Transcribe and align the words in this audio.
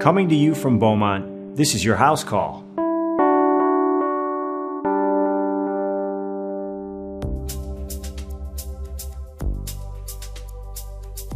Coming 0.00 0.30
to 0.30 0.34
you 0.34 0.54
from 0.54 0.78
Beaumont, 0.78 1.56
this 1.56 1.74
is 1.74 1.84
your 1.84 1.94
house 1.94 2.24
call. 2.24 2.64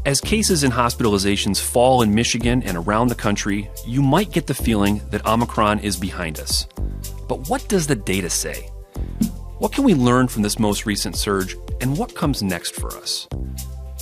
As 0.06 0.18
cases 0.18 0.64
and 0.64 0.72
hospitalizations 0.72 1.60
fall 1.60 2.00
in 2.00 2.14
Michigan 2.14 2.62
and 2.62 2.78
around 2.78 3.08
the 3.08 3.14
country, 3.14 3.70
you 3.86 4.00
might 4.00 4.32
get 4.32 4.46
the 4.46 4.54
feeling 4.54 5.02
that 5.10 5.26
Omicron 5.26 5.80
is 5.80 5.98
behind 5.98 6.40
us. 6.40 6.66
But 7.28 7.46
what 7.50 7.68
does 7.68 7.86
the 7.86 7.96
data 7.96 8.30
say? 8.30 8.70
What 9.58 9.72
can 9.72 9.84
we 9.84 9.92
learn 9.92 10.26
from 10.26 10.40
this 10.40 10.58
most 10.58 10.86
recent 10.86 11.16
surge, 11.16 11.54
and 11.82 11.98
what 11.98 12.14
comes 12.14 12.42
next 12.42 12.74
for 12.76 12.96
us? 12.96 13.28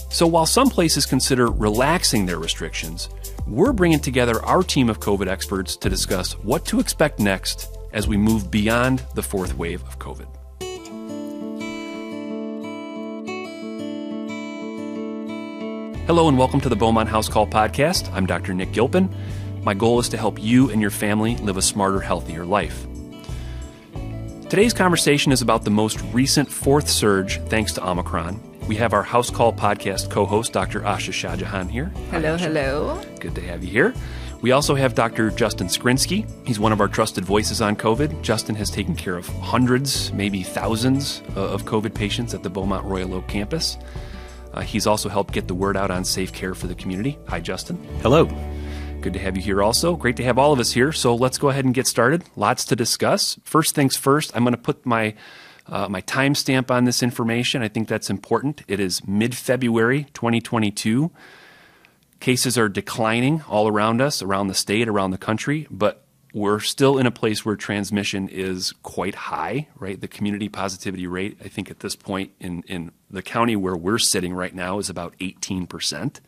So, 0.08 0.26
while 0.26 0.46
some 0.46 0.68
places 0.68 1.04
consider 1.04 1.46
relaxing 1.46 2.26
their 2.26 2.38
restrictions, 2.38 3.08
we're 3.46 3.72
bringing 3.72 3.98
together 3.98 4.42
our 4.44 4.62
team 4.62 4.88
of 4.88 5.00
COVID 5.00 5.26
experts 5.26 5.76
to 5.76 5.90
discuss 5.90 6.32
what 6.38 6.64
to 6.66 6.80
expect 6.80 7.18
next 7.18 7.68
as 7.92 8.06
we 8.06 8.16
move 8.16 8.50
beyond 8.50 9.04
the 9.14 9.22
fourth 9.22 9.56
wave 9.56 9.82
of 9.82 9.98
COVID. 9.98 10.28
Hello, 16.06 16.28
and 16.28 16.36
welcome 16.36 16.60
to 16.60 16.68
the 16.68 16.76
Beaumont 16.76 17.08
House 17.08 17.28
Call 17.28 17.46
podcast. 17.46 18.12
I'm 18.12 18.26
Dr. 18.26 18.54
Nick 18.54 18.72
Gilpin. 18.72 19.08
My 19.62 19.74
goal 19.74 19.98
is 20.00 20.08
to 20.10 20.16
help 20.16 20.42
you 20.42 20.70
and 20.70 20.80
your 20.80 20.90
family 20.90 21.36
live 21.36 21.56
a 21.56 21.62
smarter, 21.62 22.00
healthier 22.00 22.44
life. 22.44 22.86
Today's 24.48 24.74
conversation 24.74 25.32
is 25.32 25.40
about 25.40 25.64
the 25.64 25.70
most 25.70 26.00
recent 26.12 26.50
fourth 26.50 26.88
surge 26.88 27.40
thanks 27.44 27.72
to 27.74 27.88
Omicron. 27.88 28.51
We 28.68 28.76
have 28.76 28.92
our 28.92 29.02
House 29.02 29.28
Call 29.28 29.52
podcast 29.52 30.10
co 30.10 30.24
host, 30.24 30.52
Dr. 30.52 30.80
Asha 30.80 31.12
Shajahan, 31.12 31.68
here. 31.68 31.86
Hello, 32.10 32.36
hello. 32.36 33.02
Good 33.18 33.34
to 33.34 33.40
have 33.40 33.64
you 33.64 33.70
here. 33.70 33.92
We 34.40 34.52
also 34.52 34.74
have 34.74 34.94
Dr. 34.94 35.30
Justin 35.30 35.66
Skrzynski. 35.66 36.28
He's 36.46 36.60
one 36.60 36.72
of 36.72 36.80
our 36.80 36.88
trusted 36.88 37.24
voices 37.24 37.60
on 37.60 37.76
COVID. 37.76 38.22
Justin 38.22 38.54
has 38.54 38.70
taken 38.70 38.94
care 38.94 39.16
of 39.16 39.26
hundreds, 39.40 40.12
maybe 40.12 40.42
thousands 40.42 41.22
uh, 41.36 41.40
of 41.40 41.64
COVID 41.64 41.94
patients 41.94 42.34
at 42.34 42.42
the 42.42 42.50
Beaumont 42.50 42.84
Royal 42.84 43.14
Oak 43.14 43.28
campus. 43.28 43.78
Uh, 44.54 44.60
he's 44.60 44.86
also 44.86 45.08
helped 45.08 45.32
get 45.32 45.48
the 45.48 45.54
word 45.54 45.76
out 45.76 45.90
on 45.90 46.04
safe 46.04 46.32
care 46.32 46.54
for 46.54 46.66
the 46.66 46.74
community. 46.74 47.18
Hi, 47.28 47.40
Justin. 47.40 47.76
Hello. 48.00 48.26
Good 49.00 49.14
to 49.14 49.18
have 49.18 49.36
you 49.36 49.42
here 49.42 49.62
also. 49.62 49.96
Great 49.96 50.16
to 50.16 50.24
have 50.24 50.38
all 50.38 50.52
of 50.52 50.60
us 50.60 50.72
here. 50.72 50.92
So 50.92 51.16
let's 51.16 51.38
go 51.38 51.48
ahead 51.48 51.64
and 51.64 51.74
get 51.74 51.88
started. 51.88 52.24
Lots 52.36 52.64
to 52.66 52.76
discuss. 52.76 53.38
First 53.42 53.74
things 53.74 53.96
first, 53.96 54.30
I'm 54.36 54.44
going 54.44 54.54
to 54.54 54.60
put 54.60 54.86
my 54.86 55.14
uh, 55.72 55.88
my 55.88 56.02
timestamp 56.02 56.70
on 56.70 56.84
this 56.84 57.02
information. 57.02 57.62
I 57.62 57.68
think 57.68 57.88
that's 57.88 58.10
important. 58.10 58.62
It 58.68 58.78
is 58.78 59.06
mid 59.08 59.34
February 59.34 60.06
2022. 60.12 61.10
Cases 62.20 62.58
are 62.58 62.68
declining 62.68 63.42
all 63.48 63.66
around 63.66 64.00
us, 64.00 64.22
around 64.22 64.48
the 64.48 64.54
state, 64.54 64.86
around 64.86 65.10
the 65.10 65.18
country, 65.18 65.66
but 65.70 66.04
we're 66.34 66.60
still 66.60 66.98
in 66.98 67.06
a 67.06 67.10
place 67.10 67.44
where 67.44 67.56
transmission 67.56 68.28
is 68.28 68.72
quite 68.82 69.14
high, 69.14 69.68
right? 69.78 70.00
The 70.00 70.08
community 70.08 70.48
positivity 70.48 71.06
rate, 71.06 71.38
I 71.44 71.48
think 71.48 71.70
at 71.70 71.80
this 71.80 71.96
point 71.96 72.32
in, 72.38 72.62
in 72.68 72.92
the 73.10 73.22
county 73.22 73.56
where 73.56 73.76
we're 73.76 73.98
sitting 73.98 74.34
right 74.34 74.54
now, 74.54 74.78
is 74.78 74.88
about 74.88 75.16
18%. 75.18 76.20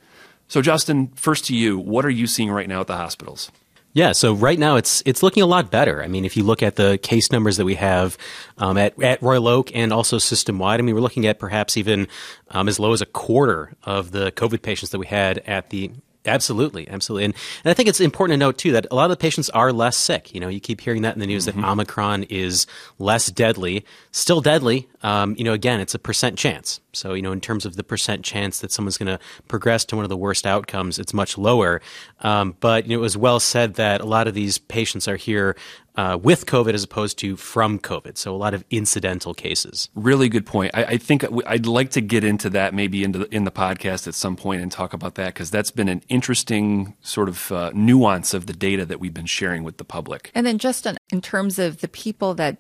So, 0.49 0.63
Justin, 0.63 1.09
first 1.15 1.45
to 1.47 1.57
you, 1.57 1.79
what 1.79 2.05
are 2.05 2.11
you 2.11 2.27
seeing 2.27 2.51
right 2.51 2.69
now 2.69 2.81
at 2.81 2.87
the 2.87 2.97
hospitals? 2.97 3.51
Yeah, 3.95 4.11
so 4.11 4.35
right 4.35 4.59
now 4.59 4.75
it's 4.75 5.05
it's 5.07 5.23
looking 5.23 5.45
a 5.45 5.47
lot 5.47 5.71
better. 5.71 6.03
I 6.03 6.09
mean, 6.09 6.25
if 6.25 6.37
you 6.37 6.43
look 6.43 6.65
at 6.65 6.75
the 6.75 6.99
case 6.99 7.31
numbers 7.31 7.59
that 7.59 7.65
we 7.65 7.77
have 7.77 8.19
um, 8.59 8.77
at 8.77 9.01
at 9.01 9.23
Royal 9.23 9.47
Oak 9.47 9.71
and 9.73 9.93
also 9.93 10.19
system 10.19 10.59
wide, 10.59 10.81
I 10.81 10.83
mean, 10.83 10.97
we're 10.97 11.01
looking 11.01 11.27
at 11.27 11.39
perhaps 11.39 11.77
even 11.77 12.09
um, 12.51 12.69
as 12.69 12.81
low 12.81 12.93
as 12.93 13.01
a 13.01 13.07
quarter 13.07 13.73
of 13.85 14.11
the 14.11 14.33
COVID 14.33 14.63
patients 14.63 14.91
that 14.91 14.99
we 14.99 15.07
had 15.07 15.39
at 15.47 15.71
the 15.71 15.93
Absolutely, 16.27 16.89
absolutely, 16.89 17.27
and 17.27 17.35
and 17.65 17.71
I 17.71 17.75
think 17.75 17.89
it's 17.89 18.01
important 18.01 18.35
to 18.35 18.39
note 18.39 18.57
too 18.57 18.73
that 18.73 18.87
a 18.91 18.95
lot 18.95 19.05
of 19.05 19.11
the 19.11 19.17
patients 19.17 19.51
are 19.51 19.73
less 19.73 19.97
sick. 19.97 20.35
You 20.35 20.41
know, 20.41 20.49
you 20.49 20.59
keep 20.59 20.81
hearing 20.81 21.03
that 21.03 21.15
in 21.15 21.21
the 21.21 21.27
news 21.27 21.47
mm-hmm. 21.47 21.61
that 21.61 21.69
Omicron 21.69 22.25
is 22.25 22.67
less 22.99 23.31
deadly, 23.31 23.85
still 24.11 24.41
deadly. 24.41 24.89
Um, 25.03 25.35
you 25.37 25.45
know, 25.45 25.53
again, 25.53 25.81
it's 25.81 25.95
a 25.95 25.99
percent 25.99 26.39
chance. 26.39 26.81
So 26.95 27.13
you 27.13 27.21
know, 27.21 27.33
in 27.33 27.43
terms 27.43 27.67
of 27.67 27.77
the 27.77 27.85
percent 27.85 28.25
chance 28.25 28.61
that 28.61 28.73
someone's 28.73 28.97
going 28.97 29.19
to 29.19 29.19
progress 29.49 29.85
to 29.87 29.97
one 29.97 30.05
of 30.05 30.09
the 30.09 30.17
worst 30.17 30.47
outcomes, 30.47 30.99
it's 30.99 31.13
much 31.13 31.37
lower. 31.37 31.83
Um, 32.21 32.57
but 32.61 32.87
you 32.87 32.97
know, 32.97 33.01
it 33.01 33.03
was 33.03 33.19
well 33.19 33.39
said 33.39 33.75
that 33.75 34.01
a 34.01 34.07
lot 34.07 34.27
of 34.27 34.33
these 34.33 34.57
patients 34.57 35.07
are 35.07 35.17
here 35.17 35.57
uh, 35.97 36.19
with 36.21 36.47
COVID 36.47 36.75
as 36.75 36.83
opposed 36.83 37.19
to 37.19 37.37
from 37.37 37.79
COVID. 37.79 38.17
So 38.17 38.35
a 38.35 38.37
lot 38.37 38.55
of 38.55 38.65
incidental 38.71 39.35
cases. 39.35 39.89
Really 39.95 40.29
good 40.29 40.47
point. 40.47 40.73
I, 40.75 40.85
I 40.85 40.97
think 40.97 41.25
I'd 41.47 41.67
like 41.67 41.91
to 41.91 42.01
get 42.01 42.25
into 42.25 42.51
that 42.51 42.75
maybe 42.75 43.05
into 43.05 43.21
the, 43.21 43.35
in 43.35 43.45
the 43.45 43.51
podcast 43.51 44.07
at 44.09 44.15
some 44.15 44.37
point 44.37 44.63
and 44.63 44.71
talk 44.71 44.93
about 44.93 45.15
that 45.17 45.35
because 45.35 45.51
that's 45.51 45.71
been 45.71 45.89
an 45.89 46.03
interesting 46.09 46.95
sort 47.01 47.29
of 47.29 47.53
uh, 47.53 47.71
nuance 47.75 48.35
of 48.35 48.47
the 48.47 48.53
data 48.53 48.85
that 48.87 49.01
we've 49.01 49.15
been 49.15 49.27
sharing 49.27 49.63
with 49.63 49.77
the 49.77 49.85
public. 49.85 50.31
And 50.35 50.47
then 50.47 50.59
just 50.59 50.87
in, 50.87 50.97
in 51.11 51.21
terms 51.21 51.59
of 51.59 51.81
the 51.81 51.89
people 51.89 52.35
that 52.35 52.59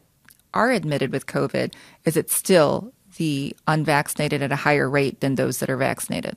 are 0.52 0.70
admitted 0.70 1.10
with 1.12 1.26
COVID, 1.26 1.72
is 2.04 2.16
it 2.16 2.30
still 2.30 2.92
the 3.16 3.54
unvaccinated 3.66 4.42
at 4.42 4.52
a 4.52 4.56
higher 4.56 4.88
rate 4.88 5.20
than 5.20 5.34
those 5.34 5.58
that 5.58 5.70
are 5.70 5.76
vaccinated? 5.76 6.36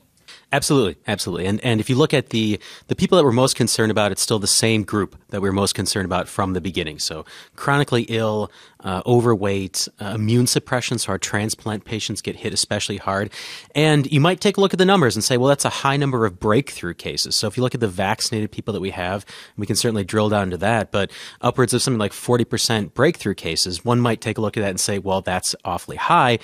Absolutely, 0.49 0.95
absolutely. 1.07 1.45
And 1.45 1.59
and 1.59 1.81
if 1.81 1.89
you 1.89 1.97
look 1.97 2.13
at 2.13 2.29
the 2.29 2.57
the 2.87 2.95
people 2.95 3.17
that 3.17 3.25
we're 3.25 3.33
most 3.33 3.57
concerned 3.57 3.91
about, 3.91 4.13
it's 4.13 4.21
still 4.21 4.39
the 4.39 4.47
same 4.47 4.83
group 4.83 5.17
that 5.29 5.41
we 5.41 5.49
are 5.49 5.53
most 5.53 5.75
concerned 5.75 6.05
about 6.05 6.29
from 6.29 6.53
the 6.53 6.61
beginning. 6.61 6.99
So 6.99 7.25
chronically 7.57 8.03
ill, 8.03 8.49
uh, 8.79 9.01
overweight, 9.05 9.89
uh, 9.99 10.13
immune 10.15 10.47
suppression. 10.47 10.99
So 10.99 11.11
our 11.11 11.17
transplant 11.17 11.83
patients 11.83 12.21
get 12.21 12.37
hit 12.37 12.53
especially 12.53 12.95
hard. 12.95 13.29
And 13.75 14.09
you 14.09 14.21
might 14.21 14.39
take 14.39 14.55
a 14.55 14.61
look 14.61 14.71
at 14.71 14.79
the 14.79 14.85
numbers 14.85 15.17
and 15.17 15.23
say, 15.23 15.35
well, 15.35 15.49
that's 15.49 15.65
a 15.65 15.69
high 15.69 15.97
number 15.97 16.25
of 16.25 16.39
breakthrough 16.39 16.93
cases. 16.93 17.35
So 17.35 17.47
if 17.47 17.57
you 17.57 17.63
look 17.63 17.75
at 17.75 17.81
the 17.81 17.89
vaccinated 17.89 18.49
people 18.49 18.73
that 18.73 18.79
we 18.79 18.91
have, 18.91 19.25
we 19.57 19.67
can 19.67 19.75
certainly 19.75 20.05
drill 20.05 20.29
down 20.29 20.49
to 20.51 20.57
that. 20.59 20.93
But 20.93 21.11
upwards 21.41 21.73
of 21.73 21.81
something 21.81 21.99
like 21.99 22.13
forty 22.13 22.45
percent 22.45 22.93
breakthrough 22.93 23.35
cases, 23.35 23.83
one 23.83 23.99
might 23.99 24.21
take 24.21 24.37
a 24.37 24.41
look 24.41 24.55
at 24.55 24.61
that 24.61 24.69
and 24.69 24.79
say, 24.79 24.97
well, 24.97 25.19
that's 25.19 25.57
awfully 25.65 25.97
high. 25.97 26.39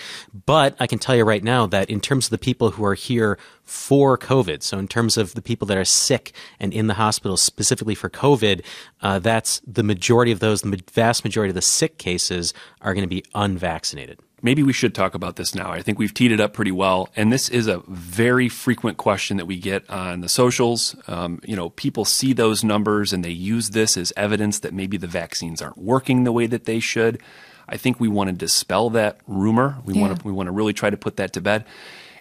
But 0.46 0.76
I 0.78 0.88
can 0.88 1.00
tell 1.00 1.16
you 1.16 1.24
right 1.24 1.44
now 1.44 1.68
that 1.68 1.90
in 1.90 2.02
terms 2.02 2.26
of 2.26 2.32
the 2.32 2.38
people 2.38 2.72
who 2.72 2.84
are 2.84 2.96
here 2.96 3.40
for 3.64 3.93
COVID. 4.18 4.64
So, 4.64 4.78
in 4.78 4.88
terms 4.88 5.18
of 5.18 5.34
the 5.34 5.42
people 5.42 5.66
that 5.68 5.78
are 5.78 5.86
sick 5.86 6.34
and 6.60 6.74
in 6.74 6.88
the 6.88 6.96
hospital 6.96 7.38
specifically 7.38 7.96
for 7.96 8.10
COVID, 8.10 8.64
uh, 9.02 9.20
that's 9.20 9.62
the 9.66 9.84
majority 9.84 10.32
of 10.32 10.40
those, 10.40 10.62
the 10.62 10.82
vast 10.92 11.24
majority 11.24 11.50
of 11.50 11.56
the 11.56 11.62
sick 11.62 11.98
cases 11.98 12.54
are 12.82 12.94
going 12.94 13.04
to 13.04 13.16
be 13.16 13.24
unvaccinated. 13.36 14.20
Maybe 14.42 14.62
we 14.62 14.74
should 14.74 14.94
talk 14.94 15.16
about 15.16 15.38
this 15.38 15.56
now. 15.56 15.72
I 15.72 15.82
think 15.82 15.98
we've 15.98 16.14
teed 16.14 16.34
it 16.34 16.42
up 16.42 16.54
pretty 16.54 16.72
well. 16.72 17.08
And 17.16 17.32
this 17.32 17.48
is 17.48 17.68
a 17.68 17.82
very 17.88 18.50
frequent 18.50 18.98
question 18.98 19.38
that 19.38 19.46
we 19.46 19.58
get 19.58 19.90
on 19.90 20.20
the 20.20 20.28
socials. 20.28 20.98
Um, 21.08 21.40
you 21.46 21.56
know, 21.56 21.70
people 21.70 22.04
see 22.04 22.34
those 22.34 22.62
numbers 22.62 23.14
and 23.14 23.24
they 23.24 23.32
use 23.32 23.70
this 23.70 23.96
as 23.96 24.12
evidence 24.18 24.60
that 24.60 24.74
maybe 24.74 24.98
the 24.98 25.08
vaccines 25.08 25.62
aren't 25.62 25.78
working 25.78 26.26
the 26.26 26.34
way 26.34 26.46
that 26.48 26.66
they 26.66 26.82
should. 26.82 27.22
I 27.70 27.78
think 27.78 28.02
we 28.02 28.10
want 28.10 28.30
to 28.30 28.36
dispel 28.36 28.90
that 28.90 29.20
rumor. 29.28 29.78
We 29.86 29.94
yeah. 29.94 30.02
want 30.02 30.20
to 30.20 30.28
we 30.28 30.34
want 30.34 30.48
to 30.48 30.52
really 30.52 30.74
try 30.74 30.90
to 30.90 30.98
put 30.98 31.16
that 31.16 31.32
to 31.34 31.42
bed. 31.42 31.64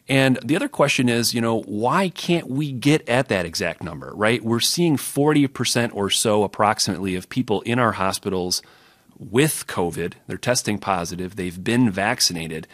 And 0.08 0.38
the 0.44 0.56
other 0.56 0.68
question 0.68 1.08
is, 1.08 1.32
you 1.32 1.40
know, 1.40 1.62
why 1.62 2.08
can't 2.08 2.48
we 2.48 2.72
get 2.72 3.08
at 3.08 3.28
that 3.28 3.46
exact 3.46 3.82
number, 3.82 4.12
right? 4.14 4.42
We're 4.42 4.60
seeing 4.60 4.96
40% 4.96 5.94
or 5.94 6.10
so 6.10 6.42
approximately 6.42 7.14
of 7.14 7.28
people 7.28 7.60
in 7.62 7.78
our 7.78 7.92
hospitals 7.92 8.62
with 9.18 9.66
COVID. 9.68 10.14
They're 10.26 10.36
testing 10.36 10.78
positive, 10.78 11.36
they've 11.36 11.62
been 11.62 11.90
vaccinated, 11.90 12.66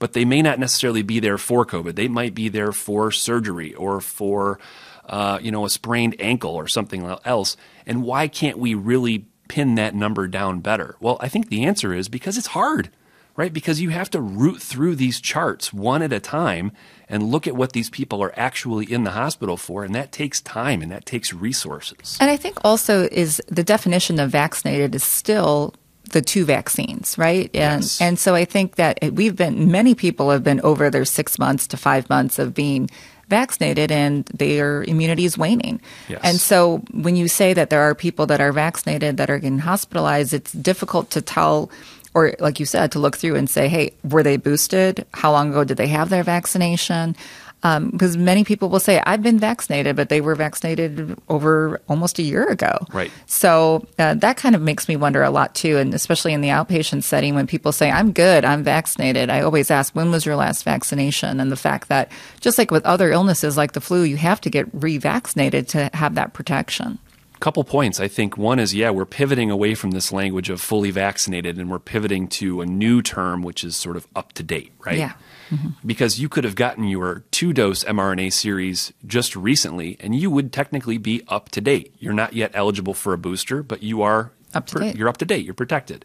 but 0.00 0.12
they 0.12 0.24
may 0.24 0.42
not 0.42 0.58
necessarily 0.58 1.02
be 1.02 1.20
there 1.20 1.38
for 1.38 1.64
COVID. 1.64 1.94
They 1.94 2.08
might 2.08 2.34
be 2.34 2.48
there 2.48 2.72
for 2.72 3.12
surgery 3.12 3.72
or 3.74 4.00
for, 4.00 4.58
uh, 5.06 5.38
you 5.40 5.52
know, 5.52 5.64
a 5.64 5.70
sprained 5.70 6.16
ankle 6.18 6.54
or 6.56 6.66
something 6.66 7.04
else. 7.24 7.56
And 7.86 8.02
why 8.02 8.26
can't 8.26 8.58
we 8.58 8.74
really 8.74 9.26
pin 9.46 9.76
that 9.76 9.94
number 9.94 10.26
down 10.26 10.58
better? 10.58 10.96
Well, 10.98 11.18
I 11.20 11.28
think 11.28 11.48
the 11.48 11.64
answer 11.64 11.94
is 11.94 12.08
because 12.08 12.36
it's 12.36 12.48
hard 12.48 12.90
right? 13.36 13.52
Because 13.52 13.80
you 13.80 13.90
have 13.90 14.10
to 14.10 14.20
root 14.20 14.60
through 14.60 14.96
these 14.96 15.20
charts 15.20 15.72
one 15.72 16.02
at 16.02 16.12
a 16.12 16.20
time 16.20 16.72
and 17.08 17.22
look 17.22 17.46
at 17.46 17.56
what 17.56 17.72
these 17.72 17.90
people 17.90 18.22
are 18.22 18.32
actually 18.38 18.90
in 18.90 19.04
the 19.04 19.12
hospital 19.12 19.56
for. 19.56 19.84
And 19.84 19.94
that 19.94 20.12
takes 20.12 20.40
time 20.40 20.82
and 20.82 20.90
that 20.92 21.06
takes 21.06 21.32
resources. 21.32 22.18
And 22.20 22.30
I 22.30 22.36
think 22.36 22.58
also 22.64 23.08
is 23.10 23.40
the 23.48 23.64
definition 23.64 24.20
of 24.20 24.30
vaccinated 24.30 24.94
is 24.94 25.04
still 25.04 25.74
the 26.10 26.22
two 26.22 26.44
vaccines, 26.44 27.16
right? 27.16 27.50
And 27.54 27.82
yes. 27.82 28.00
and 28.00 28.18
so 28.18 28.34
I 28.34 28.44
think 28.44 28.76
that 28.76 28.98
we've 29.12 29.36
been 29.36 29.70
many 29.70 29.94
people 29.94 30.30
have 30.30 30.44
been 30.44 30.60
over 30.60 30.90
their 30.90 31.04
six 31.04 31.38
months 31.38 31.66
to 31.68 31.76
five 31.76 32.08
months 32.10 32.38
of 32.38 32.54
being 32.54 32.90
vaccinated 33.28 33.90
and 33.90 34.26
their 34.26 34.84
immunity 34.84 35.24
is 35.24 35.38
waning. 35.38 35.80
Yes. 36.08 36.20
And 36.22 36.38
so 36.38 36.82
when 36.92 37.16
you 37.16 37.28
say 37.28 37.54
that 37.54 37.70
there 37.70 37.80
are 37.80 37.94
people 37.94 38.26
that 38.26 38.42
are 38.42 38.52
vaccinated 38.52 39.16
that 39.16 39.30
are 39.30 39.38
getting 39.38 39.60
hospitalized, 39.60 40.34
it's 40.34 40.52
difficult 40.52 41.08
to 41.10 41.22
tell 41.22 41.70
or 42.14 42.34
like 42.38 42.60
you 42.60 42.66
said, 42.66 42.92
to 42.92 42.98
look 42.98 43.16
through 43.16 43.36
and 43.36 43.48
say, 43.48 43.68
hey, 43.68 43.94
were 44.04 44.22
they 44.22 44.36
boosted? 44.36 45.06
How 45.14 45.32
long 45.32 45.50
ago 45.50 45.64
did 45.64 45.76
they 45.76 45.88
have 45.88 46.10
their 46.10 46.22
vaccination? 46.22 47.16
Um, 47.64 47.90
because 47.90 48.16
many 48.16 48.42
people 48.42 48.68
will 48.68 48.80
say, 48.80 49.00
I've 49.06 49.22
been 49.22 49.38
vaccinated, 49.38 49.94
but 49.94 50.08
they 50.08 50.20
were 50.20 50.34
vaccinated 50.34 51.16
over 51.28 51.80
almost 51.88 52.18
a 52.18 52.22
year 52.22 52.48
ago. 52.48 52.76
Right. 52.92 53.10
So 53.26 53.86
uh, 54.00 54.14
that 54.14 54.36
kind 54.36 54.56
of 54.56 54.62
makes 54.62 54.88
me 54.88 54.96
wonder 54.96 55.22
a 55.22 55.30
lot 55.30 55.54
too. 55.54 55.78
And 55.78 55.94
especially 55.94 56.32
in 56.32 56.40
the 56.40 56.48
outpatient 56.48 57.04
setting, 57.04 57.36
when 57.36 57.46
people 57.46 57.70
say, 57.70 57.88
I'm 57.90 58.10
good, 58.12 58.44
I'm 58.44 58.64
vaccinated, 58.64 59.30
I 59.30 59.42
always 59.42 59.70
ask, 59.70 59.94
when 59.94 60.10
was 60.10 60.26
your 60.26 60.34
last 60.34 60.64
vaccination? 60.64 61.38
And 61.38 61.52
the 61.52 61.56
fact 61.56 61.88
that 61.88 62.10
just 62.40 62.58
like 62.58 62.72
with 62.72 62.84
other 62.84 63.12
illnesses 63.12 63.56
like 63.56 63.72
the 63.72 63.80
flu, 63.80 64.02
you 64.02 64.16
have 64.16 64.40
to 64.40 64.50
get 64.50 64.74
revaccinated 64.76 65.68
to 65.68 65.88
have 65.94 66.16
that 66.16 66.32
protection. 66.32 66.98
Couple 67.42 67.64
points. 67.64 67.98
I 67.98 68.06
think 68.06 68.38
one 68.38 68.60
is, 68.60 68.72
yeah, 68.72 68.90
we're 68.90 69.04
pivoting 69.04 69.50
away 69.50 69.74
from 69.74 69.90
this 69.90 70.12
language 70.12 70.48
of 70.48 70.60
fully 70.60 70.92
vaccinated 70.92 71.58
and 71.58 71.68
we're 71.68 71.80
pivoting 71.80 72.28
to 72.28 72.60
a 72.60 72.66
new 72.66 73.02
term, 73.02 73.42
which 73.42 73.64
is 73.64 73.74
sort 73.74 73.96
of 73.96 74.06
up 74.14 74.32
to 74.34 74.44
date, 74.44 74.72
right? 74.86 74.96
Yeah. 74.96 75.14
Mm-hmm. 75.50 75.70
Because 75.84 76.20
you 76.20 76.28
could 76.28 76.44
have 76.44 76.54
gotten 76.54 76.84
your 76.84 77.24
two 77.32 77.52
dose 77.52 77.82
mRNA 77.82 78.32
series 78.32 78.92
just 79.04 79.34
recently 79.34 79.96
and 79.98 80.14
you 80.14 80.30
would 80.30 80.52
technically 80.52 80.98
be 80.98 81.24
up 81.26 81.48
to 81.50 81.60
date. 81.60 81.92
You're 81.98 82.12
not 82.12 82.32
yet 82.32 82.52
eligible 82.54 82.94
for 82.94 83.12
a 83.12 83.18
booster, 83.18 83.64
but 83.64 83.82
you 83.82 84.02
are 84.02 84.30
up 84.54 84.66
to 84.68 84.78
date. 84.78 84.94
You're 84.94 85.08
up 85.08 85.16
to 85.16 85.24
date. 85.24 85.44
You're 85.44 85.52
protected. 85.52 86.04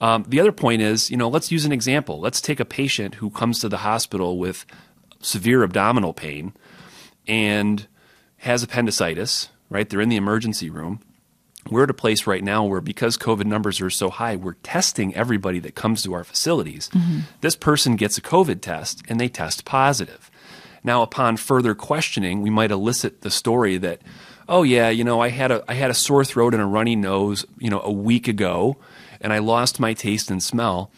Um, 0.00 0.24
the 0.26 0.40
other 0.40 0.50
point 0.52 0.80
is, 0.80 1.10
you 1.10 1.18
know, 1.18 1.28
let's 1.28 1.52
use 1.52 1.66
an 1.66 1.72
example. 1.72 2.20
Let's 2.20 2.40
take 2.40 2.58
a 2.58 2.64
patient 2.64 3.16
who 3.16 3.28
comes 3.28 3.60
to 3.60 3.68
the 3.68 3.78
hospital 3.78 4.38
with 4.38 4.64
severe 5.20 5.62
abdominal 5.62 6.14
pain 6.14 6.54
and 7.26 7.86
has 8.38 8.62
appendicitis, 8.62 9.50
right? 9.74 9.90
They're 9.90 10.00
in 10.00 10.08
the 10.08 10.16
emergency 10.16 10.70
room. 10.70 11.00
We're 11.68 11.82
at 11.82 11.90
a 11.90 11.94
place 11.94 12.28
right 12.28 12.44
now 12.44 12.64
where, 12.64 12.80
because 12.80 13.18
COVID 13.18 13.46
numbers 13.46 13.80
are 13.80 13.90
so 13.90 14.08
high, 14.08 14.36
we're 14.36 14.54
testing 14.62 15.14
everybody 15.16 15.58
that 15.60 15.74
comes 15.74 16.04
to 16.04 16.14
our 16.14 16.22
facilities. 16.22 16.88
Mm-hmm. 16.90 17.20
This 17.40 17.56
person 17.56 17.96
gets 17.96 18.16
a 18.16 18.22
COVID 18.22 18.60
test 18.60 19.02
and 19.08 19.18
they 19.18 19.28
test 19.28 19.64
positive. 19.64 20.30
Now, 20.84 21.02
upon 21.02 21.38
further 21.38 21.74
questioning, 21.74 22.40
we 22.40 22.50
might 22.50 22.70
elicit 22.70 23.22
the 23.22 23.30
story 23.30 23.76
that, 23.78 24.00
oh 24.48 24.62
yeah, 24.62 24.90
you 24.90 25.02
know, 25.02 25.20
I 25.20 25.30
had 25.30 25.50
a 25.50 25.64
I 25.66 25.74
had 25.74 25.90
a 25.90 25.94
sore 25.94 26.24
throat 26.24 26.54
and 26.54 26.62
a 26.62 26.66
runny 26.66 26.94
nose, 26.94 27.44
you 27.58 27.70
know, 27.70 27.80
a 27.80 27.90
week 27.90 28.28
ago, 28.28 28.76
and 29.20 29.32
I 29.32 29.38
lost 29.38 29.80
my 29.80 29.94
taste 29.94 30.30
and 30.30 30.42
smell. 30.42 30.90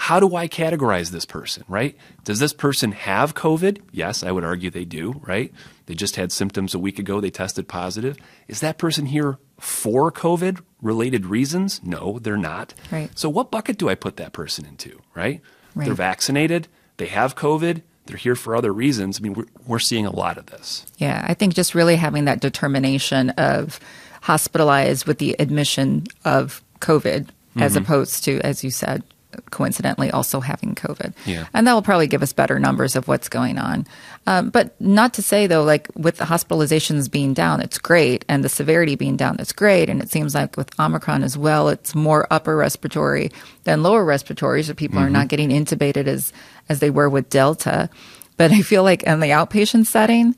How 0.00 0.20
do 0.20 0.36
I 0.36 0.46
categorize 0.46 1.10
this 1.10 1.24
person, 1.24 1.64
right? 1.66 1.96
Does 2.22 2.38
this 2.38 2.52
person 2.52 2.92
have 2.92 3.34
COVID? 3.34 3.80
Yes, 3.90 4.22
I 4.22 4.30
would 4.30 4.44
argue 4.44 4.70
they 4.70 4.84
do, 4.84 5.20
right? 5.26 5.52
They 5.86 5.94
just 5.94 6.14
had 6.14 6.30
symptoms 6.30 6.72
a 6.72 6.78
week 6.78 7.00
ago, 7.00 7.20
they 7.20 7.30
tested 7.30 7.66
positive. 7.66 8.16
Is 8.46 8.60
that 8.60 8.78
person 8.78 9.06
here 9.06 9.38
for 9.58 10.12
COVID 10.12 10.60
related 10.80 11.26
reasons? 11.26 11.80
No, 11.82 12.20
they're 12.20 12.36
not. 12.36 12.74
Right. 12.92 13.10
So 13.18 13.28
what 13.28 13.50
bucket 13.50 13.76
do 13.76 13.88
I 13.88 13.96
put 13.96 14.18
that 14.18 14.32
person 14.32 14.64
into, 14.66 15.00
right? 15.16 15.40
Right. 15.74 15.86
They're 15.86 15.94
vaccinated, 15.94 16.68
they 16.98 17.06
have 17.06 17.34
COVID, 17.34 17.82
they're 18.06 18.16
here 18.16 18.36
for 18.36 18.54
other 18.54 18.72
reasons. 18.72 19.18
I 19.18 19.22
mean, 19.22 19.34
we're, 19.34 19.46
we're 19.66 19.78
seeing 19.80 20.06
a 20.06 20.14
lot 20.14 20.38
of 20.38 20.46
this. 20.46 20.86
Yeah, 20.98 21.24
I 21.26 21.34
think 21.34 21.54
just 21.54 21.74
really 21.74 21.96
having 21.96 22.24
that 22.26 22.40
determination 22.40 23.30
of 23.30 23.80
hospitalized 24.22 25.06
with 25.06 25.18
the 25.18 25.34
admission 25.40 26.06
of 26.24 26.62
COVID, 26.78 27.24
mm-hmm. 27.24 27.62
as 27.62 27.74
opposed 27.74 28.22
to, 28.24 28.40
as 28.42 28.62
you 28.62 28.70
said, 28.70 29.02
coincidentally 29.50 30.10
also 30.10 30.40
having 30.40 30.74
COVID. 30.74 31.12
Yeah. 31.26 31.46
And 31.52 31.66
that 31.66 31.74
will 31.74 31.82
probably 31.82 32.06
give 32.06 32.22
us 32.22 32.32
better 32.32 32.58
numbers 32.58 32.96
of 32.96 33.08
what's 33.08 33.28
going 33.28 33.58
on. 33.58 33.86
Um, 34.26 34.50
but 34.50 34.78
not 34.80 35.14
to 35.14 35.22
say, 35.22 35.46
though, 35.46 35.64
like 35.64 35.88
with 35.94 36.16
the 36.16 36.24
hospitalizations 36.24 37.10
being 37.10 37.34
down, 37.34 37.60
it's 37.60 37.78
great, 37.78 38.24
and 38.28 38.44
the 38.44 38.48
severity 38.48 38.94
being 38.94 39.16
down, 39.16 39.36
it's 39.38 39.52
great. 39.52 39.88
And 39.88 40.02
it 40.02 40.10
seems 40.10 40.34
like 40.34 40.56
with 40.56 40.78
Omicron 40.78 41.22
as 41.22 41.36
well, 41.36 41.68
it's 41.68 41.94
more 41.94 42.26
upper 42.30 42.56
respiratory 42.56 43.30
than 43.64 43.82
lower 43.82 44.04
respiratory, 44.04 44.62
so 44.62 44.74
people 44.74 44.98
mm-hmm. 44.98 45.06
are 45.06 45.10
not 45.10 45.28
getting 45.28 45.50
intubated 45.50 46.06
as, 46.06 46.32
as 46.68 46.80
they 46.80 46.90
were 46.90 47.08
with 47.08 47.28
Delta. 47.28 47.90
But 48.36 48.52
I 48.52 48.62
feel 48.62 48.82
like 48.82 49.02
in 49.02 49.20
the 49.20 49.28
outpatient 49.28 49.86
setting, 49.86 50.34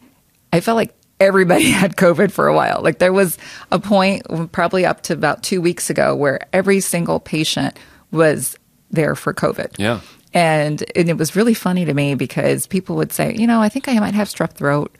I 0.53 0.61
felt 0.61 0.77
like 0.77 0.95
everybody 1.21 1.71
had 1.71 1.97
COVID 1.97 2.33
for 2.33 2.49
a 2.49 2.55
while. 2.55 2.81
Like 2.83 2.99
there 2.99 3.13
was 3.13 3.39
a 3.71 3.79
point, 3.79 4.53
probably 4.53 4.85
up 4.85 5.03
to 5.05 5.13
about 5.13 5.43
two 5.43 5.61
weeks 5.61 5.91
ago, 5.91 6.17
where 6.17 6.41
every 6.53 6.81
single 6.81 7.21
patient 7.21 7.79
was 8.11 8.57
there 8.91 9.15
for 9.15 9.33
COVID. 9.33 9.79
Yeah. 9.79 10.01
And, 10.33 10.85
and 10.95 11.09
it 11.09 11.17
was 11.17 11.35
really 11.35 11.55
funny 11.55 11.85
to 11.85 11.95
me 11.95 12.15
because 12.15 12.67
people 12.67 12.97
would 12.97 13.13
say, 13.13 13.35
you 13.35 13.47
know, 13.47 13.61
I 13.61 13.69
think 13.69 13.89
I 13.89 13.99
might 13.99 14.15
have 14.15 14.29
strep 14.29 14.53
throat. 14.53 14.97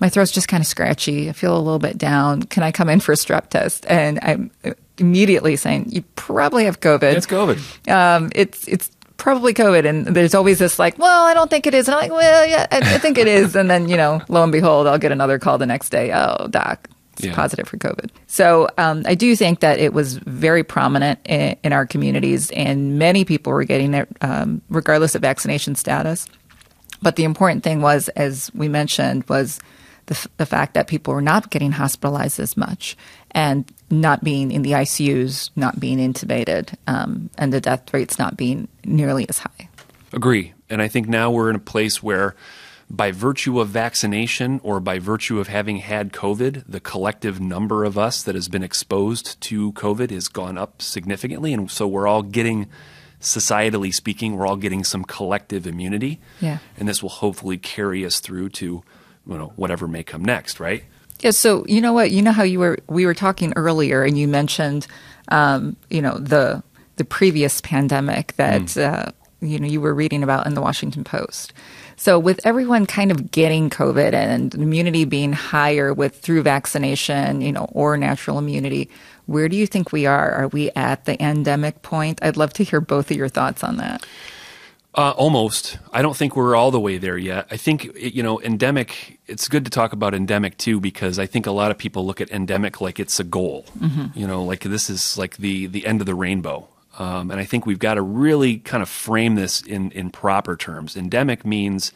My 0.00 0.08
throat's 0.08 0.32
just 0.32 0.48
kind 0.48 0.60
of 0.60 0.66
scratchy. 0.66 1.28
I 1.28 1.32
feel 1.32 1.56
a 1.56 1.60
little 1.60 1.78
bit 1.78 1.96
down. 1.96 2.42
Can 2.42 2.64
I 2.64 2.72
come 2.72 2.88
in 2.88 2.98
for 2.98 3.12
a 3.12 3.16
strep 3.16 3.48
test? 3.50 3.86
And 3.88 4.18
I'm 4.22 4.50
immediately 4.98 5.54
saying, 5.56 5.90
you 5.90 6.02
probably 6.16 6.64
have 6.64 6.80
COVID. 6.80 7.14
It's 7.14 7.26
COVID. 7.26 7.88
Um, 7.88 8.30
it's 8.34 8.66
it's 8.66 8.90
probably 9.16 9.54
COVID. 9.54 9.88
And 9.88 10.06
there's 10.08 10.34
always 10.34 10.58
this 10.58 10.78
like, 10.80 10.98
well, 10.98 11.24
I 11.24 11.34
don't 11.34 11.48
think 11.48 11.68
it 11.68 11.74
is. 11.74 11.86
And 11.86 11.94
I'm 11.94 12.00
like, 12.00 12.10
well, 12.10 12.46
yeah, 12.46 12.66
I, 12.72 12.78
I 12.78 12.98
think 12.98 13.18
it 13.18 13.28
is. 13.28 13.54
And 13.54 13.70
then 13.70 13.88
you 13.88 13.96
know, 13.96 14.20
lo 14.28 14.42
and 14.42 14.50
behold, 14.50 14.88
I'll 14.88 14.98
get 14.98 15.12
another 15.12 15.38
call 15.38 15.58
the 15.58 15.66
next 15.66 15.90
day. 15.90 16.12
Oh, 16.12 16.48
doc, 16.48 16.88
yeah. 17.18 17.34
positive 17.34 17.68
for 17.68 17.76
COVID. 17.76 18.10
So 18.26 18.68
um, 18.78 19.02
I 19.06 19.14
do 19.14 19.34
think 19.36 19.60
that 19.60 19.78
it 19.78 19.92
was 19.92 20.16
very 20.16 20.64
prominent 20.64 21.20
in, 21.24 21.56
in, 21.62 21.72
our 21.72 21.86
communities, 21.86 22.50
and 22.52 22.98
many 22.98 23.24
people 23.24 23.52
were 23.52 23.64
getting 23.64 23.94
it 23.94 24.08
um, 24.20 24.62
regardless 24.68 25.14
of 25.14 25.22
vaccination 25.22 25.74
status. 25.74 26.26
But 27.02 27.16
the 27.16 27.24
important 27.24 27.64
thing 27.64 27.82
was, 27.82 28.08
as 28.10 28.50
we 28.54 28.68
mentioned, 28.68 29.24
was 29.28 29.60
the, 30.06 30.14
f- 30.14 30.28
the 30.36 30.46
fact 30.46 30.74
that 30.74 30.86
people 30.86 31.14
were 31.14 31.22
not 31.22 31.50
getting 31.50 31.72
hospitalized 31.72 32.38
as 32.38 32.56
much 32.56 32.96
and 33.32 33.70
not 33.90 34.24
being 34.24 34.50
in 34.52 34.62
the 34.62 34.72
ICUs, 34.72 35.50
not 35.56 35.80
being 35.80 35.98
intubated, 35.98 36.74
um, 36.86 37.28
and 37.36 37.52
the 37.52 37.60
death 37.60 37.92
rates 37.92 38.18
not 38.18 38.36
being 38.36 38.68
nearly 38.84 39.28
as 39.28 39.38
high. 39.38 39.68
Agree. 40.12 40.54
And 40.70 40.80
I 40.80 40.88
think 40.88 41.08
now 41.08 41.30
we're 41.30 41.50
in 41.50 41.56
a 41.56 41.60
place 41.60 42.02
where 42.02 42.34
by 42.92 43.10
virtue 43.10 43.58
of 43.58 43.68
vaccination 43.68 44.60
or 44.62 44.78
by 44.78 45.00
virtue 45.00 45.40
of 45.40 45.48
having 45.48 45.78
had 45.78 46.12
COVID, 46.12 46.64
the 46.68 46.78
collective 46.78 47.40
number 47.40 47.84
of 47.84 47.98
us 47.98 48.22
that 48.22 48.36
has 48.36 48.48
been 48.48 48.62
exposed 48.62 49.40
to 49.40 49.72
COVID 49.72 50.10
has 50.10 50.28
gone 50.28 50.56
up 50.56 50.80
significantly. 50.80 51.52
And 51.52 51.68
so 51.70 51.88
we're 51.88 52.06
all 52.06 52.22
getting, 52.22 52.68
societally 53.18 53.92
speaking, 53.92 54.36
we're 54.36 54.46
all 54.46 54.56
getting 54.56 54.84
some 54.84 55.04
collective 55.04 55.66
immunity. 55.66 56.20
Yeah. 56.40 56.58
And 56.76 56.86
this 56.86 57.02
will 57.02 57.10
hopefully 57.10 57.56
carry 57.56 58.04
us 58.04 58.20
through 58.20 58.50
to 58.50 58.84
you 59.26 59.38
know, 59.38 59.52
whatever 59.56 59.88
may 59.88 60.02
come 60.02 60.24
next, 60.24 60.60
right? 60.60 60.84
Yeah. 61.20 61.30
So 61.30 61.64
you 61.66 61.80
know 61.80 61.92
what? 61.92 62.10
You 62.10 62.22
know 62.22 62.32
how 62.32 62.42
you 62.42 62.58
were 62.58 62.78
we 62.88 63.06
were 63.06 63.14
talking 63.14 63.52
earlier, 63.56 64.02
and 64.02 64.18
you 64.18 64.26
mentioned, 64.26 64.86
um, 65.28 65.76
you 65.88 66.02
know, 66.02 66.18
the 66.18 66.62
the 66.96 67.04
previous 67.04 67.60
pandemic 67.60 68.34
that 68.36 68.62
mm. 68.62 68.82
uh, 68.82 69.12
you 69.42 69.58
know 69.58 69.66
you 69.66 69.80
were 69.80 69.94
reading 69.94 70.22
about 70.22 70.46
in 70.46 70.54
the 70.54 70.62
Washington 70.62 71.04
Post. 71.04 71.52
So 71.96 72.18
with 72.18 72.40
everyone 72.44 72.86
kind 72.86 73.10
of 73.10 73.30
getting 73.30 73.70
COVID 73.70 74.14
and 74.14 74.54
immunity 74.54 75.04
being 75.04 75.32
higher 75.32 75.92
with 75.92 76.18
through 76.20 76.42
vaccination, 76.42 77.40
you 77.40 77.52
know, 77.52 77.66
or 77.72 77.96
natural 77.96 78.38
immunity, 78.38 78.88
where 79.26 79.48
do 79.48 79.56
you 79.56 79.66
think 79.66 79.92
we 79.92 80.06
are? 80.06 80.32
Are 80.32 80.48
we 80.48 80.70
at 80.74 81.04
the 81.04 81.22
endemic 81.22 81.82
point? 81.82 82.18
I'd 82.22 82.36
love 82.36 82.52
to 82.54 82.64
hear 82.64 82.80
both 82.80 83.10
of 83.10 83.16
your 83.16 83.28
thoughts 83.28 83.62
on 83.62 83.76
that. 83.76 84.06
Uh, 84.94 85.12
almost. 85.12 85.78
I 85.92 86.02
don't 86.02 86.16
think 86.16 86.36
we're 86.36 86.54
all 86.54 86.70
the 86.70 86.80
way 86.80 86.98
there 86.98 87.16
yet. 87.16 87.46
I 87.50 87.56
think, 87.56 87.88
you 87.96 88.22
know, 88.22 88.40
endemic, 88.42 89.20
it's 89.26 89.48
good 89.48 89.64
to 89.64 89.70
talk 89.70 89.94
about 89.94 90.12
endemic 90.12 90.58
too, 90.58 90.80
because 90.80 91.18
I 91.18 91.24
think 91.24 91.46
a 91.46 91.50
lot 91.50 91.70
of 91.70 91.78
people 91.78 92.04
look 92.04 92.20
at 92.20 92.30
endemic 92.30 92.80
like 92.80 93.00
it's 93.00 93.18
a 93.18 93.24
goal. 93.24 93.64
Mm-hmm. 93.78 94.18
You 94.18 94.26
know, 94.26 94.44
like 94.44 94.60
this 94.60 94.90
is 94.90 95.16
like 95.16 95.38
the, 95.38 95.66
the 95.66 95.86
end 95.86 96.00
of 96.00 96.06
the 96.06 96.14
rainbow. 96.14 96.68
Um, 96.98 97.30
and 97.30 97.40
I 97.40 97.44
think 97.44 97.64
we've 97.64 97.78
got 97.78 97.94
to 97.94 98.02
really 98.02 98.58
kind 98.58 98.82
of 98.82 98.88
frame 98.88 99.34
this 99.34 99.62
in, 99.62 99.90
in 99.92 100.10
proper 100.10 100.56
terms. 100.56 100.96
Endemic 100.96 101.44
means 101.44 101.92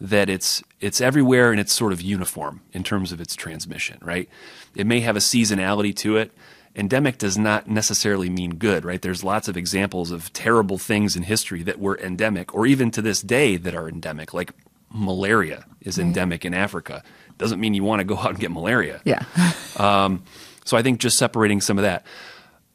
that 0.00 0.28
it's 0.28 0.62
it's 0.80 1.00
everywhere 1.00 1.50
and 1.50 1.58
it's 1.58 1.72
sort 1.72 1.92
of 1.92 2.00
uniform 2.00 2.60
in 2.72 2.84
terms 2.84 3.10
of 3.10 3.20
its 3.20 3.34
transmission, 3.34 3.98
right? 4.00 4.28
It 4.76 4.86
may 4.86 5.00
have 5.00 5.16
a 5.16 5.20
seasonality 5.20 5.94
to 5.96 6.16
it. 6.16 6.30
Endemic 6.76 7.18
does 7.18 7.36
not 7.36 7.68
necessarily 7.68 8.30
mean 8.30 8.54
good, 8.54 8.84
right? 8.84 9.02
There's 9.02 9.24
lots 9.24 9.48
of 9.48 9.56
examples 9.56 10.12
of 10.12 10.32
terrible 10.32 10.78
things 10.78 11.16
in 11.16 11.24
history 11.24 11.64
that 11.64 11.80
were 11.80 11.98
endemic, 11.98 12.54
or 12.54 12.66
even 12.66 12.92
to 12.92 13.02
this 13.02 13.20
day 13.20 13.56
that 13.56 13.74
are 13.74 13.88
endemic, 13.88 14.32
like 14.32 14.52
malaria 14.92 15.64
is 15.80 15.98
endemic 15.98 16.44
in 16.44 16.54
Africa. 16.54 17.02
Doesn't 17.36 17.60
mean 17.60 17.74
you 17.74 17.82
want 17.82 18.00
to 18.00 18.04
go 18.04 18.16
out 18.16 18.30
and 18.30 18.38
get 18.38 18.52
malaria. 18.52 19.00
Yeah. 19.04 19.24
um, 19.76 20.22
so 20.64 20.76
I 20.76 20.82
think 20.82 21.00
just 21.00 21.18
separating 21.18 21.60
some 21.60 21.78
of 21.78 21.82
that 21.82 22.06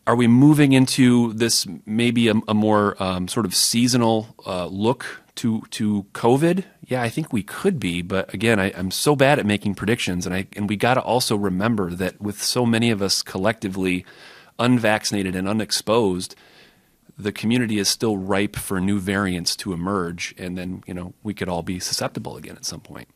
are 0.06 0.16
we 0.16 0.28
moving 0.28 0.74
into 0.74 1.34
this 1.34 1.66
maybe 1.86 2.28
a, 2.28 2.34
a 2.48 2.54
more 2.54 3.02
um, 3.02 3.28
sort 3.28 3.46
of 3.46 3.56
seasonal 3.56 4.36
uh, 4.46 4.66
look 4.66 5.22
to 5.36 5.62
to 5.72 6.04
COVID? 6.14 6.66
Yeah, 6.86 7.02
I 7.02 7.10
think 7.10 7.32
we 7.32 7.44
could 7.44 7.80
be, 7.80 8.02
but 8.02 8.34
again, 8.34 8.60
I, 8.60 8.68
am 8.70 8.92
so 8.92 9.16
bad 9.16 9.40
at 9.40 9.46
making 9.46 9.76
predictions, 9.76 10.26
and 10.26 10.36
I 10.36 10.48
and 10.56 10.68
we 10.68 10.76
got 10.76 10.96
to 10.96 11.02
also 11.02 11.36
remember 11.36 11.92
that 11.92 12.22
with 12.22 12.42
so 12.42 12.66
many 12.66 12.92
of 12.92 13.02
us 13.02 13.22
collectively 13.22 14.06
unvaccinated 14.60 15.36
and 15.36 15.48
unexposed, 15.48 16.36
the 17.18 17.32
community 17.32 17.80
is 17.80 17.90
still 17.90 18.18
ripe 18.18 18.56
for 18.56 18.80
new 18.82 19.00
variants 19.00 19.56
to 19.58 19.74
emerge, 19.74 20.36
and 20.38 20.58
then 20.58 20.84
you 20.86 20.94
know 20.94 21.14
we 21.24 21.34
could 21.34 21.48
all 21.48 21.64
be 21.64 21.80
susceptible 21.80 22.36
again 22.36 22.56
at 22.56 22.66
some 22.66 22.82
point. 22.82 23.08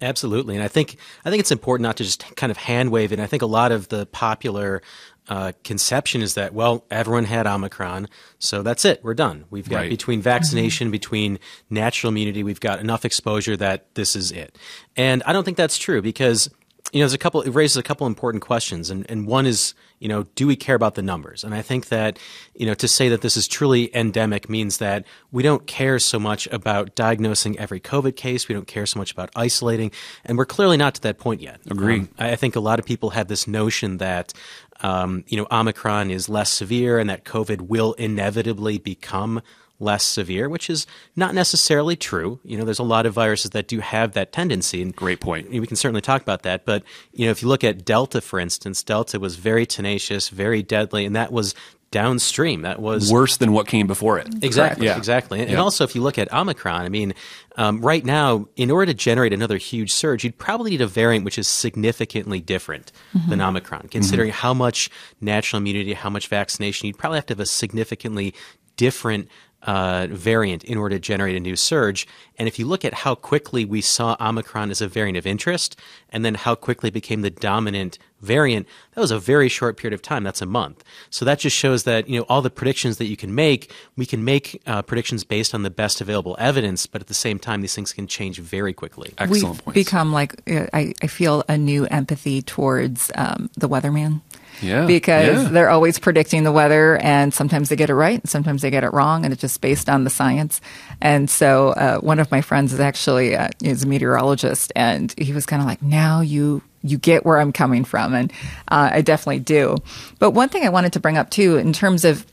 Absolutely, 0.00 0.54
and 0.54 0.62
I 0.62 0.68
think 0.68 0.96
I 1.24 1.30
think 1.30 1.40
it's 1.40 1.50
important 1.50 1.82
not 1.82 1.96
to 1.96 2.04
just 2.04 2.36
kind 2.36 2.52
of 2.52 2.56
hand 2.56 2.90
wave 2.90 3.12
it. 3.12 3.18
I 3.18 3.26
think 3.26 3.42
a 3.42 3.46
lot 3.46 3.72
of 3.72 3.88
the 3.88 4.06
popular 4.06 4.80
uh, 5.28 5.52
conception 5.64 6.22
is 6.22 6.34
that 6.34 6.54
well 6.54 6.84
everyone 6.90 7.24
had 7.24 7.46
omicron 7.46 8.08
so 8.38 8.62
that's 8.62 8.84
it 8.84 9.02
we're 9.02 9.14
done 9.14 9.44
we've 9.50 9.68
got 9.68 9.78
right. 9.78 9.90
between 9.90 10.20
vaccination 10.20 10.90
between 10.90 11.38
natural 11.70 12.10
immunity 12.10 12.42
we've 12.42 12.60
got 12.60 12.80
enough 12.80 13.04
exposure 13.04 13.56
that 13.56 13.94
this 13.94 14.16
is 14.16 14.32
it 14.32 14.56
and 14.96 15.22
i 15.24 15.32
don't 15.32 15.44
think 15.44 15.56
that's 15.56 15.78
true 15.78 16.00
because 16.02 16.48
you 16.92 17.00
know, 17.00 17.04
there's 17.04 17.14
a 17.14 17.18
couple. 17.18 17.42
It 17.42 17.50
raises 17.50 17.76
a 17.76 17.82
couple 17.82 18.06
important 18.06 18.42
questions, 18.42 18.88
and 18.88 19.08
and 19.10 19.26
one 19.26 19.44
is, 19.44 19.74
you 19.98 20.08
know, 20.08 20.22
do 20.34 20.46
we 20.46 20.56
care 20.56 20.74
about 20.74 20.94
the 20.94 21.02
numbers? 21.02 21.44
And 21.44 21.54
I 21.54 21.60
think 21.60 21.88
that, 21.88 22.18
you 22.54 22.64
know, 22.64 22.72
to 22.74 22.88
say 22.88 23.10
that 23.10 23.20
this 23.20 23.36
is 23.36 23.46
truly 23.46 23.94
endemic 23.94 24.48
means 24.48 24.78
that 24.78 25.04
we 25.30 25.42
don't 25.42 25.66
care 25.66 25.98
so 25.98 26.18
much 26.18 26.46
about 26.46 26.94
diagnosing 26.94 27.58
every 27.58 27.78
COVID 27.78 28.16
case. 28.16 28.48
We 28.48 28.54
don't 28.54 28.66
care 28.66 28.86
so 28.86 28.98
much 28.98 29.12
about 29.12 29.30
isolating, 29.36 29.90
and 30.24 30.38
we're 30.38 30.46
clearly 30.46 30.78
not 30.78 30.94
to 30.94 31.02
that 31.02 31.18
point 31.18 31.42
yet. 31.42 31.60
Agree. 31.70 32.00
Um, 32.00 32.08
I 32.18 32.36
think 32.36 32.56
a 32.56 32.60
lot 32.60 32.78
of 32.78 32.86
people 32.86 33.10
have 33.10 33.28
this 33.28 33.46
notion 33.46 33.98
that. 33.98 34.32
Um, 34.80 35.24
you 35.26 35.36
know, 35.36 35.46
Omicron 35.50 36.10
is 36.10 36.28
less 36.28 36.52
severe 36.52 36.98
and 36.98 37.10
that 37.10 37.24
COVID 37.24 37.62
will 37.62 37.94
inevitably 37.94 38.78
become 38.78 39.42
less 39.80 40.02
severe, 40.02 40.48
which 40.48 40.68
is 40.68 40.86
not 41.14 41.34
necessarily 41.34 41.96
true. 41.96 42.40
You 42.44 42.58
know, 42.58 42.64
there's 42.64 42.78
a 42.78 42.84
lot 42.84 43.06
of 43.06 43.14
viruses 43.14 43.52
that 43.52 43.68
do 43.68 43.80
have 43.80 44.12
that 44.12 44.32
tendency. 44.32 44.82
And 44.82 44.94
Great 44.94 45.20
point. 45.20 45.50
We 45.50 45.66
can 45.66 45.76
certainly 45.76 46.00
talk 46.00 46.20
about 46.20 46.42
that. 46.42 46.64
But, 46.64 46.82
you 47.12 47.26
know, 47.26 47.30
if 47.30 47.42
you 47.42 47.48
look 47.48 47.64
at 47.64 47.84
Delta, 47.84 48.20
for 48.20 48.40
instance, 48.40 48.82
Delta 48.82 49.20
was 49.20 49.36
very 49.36 49.66
tenacious, 49.66 50.28
very 50.28 50.62
deadly, 50.62 51.04
and 51.04 51.14
that 51.14 51.32
was 51.32 51.54
downstream. 51.90 52.62
That 52.62 52.80
was 52.80 53.10
worse 53.10 53.38
than 53.38 53.52
what 53.52 53.66
came 53.66 53.86
before 53.86 54.18
it. 54.18 54.28
Exactly. 54.42 54.86
Yeah. 54.86 54.96
Exactly. 54.98 55.40
And, 55.40 55.48
Yeah. 55.48 55.54
and 55.54 55.62
also, 55.62 55.84
if 55.84 55.94
you 55.94 56.02
look 56.02 56.18
at 56.18 56.32
Omicron, 56.32 56.82
I 56.82 56.88
mean, 56.88 57.14
um, 57.56 57.80
right 57.80 58.04
now, 58.04 58.46
in 58.56 58.70
order 58.70 58.86
to 58.86 58.94
generate 58.94 59.32
another 59.32 59.56
huge 59.56 59.92
surge, 59.92 60.22
you'd 60.22 60.38
probably 60.38 60.70
need 60.70 60.80
a 60.80 60.86
variant 60.86 61.24
which 61.24 61.38
is 61.38 61.48
significantly 61.48 62.40
different 62.40 62.92
than 63.28 63.40
Omicron. 63.40 63.88
Considering 63.90 64.30
how 64.30 64.52
much 64.54 64.90
natural 65.20 65.58
immunity, 65.58 65.94
how 65.94 66.10
much 66.10 66.28
vaccination, 66.28 66.86
you'd 66.86 66.98
probably 66.98 67.16
have 67.16 67.26
to 67.26 67.32
have 67.32 67.40
a 67.40 67.46
significantly 67.46 68.34
different 68.76 69.28
uh, 69.62 70.06
variant 70.10 70.64
in 70.64 70.78
order 70.78 70.96
to 70.96 71.00
generate 71.00 71.36
a 71.36 71.40
new 71.40 71.56
surge. 71.56 72.06
And 72.38 72.46
if 72.46 72.58
you 72.58 72.66
look 72.66 72.84
at 72.84 72.94
how 72.94 73.14
quickly 73.14 73.64
we 73.64 73.80
saw 73.80 74.16
Omicron 74.20 74.70
as 74.70 74.80
a 74.80 74.88
variant 74.88 75.18
of 75.18 75.26
interest, 75.26 75.78
and 76.10 76.24
then 76.24 76.34
how 76.34 76.54
quickly 76.54 76.88
it 76.88 76.92
became 76.92 77.22
the 77.22 77.30
dominant 77.30 77.98
variant, 78.20 78.66
that 78.94 79.00
was 79.00 79.10
a 79.10 79.18
very 79.18 79.48
short 79.48 79.76
period 79.76 79.94
of 79.94 80.02
time. 80.02 80.22
That's 80.22 80.40
a 80.40 80.46
month. 80.46 80.84
So 81.10 81.24
that 81.24 81.40
just 81.40 81.56
shows 81.56 81.82
that 81.84 82.08
you 82.08 82.20
know 82.20 82.26
all 82.28 82.40
the 82.40 82.50
predictions 82.50 82.98
that 82.98 83.06
you 83.06 83.16
can 83.16 83.34
make, 83.34 83.72
we 83.96 84.06
can 84.06 84.24
make 84.24 84.62
uh, 84.66 84.82
predictions 84.82 85.24
based 85.24 85.54
on 85.54 85.62
the 85.64 85.70
best 85.70 86.00
available 86.00 86.36
evidence, 86.38 86.86
but 86.86 87.00
at 87.00 87.08
the 87.08 87.14
same 87.14 87.38
time, 87.38 87.60
these 87.60 87.74
things 87.74 87.92
can 87.92 88.06
change 88.06 88.38
very 88.38 88.72
quickly. 88.72 89.12
Excellent 89.18 89.56
We've 89.56 89.64
points. 89.64 89.74
become 89.74 90.12
like 90.12 90.40
uh, 90.48 90.66
I, 90.72 90.94
I 91.02 91.08
feel 91.08 91.44
a 91.48 91.58
new 91.58 91.86
empathy 91.86 92.42
towards 92.42 93.10
um, 93.16 93.50
the 93.56 93.68
weatherman. 93.68 94.20
Yeah, 94.62 94.86
because 94.86 95.44
yeah. 95.44 95.48
they're 95.48 95.70
always 95.70 95.98
predicting 95.98 96.44
the 96.44 96.52
weather, 96.52 96.96
and 96.98 97.32
sometimes 97.32 97.68
they 97.68 97.76
get 97.76 97.90
it 97.90 97.94
right, 97.94 98.20
and 98.20 98.28
sometimes 98.28 98.62
they 98.62 98.70
get 98.70 98.84
it 98.84 98.92
wrong, 98.92 99.24
and 99.24 99.32
it's 99.32 99.40
just 99.40 99.60
based 99.60 99.88
on 99.88 100.04
the 100.04 100.10
science. 100.10 100.60
And 101.00 101.28
so, 101.28 101.70
uh, 101.70 101.98
one 101.98 102.18
of 102.18 102.30
my 102.30 102.40
friends 102.40 102.72
is 102.72 102.80
actually 102.80 103.36
uh, 103.36 103.48
is 103.62 103.84
a 103.84 103.86
meteorologist, 103.86 104.72
and 104.74 105.14
he 105.18 105.32
was 105.32 105.46
kind 105.46 105.62
of 105.62 105.68
like, 105.68 105.82
"Now 105.82 106.20
you 106.20 106.62
you 106.82 106.98
get 106.98 107.24
where 107.24 107.38
I'm 107.38 107.52
coming 107.52 107.84
from," 107.84 108.14
and 108.14 108.32
uh, 108.68 108.90
I 108.92 109.00
definitely 109.02 109.40
do. 109.40 109.76
But 110.18 110.30
one 110.32 110.48
thing 110.48 110.64
I 110.64 110.70
wanted 110.70 110.92
to 110.94 111.00
bring 111.00 111.18
up 111.18 111.30
too, 111.30 111.56
in 111.56 111.72
terms 111.72 112.04
of 112.04 112.26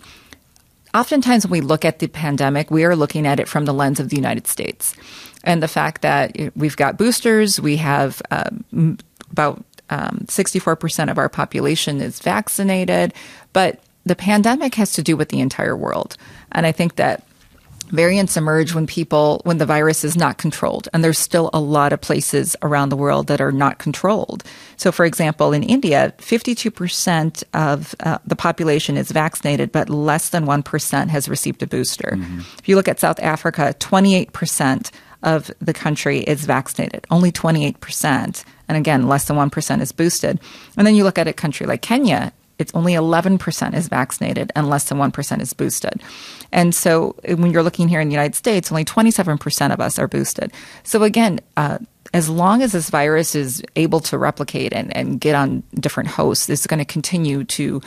oftentimes 0.96 1.46
when 1.46 1.52
we 1.52 1.62
look 1.62 1.86
at 1.86 2.00
the 2.00 2.08
pandemic, 2.08 2.72
we 2.72 2.86
are 2.86 2.96
looking 2.96 3.28
at 3.28 3.40
it 3.40 3.48
from 3.48 3.66
the 3.66 3.74
lens 3.74 4.00
of 4.00 4.10
the 4.10 4.16
United 4.16 4.48
States. 4.48 4.96
And 5.44 5.62
the 5.62 5.68
fact 5.68 6.02
that 6.02 6.36
we've 6.56 6.76
got 6.76 6.98
boosters, 6.98 7.60
we 7.60 7.78
have 7.78 8.22
um, 8.32 8.98
about 9.32 9.64
um, 9.90 10.26
64% 10.28 11.12
of 11.12 11.18
our 11.18 11.30
population 11.30 12.02
is 12.02 12.20
vaccinated, 12.20 13.14
but 13.54 13.82
the 14.06 14.16
pandemic 14.16 14.76
has 14.76 14.94
to 14.94 15.04
do 15.04 15.18
with 15.18 15.30
the 15.30 15.40
entire 15.40 15.76
world. 15.76 16.18
And 16.52 16.66
I 16.66 16.72
think 16.72 16.96
that 16.96 17.26
variants 17.90 18.36
emerge 18.36 18.74
when 18.74 18.88
people 18.88 19.42
when 19.44 19.60
the 19.60 19.66
virus 19.66 20.04
is 20.04 20.18
not 20.18 20.40
controlled 20.40 20.90
and 20.92 21.04
there's 21.04 21.20
still 21.20 21.52
a 21.54 21.60
lot 21.60 21.94
of 21.94 22.02
places 22.02 22.56
around 22.64 22.90
the 22.90 22.96
world 22.96 23.28
that 23.28 23.40
are 23.40 23.52
not 23.52 23.78
controlled. 23.78 24.44
So 24.78 24.92
for 24.92 25.06
example 25.06 25.54
in 25.54 25.62
india 25.62 26.12
52% 26.18 27.44
of 27.54 27.94
uh, 28.00 28.18
the 28.26 28.36
population 28.36 28.98
is 28.98 29.12
vaccinated 29.12 29.72
but 29.72 29.90
less 29.90 30.30
than 30.30 30.46
1% 30.46 31.10
has 31.10 31.30
received 31.30 31.62
a 31.62 31.68
booster. 31.68 32.18
If 32.58 32.68
you 32.68 32.76
look 32.76 32.88
at 32.88 33.00
south 33.00 33.20
africa 33.20 33.76
28% 33.80 34.92
of 35.22 35.52
the 35.60 35.74
country 35.74 36.20
is 36.20 36.46
vaccinated. 36.46 37.06
Only 37.10 37.32
28% 37.32 38.44
and 38.68 38.78
again 38.78 39.08
less 39.08 39.26
than 39.26 39.38
1% 39.38 39.82
is 39.82 39.92
boosted 39.92 40.40
and 40.78 40.86
then 40.86 40.96
you 40.96 41.04
look 41.04 41.18
at 41.18 41.28
a 41.28 41.34
country 41.34 41.66
like 41.66 41.82
kenya 41.82 42.32
it's 42.58 42.74
only 42.74 42.94
11% 42.94 43.74
is 43.74 43.88
vaccinated 43.88 44.52
and 44.56 44.70
less 44.70 44.86
than 44.86 44.98
1% 44.98 45.42
is 45.42 45.54
boosted. 45.54 46.02
And 46.52 46.74
so 46.74 47.16
when 47.26 47.52
you're 47.52 47.64
looking 47.64 47.88
here 47.88 48.00
in 48.00 48.08
the 48.08 48.14
United 48.14 48.36
States, 48.36 48.72
only 48.72 48.86
27% 48.86 49.74
of 49.74 49.80
us 49.80 50.00
are 50.00 50.08
boosted. 50.08 50.54
So 50.84 51.04
again, 51.04 51.40
uh, 51.58 51.80
as 52.14 52.30
long 52.30 52.62
as 52.62 52.72
this 52.72 52.90
virus 52.90 53.36
is 53.36 53.64
able 53.76 54.00
to 54.00 54.18
replicate 54.18 54.74
and, 54.74 54.96
and 54.96 55.20
get 55.20 55.36
on 55.36 55.64
different 55.74 56.10
hosts, 56.10 56.50
it's 56.50 56.68
going 56.68 56.80
to 56.80 56.86
continue 56.86 57.44
to 57.44 57.82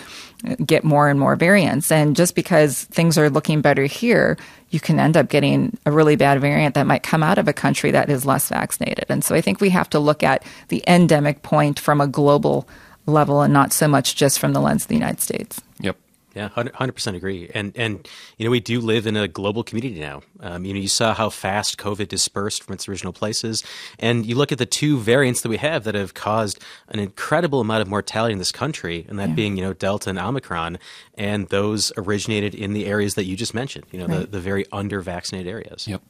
get 0.64 0.84
more 0.84 1.08
and 1.08 1.18
more 1.18 1.36
variants. 1.36 1.90
And 1.90 2.16
just 2.16 2.34
because 2.34 2.84
things 2.84 3.16
are 3.16 3.30
looking 3.30 3.60
better 3.60 3.84
here, 3.84 4.36
you 4.70 4.80
can 4.80 5.00
end 5.00 5.16
up 5.16 5.28
getting 5.28 5.78
a 5.86 5.92
really 5.92 6.16
bad 6.16 6.40
variant 6.40 6.74
that 6.74 6.86
might 6.86 7.02
come 7.02 7.22
out 7.22 7.38
of 7.38 7.48
a 7.48 7.52
country 7.52 7.90
that 7.92 8.10
is 8.10 8.26
less 8.26 8.48
vaccinated. 8.48 9.06
And 9.08 9.24
so 9.24 9.34
I 9.34 9.40
think 9.40 9.60
we 9.60 9.70
have 9.70 9.88
to 9.90 9.98
look 9.98 10.22
at 10.22 10.44
the 10.68 10.84
endemic 10.86 11.42
point 11.42 11.78
from 11.78 12.00
a 12.00 12.06
global 12.06 12.68
level 13.06 13.40
and 13.40 13.52
not 13.52 13.72
so 13.72 13.88
much 13.88 14.16
just 14.16 14.38
from 14.38 14.52
the 14.52 14.60
lens 14.60 14.82
of 14.82 14.88
the 14.88 14.94
United 14.94 15.20
States. 15.20 15.60
Yep. 15.80 15.96
Yeah, 16.38 16.48
hundred 16.48 16.92
percent 16.92 17.16
agree. 17.16 17.50
And 17.52 17.72
and 17.76 18.08
you 18.36 18.44
know 18.44 18.50
we 18.52 18.60
do 18.60 18.80
live 18.80 19.06
in 19.08 19.16
a 19.16 19.26
global 19.26 19.64
community 19.64 19.98
now. 19.98 20.22
Um, 20.40 20.64
you 20.64 20.72
know 20.72 20.78
you 20.78 20.86
saw 20.88 21.12
how 21.14 21.30
fast 21.30 21.78
COVID 21.78 22.06
dispersed 22.06 22.62
from 22.62 22.74
its 22.74 22.88
original 22.88 23.12
places, 23.12 23.64
and 23.98 24.24
you 24.24 24.36
look 24.36 24.52
at 24.52 24.58
the 24.58 24.66
two 24.66 24.98
variants 24.98 25.40
that 25.40 25.48
we 25.48 25.56
have 25.56 25.82
that 25.84 25.96
have 25.96 26.14
caused 26.14 26.62
an 26.88 27.00
incredible 27.00 27.60
amount 27.60 27.82
of 27.82 27.88
mortality 27.88 28.32
in 28.32 28.38
this 28.38 28.52
country, 28.52 29.04
and 29.08 29.18
that 29.18 29.30
Yeah. 29.30 29.34
being 29.34 29.56
you 29.56 29.64
know 29.64 29.72
Delta 29.72 30.10
and 30.10 30.18
Omicron, 30.18 30.78
and 31.16 31.48
those 31.48 31.90
originated 31.96 32.54
in 32.54 32.72
the 32.72 32.86
areas 32.86 33.14
that 33.16 33.24
you 33.24 33.34
just 33.34 33.52
mentioned. 33.54 33.86
You 33.90 33.98
know 33.98 34.06
the, 34.06 34.26
the 34.26 34.40
very 34.40 34.64
under 34.70 35.00
vaccinated 35.00 35.50
areas. 35.50 35.88
Yep. 35.88 36.02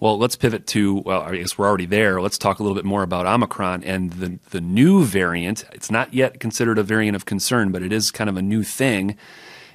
Well, 0.00 0.18
let's 0.18 0.34
pivot 0.34 0.66
to, 0.68 1.02
well, 1.04 1.22
I 1.22 1.36
guess 1.36 1.58
we're 1.58 1.66
already 1.68 1.84
there. 1.86 2.22
Let's 2.22 2.38
talk 2.38 2.58
a 2.58 2.62
little 2.62 2.74
bit 2.74 2.86
more 2.86 3.02
about 3.02 3.26
Omicron 3.26 3.84
and 3.84 4.12
the, 4.12 4.38
the 4.50 4.62
new 4.62 5.04
variant. 5.04 5.64
It's 5.72 5.90
not 5.90 6.14
yet 6.14 6.40
considered 6.40 6.78
a 6.78 6.82
variant 6.82 7.14
of 7.16 7.26
concern, 7.26 7.70
but 7.70 7.82
it 7.82 7.92
is 7.92 8.10
kind 8.10 8.30
of 8.30 8.36
a 8.38 8.42
new 8.42 8.62
thing. 8.62 9.16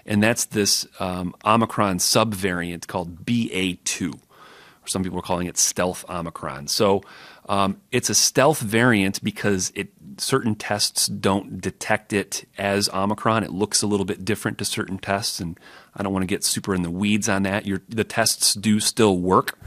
And 0.05 0.21
that's 0.21 0.45
this 0.45 0.85
um, 0.99 1.35
Omicron 1.45 1.97
subvariant 1.99 2.87
called 2.87 3.25
BA2, 3.25 4.13
or 4.13 4.87
some 4.87 5.03
people 5.03 5.19
are 5.19 5.23
calling 5.23 5.47
it 5.47 5.57
stealth 5.57 6.03
Omicron. 6.09 6.67
So 6.67 7.01
um, 7.47 7.81
it's 7.91 8.09
a 8.09 8.15
stealth 8.15 8.59
variant 8.59 9.23
because 9.23 9.71
it 9.75 9.89
certain 10.17 10.55
tests 10.55 11.07
don't 11.07 11.59
detect 11.59 12.13
it 12.13 12.47
as 12.57 12.87
Omicron. 12.89 13.43
It 13.43 13.51
looks 13.51 13.81
a 13.81 13.87
little 13.87 14.05
bit 14.05 14.23
different 14.23 14.57
to 14.59 14.65
certain 14.65 14.97
tests, 14.97 15.39
and 15.39 15.59
I 15.95 16.03
don't 16.03 16.13
want 16.13 16.23
to 16.23 16.27
get 16.27 16.43
super 16.43 16.75
in 16.75 16.83
the 16.83 16.91
weeds 16.91 17.27
on 17.27 17.43
that. 17.43 17.65
Your, 17.65 17.81
the 17.89 18.03
tests 18.03 18.53
do 18.53 18.79
still 18.79 19.17
work, 19.17 19.57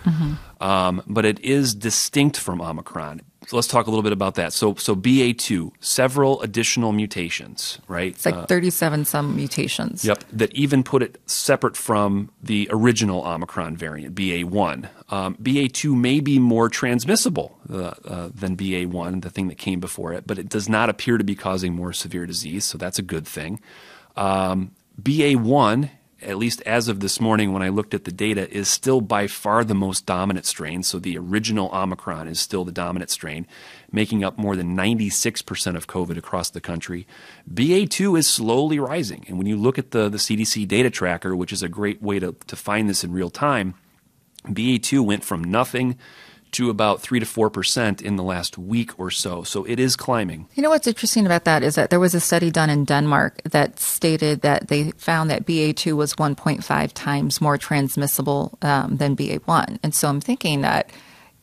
um, 0.61 1.03
but 1.07 1.25
it 1.25 1.41
is 1.41 1.75
distinct 1.75 2.37
from 2.39 2.61
Omicron. 2.61 3.23
So 3.47 3.57
let's 3.57 3.69
talk 3.69 3.87
a 3.87 3.91
little 3.91 4.03
bit 4.03 4.13
about 4.13 4.35
that. 4.35 4.53
So, 4.53 4.75
so 4.75 4.97
BA2, 4.97 5.71
several 5.79 6.43
additional 6.43 6.93
mutations, 6.93 7.79
right? 7.87 8.09
It's 8.09 8.27
like 8.27 8.49
37 8.49 9.05
some 9.05 9.37
mutations. 9.37 10.05
Yep, 10.05 10.25
that 10.33 10.53
even 10.53 10.83
put 10.83 11.03
it 11.03 11.21
separate 11.27 11.77
from 11.77 12.31
the 12.43 12.69
original 12.73 13.25
Omicron 13.25 13.77
variant, 13.77 14.17
BA1. 14.17 14.89
Um, 15.11 15.37
BA2 15.37 15.97
may 15.97 16.19
be 16.19 16.41
more 16.41 16.69
transmissible 16.69 17.57
uh, 17.71 17.95
uh, 18.05 18.31
than 18.35 18.57
BA1, 18.57 19.23
the 19.23 19.31
thing 19.31 19.47
that 19.47 19.59
came 19.59 19.79
before 19.79 20.13
it, 20.13 20.27
but 20.27 20.39
it 20.39 20.49
does 20.49 20.69
not 20.69 20.91
appear 20.91 21.17
to 21.17 21.25
be 21.25 21.37
causing 21.37 21.73
more 21.73 21.93
severe 21.93 22.27
disease, 22.27 22.65
so 22.65 22.77
that's 22.77 22.99
a 22.99 23.03
good 23.03 23.29
thing. 23.29 23.61
Um, 24.17 24.73
BA1, 25.01 25.91
at 26.23 26.39
least 26.39 26.63
as 26.63 26.89
of 26.89 27.01
this 27.01 27.21
morning 27.21 27.53
when 27.53 27.63
I 27.63 27.69
looked 27.69 27.93
at 27.93 28.05
the 28.05 28.13
data, 28.13 28.51
is 28.51 28.69
still 28.69 29.01
by 29.01 29.27
far 29.27 29.65
the 29.65 29.75
most 29.75 30.07
dominant 30.07 30.47
strain. 30.47 30.83
So 30.83 30.99
the 30.99 31.19
original 31.19 31.71
Omicron 31.73 32.29
is 32.29 32.41
still 32.41 32.65
the 32.65 32.73
dominant 32.73 33.11
strain, 33.11 33.47
making 33.93 34.25
up 34.25 34.39
more 34.39 34.57
than 34.57 34.77
96% 34.77 35.77
of 35.77 35.87
COVID 35.87 36.17
across 36.17 36.51
the 36.51 36.61
country. 36.61 37.07
BA2 37.53 38.19
is 38.19 38.27
slowly 38.27 38.79
rising. 38.79 39.25
And 39.29 39.37
when 39.37 39.47
you 39.47 39.57
look 39.57 39.79
at 39.79 39.91
the, 39.91 40.09
the 40.09 40.19
CDC 40.19 40.67
data 40.67 40.91
tracker, 40.91 41.37
which 41.37 41.53
is 41.53 41.63
a 41.63 41.69
great 41.69 42.01
way 42.01 42.19
to, 42.19 42.35
to 42.47 42.57
find 42.57 42.89
this 42.89 43.05
in 43.05 43.13
real 43.13 43.31
time, 43.31 43.75
BA2 44.47 45.05
went 45.05 45.25
from 45.25 45.45
nothing 45.45 45.99
to 46.53 46.71
about 46.71 47.01
3 47.03 47.21
to 47.21 47.27
4% 47.27 48.01
in 48.03 48.17
the 48.17 48.23
last 48.23 48.57
week 48.57 48.99
or 48.99 49.11
so. 49.11 49.43
So 49.43 49.65
it 49.65 49.79
is 49.79 49.97
climbing. 49.97 50.49
You 50.55 50.63
know 50.63 50.71
what's 50.71 50.87
interesting 50.87 51.27
about 51.27 51.45
that 51.45 51.63
is 51.63 51.75
that 51.75 51.91
there 51.91 52.01
was 52.01 52.15
a 52.15 52.21
study 52.21 52.51
done 52.51 52.71
in 52.71 52.85
Denmark 52.85 53.43
that 53.45 53.79
stated 53.79 54.41
that 54.43 54.69
they 54.69 54.93
found 54.93 55.31
that 55.31 55.45
BA2 55.47 55.95
was 55.97 56.15
1.5 56.15 56.93
times 56.95 57.41
more 57.41 57.59
transmissible 57.59 58.57
um, 58.63 58.97
than 58.97 59.17
BA1. 59.17 59.79
And 59.83 59.95
so 59.95 60.09
I'm 60.09 60.21
thinking 60.21 60.63
that, 60.63 60.91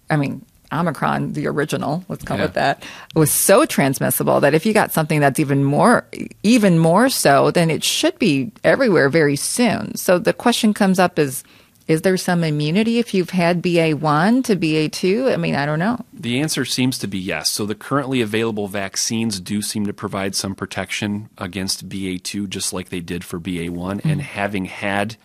I 0.10 0.17
mean, 0.17 0.45
Omicron, 0.72 1.33
the 1.33 1.45
original, 1.48 2.03
let's 2.10 2.24
call 2.24 2.38
Yeah. 2.39 2.45
it 2.45 2.53
that, 2.55 2.83
was 3.13 3.29
so 3.31 3.65
transmissible 3.65 4.39
that 4.41 4.55
if 4.55 4.65
you 4.65 4.74
got 4.74 4.91
something 4.91 5.19
that's 5.19 5.39
even 5.39 5.63
more, 5.63 6.07
even 6.41 6.79
more 6.79 7.10
so, 7.10 7.51
then 7.51 7.69
it 7.69 7.83
should 7.83 8.17
be 8.17 8.51
everywhere 8.63 9.10
very 9.10 9.36
soon. 9.36 9.95
So 9.95 10.17
the 10.17 10.33
question 10.33 10.74
comes 10.74 10.98
up 10.98 11.19
is, 11.19 11.43
is 11.87 12.01
there 12.01 12.15
some 12.17 12.43
immunity 12.43 12.99
if 12.99 13.13
you've 13.13 13.31
had 13.31 13.61
BA1 13.61 14.43
to 14.45 14.55
BA2? 14.55 15.33
I 15.33 15.37
mean, 15.37 15.55
I 15.55 15.65
don't 15.65 15.79
know. 15.79 16.03
The 16.13 16.39
answer 16.39 16.63
seems 16.65 16.97
to 16.99 17.07
be 17.07 17.19
yes. 17.19 17.49
So 17.49 17.65
the 17.65 17.75
currently 17.75 18.21
available 18.21 18.67
vaccines 18.67 19.39
do 19.39 19.61
seem 19.61 19.85
to 19.87 19.93
provide 19.93 20.35
some 20.35 20.55
protection 20.55 21.29
against 21.37 21.89
BA2, 21.89 22.47
just 22.49 22.71
like 22.73 22.89
they 22.89 23.01
did 23.01 23.23
for 23.23 23.39
BA1. 23.39 23.69
Mm-hmm. 23.71 24.09
And 24.09 24.21
having 24.21 24.65
had 24.65 25.17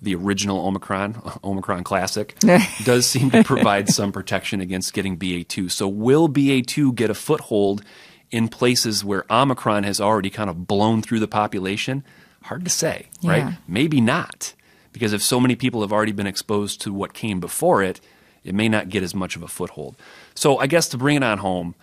the 0.00 0.14
original 0.14 0.64
Omicron, 0.66 1.20
Omicron 1.44 1.82
Classic, 1.82 2.36
does 2.84 3.06
seem 3.06 3.30
to 3.32 3.42
provide 3.42 3.88
some 3.88 4.12
protection 4.12 4.60
against 4.60 4.92
getting 4.92 5.18
BA2. 5.18 5.70
So 5.70 5.88
will 5.88 6.28
BA2 6.28 6.94
get 6.94 7.10
a 7.10 7.14
foothold 7.14 7.82
in 8.30 8.48
places 8.48 9.04
where 9.04 9.24
Omicron 9.30 9.84
has 9.84 10.00
already 10.00 10.30
kind 10.30 10.50
of 10.50 10.66
blown 10.68 11.02
through 11.02 11.20
the 11.20 11.28
population? 11.28 12.04
Hard 12.42 12.64
to 12.64 12.70
say, 12.70 13.06
Yeah. 13.22 13.30
right? 13.30 13.54
Maybe 13.66 14.00
not. 14.00 14.52
Because 14.96 15.12
if 15.12 15.22
so 15.22 15.38
many 15.38 15.56
people 15.56 15.82
have 15.82 15.92
already 15.92 16.12
been 16.12 16.26
exposed 16.26 16.80
to 16.80 16.90
what 16.90 17.12
came 17.12 17.38
before 17.38 17.82
it, 17.82 18.00
it 18.44 18.54
may 18.54 18.66
not 18.66 18.88
get 18.88 19.02
as 19.02 19.14
much 19.14 19.36
of 19.36 19.42
a 19.42 19.46
foothold. 19.46 19.94
So 20.34 20.56
I 20.56 20.66
guess 20.66 20.88
to 20.88 20.96
bring 20.96 21.18
it 21.18 21.22
on 21.22 21.36
home, 21.36 21.74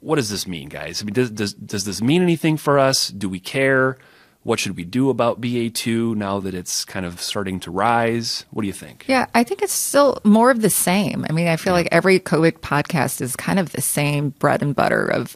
what 0.00 0.16
does 0.16 0.28
this 0.28 0.46
mean, 0.46 0.68
guys? 0.68 1.00
I 1.00 1.06
mean, 1.06 1.14
does, 1.14 1.30
does, 1.30 1.54
does 1.54 1.86
this 1.86 2.02
mean 2.02 2.20
anything 2.20 2.58
for 2.58 2.78
us? 2.78 3.08
Do 3.08 3.30
we 3.30 3.40
care? 3.40 3.96
What 4.42 4.60
should 4.60 4.76
we 4.76 4.84
do 4.84 5.08
about 5.08 5.40
BA2 5.40 6.16
now 6.16 6.38
that 6.40 6.52
it's 6.52 6.84
kind 6.84 7.06
of 7.06 7.22
starting 7.22 7.60
to 7.60 7.70
rise? 7.70 8.44
What 8.50 8.60
do 8.60 8.66
you 8.66 8.74
think? 8.74 9.06
Yeah, 9.08 9.24
I 9.34 9.42
think 9.42 9.62
it's 9.62 9.72
still 9.72 10.18
more 10.22 10.50
of 10.50 10.60
the 10.60 10.68
same. 10.68 11.24
I 11.30 11.32
mean, 11.32 11.48
I 11.48 11.56
feel 11.56 11.72
like 11.72 11.88
every 11.90 12.20
COVID 12.20 12.58
podcast 12.58 13.22
is 13.22 13.36
kind 13.36 13.58
of 13.58 13.72
the 13.72 13.80
same 13.80 14.30
bread 14.38 14.60
and 14.60 14.76
butter 14.76 15.06
of, 15.06 15.34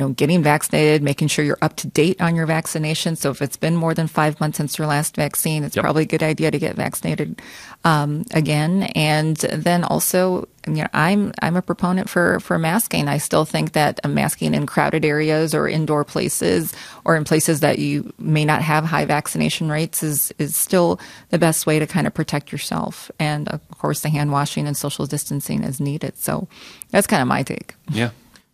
you 0.00 0.06
know, 0.06 0.14
getting 0.14 0.42
vaccinated, 0.42 1.02
making 1.02 1.28
sure 1.28 1.44
you're 1.44 1.58
up 1.60 1.76
to 1.76 1.86
date 1.86 2.22
on 2.22 2.34
your 2.34 2.46
vaccination. 2.46 3.16
So 3.16 3.30
if 3.30 3.42
it's 3.42 3.58
been 3.58 3.76
more 3.76 3.92
than 3.92 4.06
five 4.06 4.40
months 4.40 4.56
since 4.56 4.78
your 4.78 4.86
last 4.86 5.14
vaccine, 5.14 5.62
it's 5.62 5.76
Yep. 5.76 5.82
probably 5.82 6.04
a 6.04 6.06
good 6.06 6.22
idea 6.22 6.50
to 6.50 6.58
get 6.58 6.74
vaccinated 6.74 7.42
um, 7.84 8.24
again. 8.32 8.84
And 8.94 9.36
then 9.36 9.84
also, 9.84 10.48
you 10.66 10.74
know, 10.76 10.86
I'm 10.94 11.32
I'm 11.42 11.56
a 11.56 11.60
proponent 11.62 12.08
for 12.08 12.40
for 12.40 12.58
masking. 12.58 13.08
I 13.08 13.18
still 13.18 13.44
think 13.44 13.72
that 13.72 14.00
masking 14.08 14.54
in 14.54 14.64
crowded 14.64 15.04
areas 15.04 15.54
or 15.54 15.68
indoor 15.68 16.02
places 16.04 16.72
or 17.04 17.14
in 17.16 17.24
places 17.24 17.60
that 17.60 17.78
you 17.78 18.10
may 18.18 18.46
not 18.46 18.62
have 18.62 18.84
high 18.84 19.04
vaccination 19.04 19.68
rates 19.70 20.02
is 20.02 20.32
is 20.38 20.56
still 20.56 20.98
the 21.28 21.38
best 21.38 21.66
way 21.66 21.78
to 21.78 21.86
kind 21.86 22.06
of 22.06 22.14
protect 22.14 22.52
yourself. 22.52 23.10
And 23.18 23.48
of 23.48 23.60
course, 23.76 24.00
the 24.00 24.08
hand 24.08 24.32
washing 24.32 24.66
and 24.66 24.76
social 24.76 25.04
distancing 25.06 25.62
is 25.62 25.78
needed. 25.78 26.16
So 26.16 26.48
that's 26.90 27.06
kind 27.06 27.20
of 27.20 27.28
my 27.28 27.42
take. 27.42 27.74
Yeah. 27.90 28.10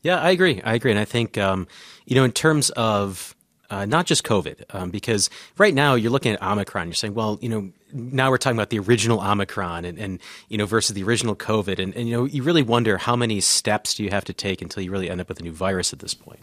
Yeah, 0.07 0.21
I 0.21 0.31
agree. 0.31 0.63
I 0.63 0.75
agree, 0.75 0.93
and 0.93 1.01
I 1.01 1.05
think 1.05 1.37
um, 1.37 1.67
you 2.05 2.15
know, 2.15 2.23
in 2.23 2.31
terms 2.31 2.71
of 2.71 3.35
uh, 3.71 3.87
not 3.87 4.07
just 4.07 4.23
COVID, 4.23 4.63
um, 4.71 4.91
because 4.91 5.29
right 5.59 5.75
now 5.75 5.97
you're 5.97 6.13
looking 6.13 6.33
at 6.33 6.41
Omicron. 6.41 6.87
You're 6.87 6.95
saying, 6.95 7.15
well, 7.15 7.41
you 7.43 7.49
know, 7.49 7.73
now 7.93 8.31
we're 8.31 8.39
talking 8.39 8.57
about 8.57 8.71
the 8.71 8.79
original 8.79 9.21
Omicron, 9.21 9.85
and, 9.85 9.99
and 9.99 10.21
you 10.49 10.59
know, 10.59 10.65
versus 10.67 10.95
the 10.95 11.03
original 11.03 11.35
COVID, 11.35 11.81
and, 11.81 11.93
and 11.97 12.09
you 12.09 12.15
know, 12.15 12.25
you 12.25 12.45
really 12.45 12.63
wonder 12.63 12.99
how 12.99 13.17
many 13.17 13.41
steps 13.41 13.95
do 13.95 14.05
you 14.05 14.11
have 14.11 14.25
to 14.27 14.33
take 14.33 14.63
until 14.63 14.81
you 14.81 14.93
really 14.93 15.11
end 15.11 15.21
up 15.21 15.29
with 15.29 15.41
a 15.41 15.43
new 15.43 15.51
virus 15.51 15.93
at 15.93 15.99
this 15.99 16.15
point. 16.15 16.39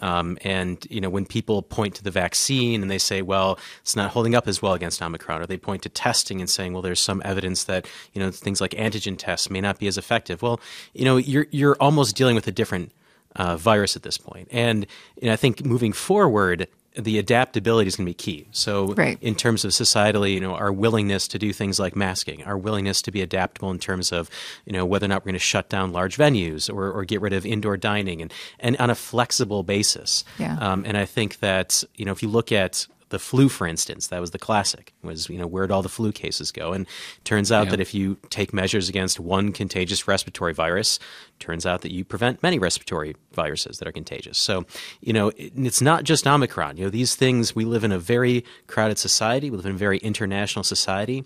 Um, 0.00 0.38
and 0.42 0.86
you 0.88 1.02
know, 1.02 1.10
when 1.10 1.26
people 1.26 1.60
point 1.60 1.94
to 1.96 2.02
the 2.02 2.10
vaccine 2.10 2.80
and 2.80 2.90
they 2.90 2.96
say, 2.96 3.20
well, 3.20 3.58
it's 3.82 3.94
not 3.94 4.12
holding 4.12 4.34
up 4.34 4.48
as 4.48 4.62
well 4.62 4.72
against 4.72 5.02
Omicron, 5.02 5.42
or 5.42 5.46
they 5.46 5.58
point 5.58 5.82
to 5.82 5.90
testing 5.90 6.40
and 6.40 6.48
saying, 6.48 6.72
well, 6.72 6.80
there's 6.80 7.00
some 7.00 7.20
evidence 7.26 7.64
that 7.64 7.86
you 8.14 8.22
know 8.22 8.30
things 8.30 8.62
like 8.62 8.70
antigen 8.70 9.18
tests 9.18 9.50
may 9.50 9.60
not 9.60 9.78
be 9.78 9.86
as 9.86 9.98
effective. 9.98 10.40
Well, 10.40 10.58
you 10.94 11.04
know, 11.04 11.18
you're 11.18 11.46
you're 11.50 11.76
almost 11.78 12.16
dealing 12.16 12.34
with 12.34 12.46
a 12.46 12.52
different 12.52 12.92
uh, 13.36 13.56
virus 13.56 13.96
at 13.96 14.02
this 14.02 14.18
point. 14.18 14.48
And 14.50 14.86
know, 15.22 15.32
I 15.32 15.36
think 15.36 15.64
moving 15.64 15.92
forward, 15.92 16.68
the 16.94 17.18
adaptability 17.18 17.88
is 17.88 17.96
going 17.96 18.04
to 18.04 18.10
be 18.10 18.14
key. 18.14 18.46
So, 18.50 18.88
Right. 18.92 19.16
in 19.22 19.34
terms 19.34 19.64
of 19.64 19.70
societally, 19.70 20.34
you 20.34 20.40
know, 20.40 20.54
our 20.54 20.70
willingness 20.70 21.26
to 21.28 21.38
do 21.38 21.50
things 21.52 21.80
like 21.80 21.96
masking, 21.96 22.44
our 22.44 22.58
willingness 22.58 23.00
to 23.02 23.10
be 23.10 23.22
adaptable 23.22 23.70
in 23.70 23.78
terms 23.78 24.12
of, 24.12 24.28
you 24.66 24.74
know, 24.74 24.84
whether 24.84 25.06
or 25.06 25.08
not 25.08 25.22
we're 25.22 25.30
going 25.30 25.34
to 25.34 25.38
shut 25.38 25.70
down 25.70 25.92
large 25.92 26.18
venues 26.18 26.68
or, 26.68 26.90
or 26.92 27.06
get 27.06 27.22
rid 27.22 27.32
of 27.32 27.46
indoor 27.46 27.78
dining, 27.78 28.20
and 28.20 28.30
and 28.60 28.76
on 28.76 28.90
a 28.90 28.94
flexible 28.94 29.62
basis. 29.62 30.22
Yeah. 30.38 30.58
Um, 30.60 30.84
and 30.86 30.98
I 30.98 31.06
think 31.06 31.38
that 31.38 31.82
you 31.94 32.04
know, 32.04 32.12
if 32.12 32.22
you 32.22 32.28
look 32.28 32.52
at 32.52 32.86
the 33.12 33.18
flu, 33.20 33.48
for 33.48 33.66
instance, 33.66 34.08
that 34.08 34.20
was 34.20 34.32
the 34.32 34.38
classic. 34.38 34.92
Was 35.02 35.28
you 35.30 35.38
know 35.38 35.46
where'd 35.46 35.70
all 35.70 35.82
the 35.82 35.88
flu 35.88 36.10
cases 36.12 36.50
go? 36.50 36.72
And 36.72 36.86
turns 37.24 37.52
out 37.52 37.66
Yeah. 37.66 37.70
that 37.72 37.80
if 37.80 37.94
you 37.94 38.16
take 38.30 38.52
measures 38.52 38.88
against 38.88 39.20
one 39.20 39.52
contagious 39.52 40.08
respiratory 40.08 40.52
virus, 40.52 40.98
turns 41.38 41.64
out 41.64 41.82
that 41.82 41.92
you 41.92 42.04
prevent 42.04 42.42
many 42.42 42.58
respiratory 42.58 43.14
viruses 43.32 43.78
that 43.78 43.86
are 43.86 43.92
contagious. 43.92 44.38
So 44.38 44.64
you 45.00 45.12
know 45.12 45.28
it, 45.36 45.52
it's 45.56 45.80
not 45.80 46.04
just 46.04 46.26
Omicron. 46.26 46.76
You 46.76 46.84
know 46.84 46.90
these 46.90 47.14
things. 47.14 47.54
We 47.54 47.64
live 47.64 47.84
in 47.84 47.92
a 47.92 47.98
very 47.98 48.44
crowded 48.66 48.98
society. 48.98 49.50
We 49.50 49.56
live 49.56 49.66
in 49.66 49.72
a 49.76 49.78
very 49.78 49.98
international 49.98 50.64
society. 50.64 51.24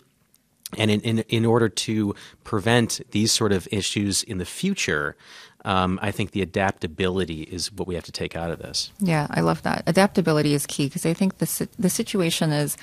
And 0.76 0.90
in, 0.90 1.00
in, 1.02 1.18
in 1.28 1.44
order 1.44 1.68
to 1.68 2.14
prevent 2.42 3.00
these 3.12 3.30
sort 3.30 3.52
of 3.52 3.68
issues 3.70 4.22
in 4.24 4.38
the 4.38 4.44
future, 4.44 5.16
um, 5.64 5.98
I 6.02 6.10
think 6.10 6.30
the 6.30 6.42
adaptability 6.42 7.42
is 7.42 7.72
what 7.72 7.86
we 7.88 7.94
have 7.94 8.04
to 8.04 8.12
take 8.12 8.36
out 8.36 8.50
of 8.50 8.58
this. 8.58 8.90
Yeah, 9.00 9.26
I 9.30 9.40
love 9.40 9.62
that. 9.62 9.82
Adaptability 9.86 10.54
is 10.54 10.66
key 10.66 10.86
because 10.86 11.06
I 11.06 11.12
think 11.12 11.38
the 11.38 11.68
the 11.78 11.90
situation 11.90 12.52
is 12.52 12.76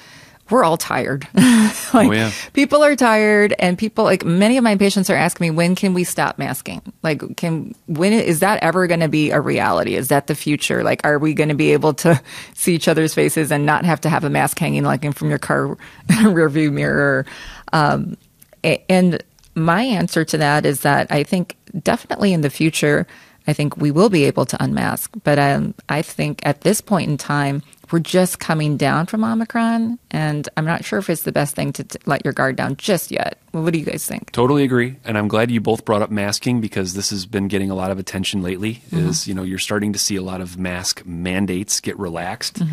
we're 0.50 0.64
all 0.64 0.78
tired. 0.78 1.28
like, 1.34 2.08
Oh, 2.08 2.12
yeah. 2.12 2.32
People 2.54 2.84
are 2.84 2.96
tired, 2.96 3.54
and 3.60 3.78
people 3.78 4.04
like 4.04 4.26
many 4.26 4.58
of 4.58 4.64
my 4.64 4.76
patients 4.76 5.10
are 5.10 5.16
asking 5.16 5.46
me, 5.48 5.52
when 5.52 5.76
can 5.76 5.94
we 5.94 6.04
stop 6.04 6.38
masking? 6.38 6.82
Like, 7.02 7.38
can 7.38 7.74
when 7.88 8.14
is 8.14 8.40
that 8.42 8.62
ever 8.62 8.88
going 8.88 9.00
to 9.00 9.08
be 9.08 9.32
a 9.32 9.40
reality? 9.40 9.96
Is 9.96 10.10
that 10.10 10.28
the 10.28 10.36
future? 10.36 10.84
Like, 10.84 11.06
are 11.06 11.18
we 11.18 11.34
going 11.34 11.50
to 11.50 11.56
be 11.56 11.74
able 11.74 11.94
to 11.96 12.22
see 12.54 12.76
each 12.76 12.88
other's 12.88 13.14
faces 13.14 13.52
and 13.52 13.66
not 13.66 13.86
have 13.86 14.02
to 14.02 14.10
have 14.10 14.24
a 14.24 14.30
mask 14.30 14.60
hanging 14.60 14.84
like 14.84 15.04
in 15.04 15.14
from 15.14 15.30
your 15.30 15.40
car 15.40 15.78
rear 16.24 16.50
view 16.50 16.72
mirror? 16.72 17.26
Um, 17.72 18.18
and 18.64 19.24
my 19.56 19.84
answer 19.84 20.26
to 20.26 20.38
that 20.38 20.66
is 20.66 20.82
that 20.82 21.12
I 21.12 21.24
think 21.24 21.56
definitely 21.82 22.34
in 22.34 22.42
the 22.42 22.50
future, 22.50 23.08
I 23.48 23.54
think 23.54 23.78
we 23.78 23.92
will 23.92 24.10
be 24.10 24.24
able 24.26 24.46
to 24.46 24.64
unmask. 24.64 25.12
But 25.24 25.40
um, 25.40 25.74
I 25.90 26.02
think 26.02 26.46
at 26.46 26.62
this 26.62 26.82
point 26.82 27.10
in 27.10 27.18
time, 27.18 27.62
we're 27.94 28.00
just 28.00 28.40
coming 28.40 28.76
down 28.76 29.06
from 29.06 29.24
Omicron, 29.24 30.00
and 30.10 30.50
I'm 30.58 30.66
not 30.66 30.84
sure 30.84 30.98
if 30.98 31.12
it's 31.12 31.22
the 31.22 31.32
best 31.32 31.56
thing 31.56 31.72
to 31.74 31.84
t- 31.84 32.00
let 32.08 32.26
your 32.26 32.34
guard 32.34 32.56
down 32.56 32.76
just 32.76 33.12
yet. 33.12 33.38
Well, 33.54 33.62
what 33.62 33.72
do 33.72 33.78
you 33.78 33.86
guys 33.86 34.04
think? 34.04 34.32
Totally 34.32 34.64
agree, 34.64 34.98
and 35.06 35.16
I'm 35.16 35.28
glad 35.28 35.52
you 35.52 35.62
both 35.62 35.86
brought 35.86 36.02
up 36.02 36.10
masking 36.10 36.60
because 36.60 36.96
this 36.96 37.12
has 37.12 37.28
been 37.28 37.48
getting 37.48 37.70
a 37.70 37.76
lot 37.76 37.92
of 37.92 38.00
attention 38.00 38.42
lately. 38.42 38.82
Is 38.92 39.28
you 39.28 39.36
know 39.36 39.44
you're 39.44 39.60
starting 39.60 39.94
to 39.94 40.00
see 40.00 40.16
a 40.16 40.24
lot 40.24 40.42
of 40.42 40.58
mask 40.58 41.06
mandates 41.06 41.80
get 41.80 41.98
relaxed. 42.00 42.64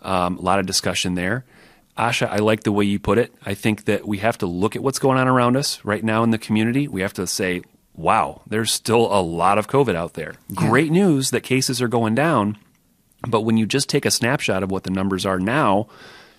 Um, 0.00 0.38
a 0.38 0.40
lot 0.40 0.58
of 0.58 0.64
discussion 0.64 1.16
there. 1.16 1.44
Asha, 1.98 2.26
I 2.26 2.38
like 2.38 2.62
the 2.62 2.72
way 2.72 2.86
you 2.86 2.98
put 2.98 3.18
it. 3.18 3.34
I 3.44 3.52
think 3.52 3.84
that 3.84 4.08
we 4.08 4.18
have 4.18 4.38
to 4.38 4.46
look 4.46 4.74
at 4.74 4.82
what's 4.82 4.98
going 4.98 5.18
on 5.18 5.28
around 5.28 5.58
us 5.58 5.84
right 5.84 6.02
now 6.02 6.22
in 6.24 6.30
the 6.30 6.38
community. 6.38 6.88
We 6.88 7.02
have 7.02 7.12
to 7.14 7.26
say, 7.26 7.60
"Wow, 7.94 8.40
there's 8.46 8.72
still 8.72 9.06
a 9.12 9.20
lot 9.20 9.58
of 9.58 9.68
COVID 9.68 9.94
out 9.94 10.14
there." 10.14 10.32
Great 10.54 10.90
news 10.90 11.28
that 11.30 11.42
cases 11.42 11.82
are 11.82 11.88
going 11.88 12.14
down, 12.14 12.56
but 13.26 13.42
when 13.42 13.56
you 13.56 13.66
just 13.66 13.88
take 13.88 14.04
a 14.04 14.10
snapshot 14.10 14.62
of 14.62 14.70
what 14.70 14.84
the 14.84 14.90
numbers 14.90 15.26
are 15.26 15.38
now, 15.38 15.88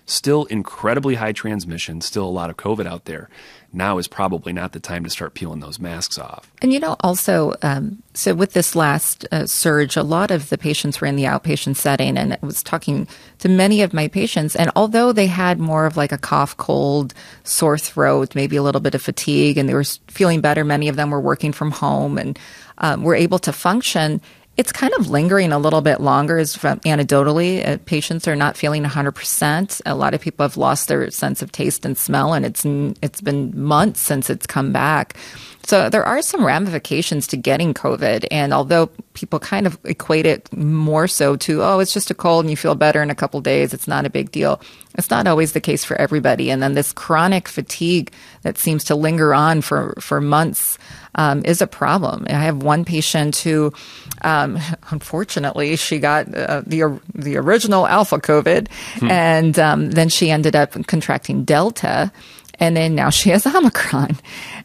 still 0.08 0.46
incredibly 0.46 1.16
high 1.16 1.32
transmission, 1.32 2.00
still 2.00 2.24
a 2.24 2.30
lot 2.30 2.50
of 2.50 2.56
COVID 2.56 2.86
out 2.86 3.04
there. 3.04 3.28
Now 3.70 3.98
is 3.98 4.08
probably 4.08 4.54
not 4.54 4.72
the 4.72 4.80
time 4.80 5.04
to 5.04 5.10
start 5.10 5.34
peeling 5.34 5.60
those 5.60 5.78
masks 5.78 6.18
off. 6.18 6.50
And 6.62 6.72
you 6.72 6.80
know, 6.80 6.96
also, 7.00 7.54
um, 7.60 8.02
so 8.14 8.34
with 8.34 8.54
this 8.54 8.74
last 8.74 9.26
uh, 9.30 9.46
surge, 9.46 9.94
a 9.96 10.02
lot 10.02 10.30
of 10.30 10.48
the 10.48 10.56
patients 10.56 11.00
were 11.00 11.06
in 11.06 11.16
the 11.16 11.24
outpatient 11.24 11.76
setting, 11.76 12.16
and 12.16 12.32
I 12.32 12.38
was 12.40 12.62
talking 12.62 13.06
to 13.40 13.48
many 13.50 13.82
of 13.82 13.92
my 13.92 14.08
patients. 14.08 14.56
And 14.56 14.70
although 14.74 15.12
they 15.12 15.26
had 15.26 15.58
more 15.58 15.84
of 15.84 15.98
like 15.98 16.12
a 16.12 16.18
cough, 16.18 16.56
cold, 16.56 17.12
sore 17.44 17.76
throat, 17.76 18.34
maybe 18.34 18.56
a 18.56 18.62
little 18.62 18.80
bit 18.80 18.94
of 18.94 19.02
fatigue, 19.02 19.58
and 19.58 19.68
they 19.68 19.74
were 19.74 19.84
feeling 20.06 20.40
better, 20.40 20.64
many 20.64 20.88
of 20.88 20.96
them 20.96 21.10
were 21.10 21.20
working 21.20 21.52
from 21.52 21.70
home 21.70 22.16
and 22.16 22.38
um, 22.78 23.02
were 23.02 23.14
able 23.14 23.38
to 23.40 23.52
function. 23.52 24.22
It's 24.58 24.72
kind 24.72 24.92
of 24.98 25.08
lingering 25.08 25.52
a 25.52 25.58
little 25.58 25.82
bit 25.82 26.00
longer, 26.00 26.36
as 26.36 26.56
from 26.56 26.80
anecdotally. 26.80 27.64
Uh, 27.64 27.78
patients 27.84 28.26
are 28.26 28.34
not 28.34 28.56
feeling 28.56 28.82
100%. 28.82 29.82
A 29.86 29.94
lot 29.94 30.14
of 30.14 30.20
people 30.20 30.42
have 30.42 30.56
lost 30.56 30.88
their 30.88 31.12
sense 31.12 31.42
of 31.42 31.52
taste 31.52 31.86
and 31.86 31.96
smell, 31.96 32.34
and 32.34 32.44
it's 32.44 32.64
it's 33.00 33.20
been 33.20 33.56
months 33.56 34.00
since 34.00 34.28
it's 34.28 34.48
come 34.48 34.72
back. 34.72 35.16
So 35.62 35.88
there 35.88 36.04
are 36.04 36.22
some 36.22 36.44
ramifications 36.44 37.26
to 37.28 37.36
getting 37.36 37.72
COVID, 37.72 38.26
and 38.32 38.52
although 38.52 38.86
people 39.14 39.38
kind 39.38 39.64
of 39.64 39.78
equate 39.84 40.26
it 40.26 40.52
more 40.52 41.06
so 41.06 41.36
to 41.36 41.62
oh, 41.62 41.78
it's 41.78 41.92
just 41.92 42.10
a 42.10 42.14
cold 42.14 42.44
and 42.44 42.50
you 42.50 42.56
feel 42.56 42.74
better 42.74 43.00
in 43.00 43.10
a 43.10 43.14
couple 43.14 43.40
days, 43.40 43.72
it's 43.72 43.86
not 43.86 44.06
a 44.06 44.10
big 44.10 44.32
deal. 44.32 44.60
It's 44.96 45.10
not 45.10 45.28
always 45.28 45.52
the 45.52 45.60
case 45.60 45.84
for 45.84 45.94
everybody, 46.00 46.50
and 46.50 46.60
then 46.60 46.74
this 46.74 46.92
chronic 46.92 47.46
fatigue 47.46 48.12
that 48.42 48.58
seems 48.58 48.82
to 48.84 48.96
linger 48.96 49.32
on 49.34 49.60
for 49.60 49.94
for 50.00 50.20
months 50.20 50.78
um, 51.14 51.42
is 51.44 51.60
a 51.60 51.66
problem. 51.66 52.24
I 52.28 52.32
have 52.32 52.62
one 52.62 52.84
patient 52.84 53.36
who, 53.36 53.72
um, 54.22 54.58
unfortunately, 54.90 55.76
she 55.76 55.98
got 55.98 56.32
uh, 56.34 56.62
the 56.66 57.00
the 57.14 57.36
original 57.36 57.86
alpha 57.86 58.18
COVID, 58.18 58.68
and 59.02 59.58
um, 59.58 59.90
then 59.90 60.08
she 60.08 60.30
ended 60.30 60.56
up 60.56 60.72
contracting 60.86 61.44
Delta, 61.44 62.12
and 62.58 62.76
then 62.76 62.94
now 62.94 63.10
she 63.10 63.30
has 63.30 63.46
Omicron, 63.54 64.16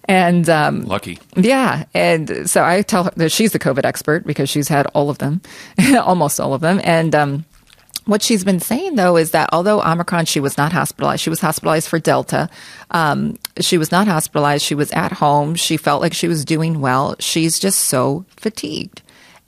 and 0.05 0.49
um, 0.49 0.81
Lucky. 0.83 1.19
yeah, 1.35 1.85
and 1.93 2.49
so 2.49 2.63
I 2.63 2.81
tell 2.81 3.05
her 3.05 3.11
that 3.17 3.31
she's 3.31 3.51
the 3.51 3.59
COVID 3.59 3.85
expert 3.85 4.25
because 4.25 4.49
she's 4.49 4.67
had 4.67 4.87
all 4.87 5.09
of 5.09 5.17
them, 5.19 5.41
almost 5.97 6.39
all 6.39 6.53
of 6.53 6.61
them, 6.61 6.79
and 6.83 7.13
um, 7.15 7.45
what 8.05 8.21
she's 8.21 8.43
been 8.43 8.59
saying 8.59 8.95
though 8.95 9.15
is 9.15 9.31
that 9.31 9.49
although 9.53 9.81
Omicron, 9.81 10.25
she 10.25 10.41
was 10.41 10.57
not 10.57 10.73
hospitalized. 10.73 11.21
She 11.21 11.29
was 11.29 11.39
hospitalized 11.39 11.87
for 11.87 11.99
Delta. 11.99 12.49
Um, 12.91 13.37
she 13.61 13.77
was 13.77 13.91
not 13.91 14.07
hospitalized. 14.07 14.65
She 14.65 14.75
was 14.75 14.91
at 14.91 15.13
home. 15.13 15.55
She 15.55 15.77
felt 15.77 16.01
like 16.01 16.13
she 16.13 16.27
was 16.27 16.43
doing 16.43 16.81
well. 16.81 17.15
She's 17.19 17.59
just 17.59 17.79
so 17.79 18.25
fatigued. 18.35 19.02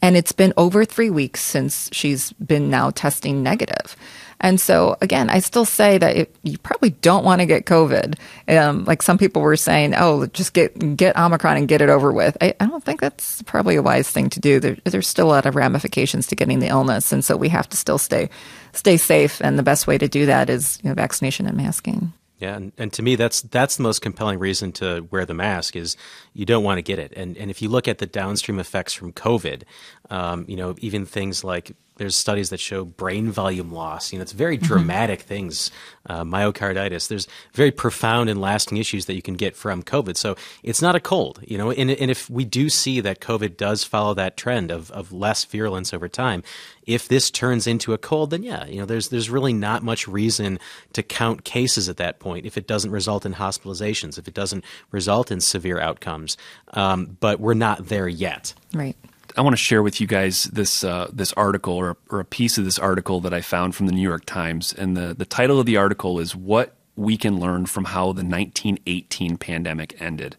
And 0.05 0.15
it's 0.15 0.33
been 0.33 0.53
over 0.55 0.85
three 0.85 1.09
weeks 1.09 1.41
since 1.41 1.89
she's 1.91 2.31
been 2.33 2.69
now 2.69 2.91
testing 2.91 3.41
negative. 3.41 3.95
And 4.39 4.61
so, 4.61 4.97
again, 5.01 5.31
I 5.31 5.39
still 5.39 5.65
say 5.65 5.97
that 5.97 6.15
it, 6.15 6.35
you 6.43 6.59
probably 6.59 6.91
don't 6.91 7.25
want 7.25 7.41
to 7.41 7.47
get 7.47 7.65
COVID. 7.65 8.13
Um, 8.47 8.85
like 8.85 9.01
some 9.01 9.17
people 9.17 9.41
were 9.41 9.55
saying, 9.55 9.95
oh, 9.97 10.27
just 10.27 10.53
get 10.53 10.95
get 10.95 11.17
Omicron 11.17 11.57
and 11.57 11.67
get 11.67 11.81
it 11.81 11.89
over 11.89 12.11
with. 12.11 12.37
I, 12.39 12.53
I 12.59 12.67
don't 12.67 12.83
think 12.83 13.01
that's 13.01 13.41
probably 13.47 13.77
a 13.77 13.81
wise 13.81 14.07
thing 14.07 14.29
to 14.29 14.39
do. 14.39 14.59
There, 14.59 14.77
there's 14.83 15.07
still 15.07 15.25
a 15.25 15.33
lot 15.33 15.47
of 15.47 15.55
ramifications 15.55 16.27
to 16.27 16.35
getting 16.35 16.59
the 16.59 16.67
illness, 16.67 17.11
and 17.11 17.25
so 17.25 17.35
we 17.35 17.49
have 17.49 17.67
to 17.69 17.77
still 17.77 17.97
stay 17.97 18.29
stay 18.73 18.97
safe. 18.97 19.41
And 19.41 19.57
the 19.57 19.63
best 19.63 19.87
way 19.87 19.97
to 19.97 20.07
do 20.07 20.27
that 20.27 20.51
is 20.51 20.77
you 20.83 20.89
know, 20.89 20.93
vaccination 20.93 21.47
and 21.47 21.57
masking. 21.57 22.13
Yeah, 22.37 22.55
and, 22.55 22.73
and 22.77 22.91
to 22.93 23.01
me, 23.01 23.15
that's 23.15 23.41
that's 23.41 23.77
the 23.77 23.83
most 23.83 24.01
compelling 24.01 24.39
reason 24.39 24.73
to 24.73 25.07
wear 25.09 25.25
the 25.25 25.33
mask 25.33 25.75
is 25.75 25.95
you 26.33 26.45
don't 26.45 26.65
want 26.65 26.79
to 26.79 26.81
get 26.81 26.99
it. 26.99 27.13
And 27.15 27.37
and 27.37 27.49
if 27.49 27.61
you 27.61 27.69
look 27.69 27.87
at 27.87 27.99
the 27.99 28.05
downstream 28.05 28.59
effects 28.59 28.93
from 28.93 29.13
COVID, 29.13 29.63
um, 30.09 30.43
you 30.47 30.57
know, 30.57 30.75
even 30.79 31.05
things 31.05 31.43
like 31.45 31.75
there's 31.97 32.15
studies 32.15 32.49
that 32.49 32.59
show 32.59 32.85
brain 32.85 33.31
volume 33.31 33.71
loss. 33.71 34.11
You 34.11 34.19
know, 34.19 34.23
it's 34.23 34.31
very 34.31 34.57
mm-hmm. 34.57 34.67
dramatic 34.67 35.19
mm-hmm. 35.19 35.27
things, 35.27 35.71
uh, 36.07 36.23
myocarditis. 36.23 37.07
There's 37.07 37.27
very 37.53 37.71
profound 37.71 38.29
and 38.29 38.41
lasting 38.41 38.77
issues 38.77 39.05
that 39.05 39.15
you 39.15 39.21
can 39.21 39.35
get 39.35 39.55
from 39.55 39.83
COVID. 39.83 40.17
So 40.17 40.35
it's 40.63 40.81
not 40.81 40.95
a 40.95 40.99
cold, 40.99 41.39
you 41.45 41.57
know. 41.57 41.71
And, 41.71 41.91
and 41.91 42.11
if 42.11 42.29
we 42.29 42.45
do 42.45 42.69
see 42.69 42.99
that 43.01 43.21
COVID 43.21 43.57
does 43.57 43.83
follow 43.83 44.13
that 44.15 44.37
trend 44.37 44.71
of, 44.71 44.91
of 44.91 45.11
less 45.11 45.45
virulence 45.45 45.93
over 45.93 46.07
time, 46.07 46.43
if 46.85 47.07
this 47.07 47.31
turns 47.31 47.65
into 47.65 47.93
a 47.93 47.97
cold, 47.97 48.29
then 48.29 48.43
yeah, 48.43 48.65
you 48.65 48.79
know, 48.79 48.85
there's 48.85 49.09
there's 49.09 49.29
really 49.29 49.53
not 49.53 49.83
much 49.83 50.07
reason 50.07 50.59
to 50.93 51.01
count 51.01 51.43
cases 51.43 51.89
at 51.89 51.97
that 51.97 52.19
point 52.19 52.45
if 52.45 52.57
it 52.57 52.67
doesn't 52.67 52.91
result 52.91 53.25
in 53.25 53.33
hospitalizations, 53.33 54.19
if 54.19 54.27
it 54.27 54.33
doesn't 54.33 54.63
result 54.91 55.31
in 55.31 55.41
severe 55.41 55.79
outcomes. 55.79 56.37
Um, 56.73 57.17
but 57.19 57.39
we're 57.39 57.53
not 57.53 57.87
there 57.87 58.07
yet. 58.07 58.53
Right. 58.73 58.95
I 59.37 59.41
want 59.41 59.53
to 59.53 59.61
share 59.61 59.83
with 59.83 59.99
you 59.99 60.07
guys 60.07 60.45
this 60.45 60.83
uh, 60.83 61.09
this 61.11 61.33
article 61.33 61.73
or, 61.73 61.97
or 62.09 62.19
a 62.21 62.25
piece 62.25 62.57
of 62.57 62.63
this 62.63 62.79
article 62.79 63.19
that 63.21 63.33
I 63.33 63.41
found 63.41 63.75
from 63.75 63.87
the 63.87 63.91
New 63.91 64.01
York 64.01 64.25
Times, 64.25 64.73
and 64.73 64.95
the 64.95 65.13
the 65.13 65.25
title 65.25 65.59
of 65.59 65.65
the 65.65 65.75
article 65.75 66.19
is 66.19 66.35
"What 66.35 66.75
We 66.95 67.17
Can 67.17 67.39
Learn 67.39 67.65
from 67.65 67.85
How 67.85 68.13
the 68.13 68.23
1918 68.23 69.37
Pandemic 69.37 70.01
Ended." 70.01 70.37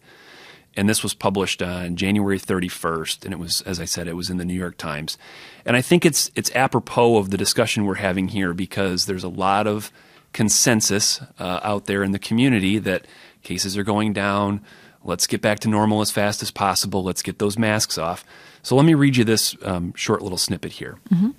And 0.75 0.89
this 0.89 1.03
was 1.03 1.13
published 1.13 1.61
on 1.61 1.95
January 1.95 2.39
31st, 2.39 3.25
and 3.25 3.33
it 3.33 3.39
was, 3.39 3.61
as 3.61 3.79
I 3.79 3.85
said, 3.85 4.07
it 4.07 4.15
was 4.15 4.29
in 4.29 4.37
the 4.37 4.45
New 4.45 4.53
York 4.53 4.77
Times. 4.77 5.17
And 5.65 5.75
I 5.75 5.81
think 5.81 6.03
it's 6.03 6.31
it's 6.35 6.51
apropos 6.55 7.17
of 7.17 7.29
the 7.29 7.37
discussion 7.37 7.85
we're 7.85 7.95
having 7.95 8.29
here 8.29 8.53
because 8.53 9.05
there's 9.05 9.23
a 9.23 9.29
lot 9.29 9.67
of 9.67 9.91
consensus 10.33 11.21
uh, 11.39 11.59
out 11.63 11.85
there 11.85 12.03
in 12.03 12.11
the 12.11 12.19
community 12.19 12.79
that 12.79 13.05
cases 13.43 13.77
are 13.77 13.83
going 13.83 14.13
down. 14.13 14.61
Let's 15.07 15.25
get 15.25 15.41
back 15.41 15.59
to 15.59 15.69
normal 15.69 16.01
as 16.01 16.11
fast 16.11 16.43
as 16.43 16.51
possible. 16.51 17.03
Let's 17.03 17.23
get 17.23 17.39
those 17.39 17.57
masks 17.57 17.97
off. 17.97 18.23
So 18.61 18.75
let 18.75 18.85
me 18.85 18.93
read 18.93 19.15
you 19.15 19.23
this 19.23 19.55
um, 19.63 19.93
short 19.95 20.21
little 20.21 20.37
snippet 20.37 20.73
here. 20.73 20.97
Mm-hmm. 21.09 21.29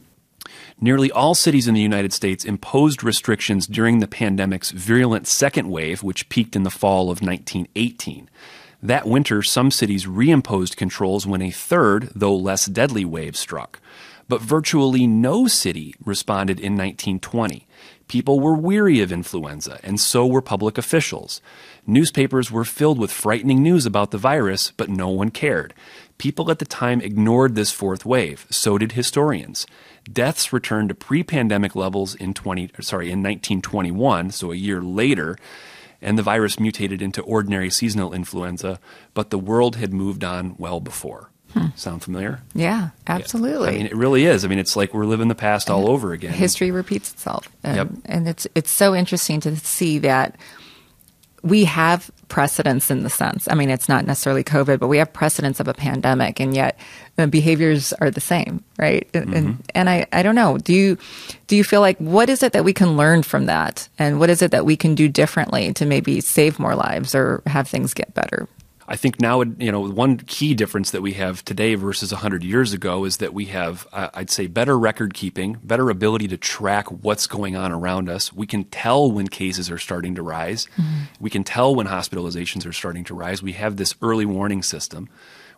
Nearly 0.81 1.11
all 1.11 1.35
cities 1.35 1.69
in 1.69 1.75
the 1.75 1.81
United 1.81 2.13
States 2.13 2.45
imposed 2.45 3.05
restrictions 3.05 3.67
during 3.67 3.99
the 3.99 4.07
pandemic's 4.07 4.71
virulent 4.71 5.27
second 5.27 5.69
wave, 5.69 6.03
which 6.03 6.29
peaked 6.29 6.57
in 6.57 6.63
the 6.63 6.71
fall 6.71 7.11
of 7.11 7.21
1918. 7.21 8.31
That 8.83 9.07
winter, 9.07 9.43
some 9.43 9.71
cities 9.71 10.07
reimposed 10.07 10.77
controls 10.77 11.27
when 11.27 11.43
a 11.43 11.51
third, 11.51 12.11
though 12.15 12.37
less 12.37 12.67
deadly, 12.67 13.05
wave 13.05 13.37
struck. 13.37 13.81
But 14.29 14.41
virtually 14.41 15.07
no 15.07 15.47
city 15.49 15.95
responded 16.05 16.61
in 16.61 16.77
1920. 16.77 17.67
People 18.07 18.41
were 18.41 18.55
weary 18.55 19.01
of 19.01 19.11
influenza, 19.11 19.81
and 19.83 19.99
so 19.99 20.27
were 20.27 20.41
public 20.41 20.79
officials. 20.79 21.43
Newspapers 21.88 22.51
were 22.51 22.66
filled 22.66 22.98
with 22.98 23.11
frightening 23.11 23.62
news 23.62 23.87
about 23.87 24.11
the 24.11 24.18
virus, 24.18 24.72
but 24.77 24.90
no 24.90 25.09
one 25.09 25.31
cared. 25.31 25.72
People 26.18 26.51
at 26.51 26.59
the 26.59 26.66
time 26.66 27.01
ignored 27.01 27.55
this 27.55 27.70
fourth 27.70 28.05
wave. 28.05 28.46
So 28.51 28.77
did 28.77 28.92
historians. 28.92 29.66
Deaths 30.12 30.53
returned 30.53 30.90
to 30.90 30.94
pre-pandemic 30.94 31.74
levels 31.74 32.14
in 32.14 32.35
20 32.35 32.72
sorry, 32.81 33.07
in 33.07 33.22
1921, 33.22 34.33
so 34.33 34.53
a 34.53 34.57
year 34.57 34.83
later, 34.83 35.38
and 36.03 36.18
the 36.18 36.22
virus 36.22 36.61
mutated 36.61 37.01
into 37.01 37.22
ordinary 37.22 37.70
seasonal 37.70 38.12
influenza, 38.12 38.79
but 39.14 39.31
the 39.31 39.38
world 39.38 39.77
had 39.77 39.94
moved 39.94 40.22
on 40.22 40.57
well 40.59 40.81
before. 40.81 41.31
Hmm. 41.55 41.68
Sound 41.74 42.03
familiar? 42.03 42.42
Yeah, 42.55 42.90
absolutely. 43.07 43.68
Yeah. 43.68 43.74
I 43.74 43.77
mean, 43.79 43.87
it 43.87 43.96
really 43.96 44.27
is. 44.27 44.44
I 44.44 44.48
mean, 44.48 44.59
it's 44.59 44.77
like 44.77 44.92
we're 44.92 45.07
living 45.07 45.29
the 45.29 45.35
past 45.35 45.70
all 45.70 45.88
over 45.88 46.12
again. 46.12 46.35
History 46.35 46.70
repeats 46.70 47.14
itself. 47.14 47.48
And, 47.62 47.77
yep. 47.77 47.88
and 48.05 48.29
it's 48.29 48.46
it's 48.55 48.70
so 48.70 48.94
interesting 48.94 49.40
to 49.40 49.57
see 49.57 49.98
that 50.01 50.37
we 51.42 51.64
have 51.64 52.11
precedents 52.29 52.90
in 52.90 53.03
the 53.03 53.11
sense. 53.11 53.48
I 53.51 53.55
mean, 53.55 53.70
it's 53.70 53.88
not 53.88 54.07
necessarily 54.07 54.44
COVID, 54.44 54.79
but 54.79 54.88
we 54.88 54.98
have 54.98 55.12
precedents 55.12 55.61
of 55.61 55.68
a 55.68 55.74
pandemic, 55.74 56.40
and 56.40 56.55
yet 56.55 56.79
the 57.16 57.27
behaviors 57.27 57.92
are 57.94 58.11
the 58.11 58.20
same, 58.20 58.64
right? 58.79 59.11
Mm-hmm. 59.12 59.35
And 59.35 59.70
and 59.74 59.90
I, 59.90 60.07
I 60.12 60.22
don't 60.22 60.35
know. 60.35 60.59
Do 60.59 60.74
you 60.74 60.98
do 61.46 61.57
you 61.57 61.64
feel 61.64 61.81
like 61.81 61.98
what 61.98 62.29
is 62.29 62.42
it 62.42 62.53
that 62.53 62.64
we 62.64 62.72
can 62.72 62.96
learn 62.96 63.22
from 63.22 63.46
that, 63.46 63.88
and 63.98 64.18
what 64.18 64.31
is 64.31 64.42
it 64.42 64.51
that 64.51 64.66
we 64.66 64.77
can 64.77 64.94
do 64.94 65.09
differently 65.09 65.72
to 65.74 65.87
maybe 65.87 66.20
save 66.20 66.59
more 66.59 66.74
lives 66.74 67.14
or 67.14 67.42
have 67.46 67.68
things 67.68 67.94
get 67.94 68.14
better? 68.14 68.48
I 68.90 68.96
think 68.96 69.20
now, 69.20 69.42
you 69.42 69.70
know, 69.70 69.81
one 69.81 70.16
key 70.16 70.55
difference 70.55 70.92
that 70.92 71.03
we 71.03 71.12
have 71.12 71.44
today 71.44 71.74
versus 71.74 72.11
100 72.11 72.42
years 72.42 72.72
ago 72.72 73.05
is 73.05 73.18
that 73.18 73.35
we 73.35 73.44
have, 73.46 73.87
uh, 73.92 74.09
I'd 74.14 74.31
say, 74.31 74.46
better 74.46 74.79
record 74.79 75.12
keeping, 75.12 75.59
better 75.62 75.90
ability 75.90 76.27
to 76.29 76.38
track 76.38 76.87
what's 76.88 77.27
going 77.27 77.55
on 77.55 77.70
around 77.70 78.09
us. 78.09 78.33
We 78.33 78.46
can 78.46 78.64
tell 78.64 79.12
when 79.12 79.29
cases 79.29 79.70
are 79.70 79.77
starting 79.77 80.14
to 80.14 80.22
rise. 80.22 80.66
Mm-hmm. 80.79 81.03
We 81.20 81.29
can 81.29 81.44
tell 81.44 81.74
when 81.74 81.87
hospitalizations 81.87 82.66
are 82.66 82.72
starting 82.72 83.05
to 83.05 83.14
rise. 83.14 83.42
We 83.42 83.53
have 83.53 83.77
this 83.77 83.94
early 84.01 84.24
warning 84.24 84.62
system. 84.62 85.11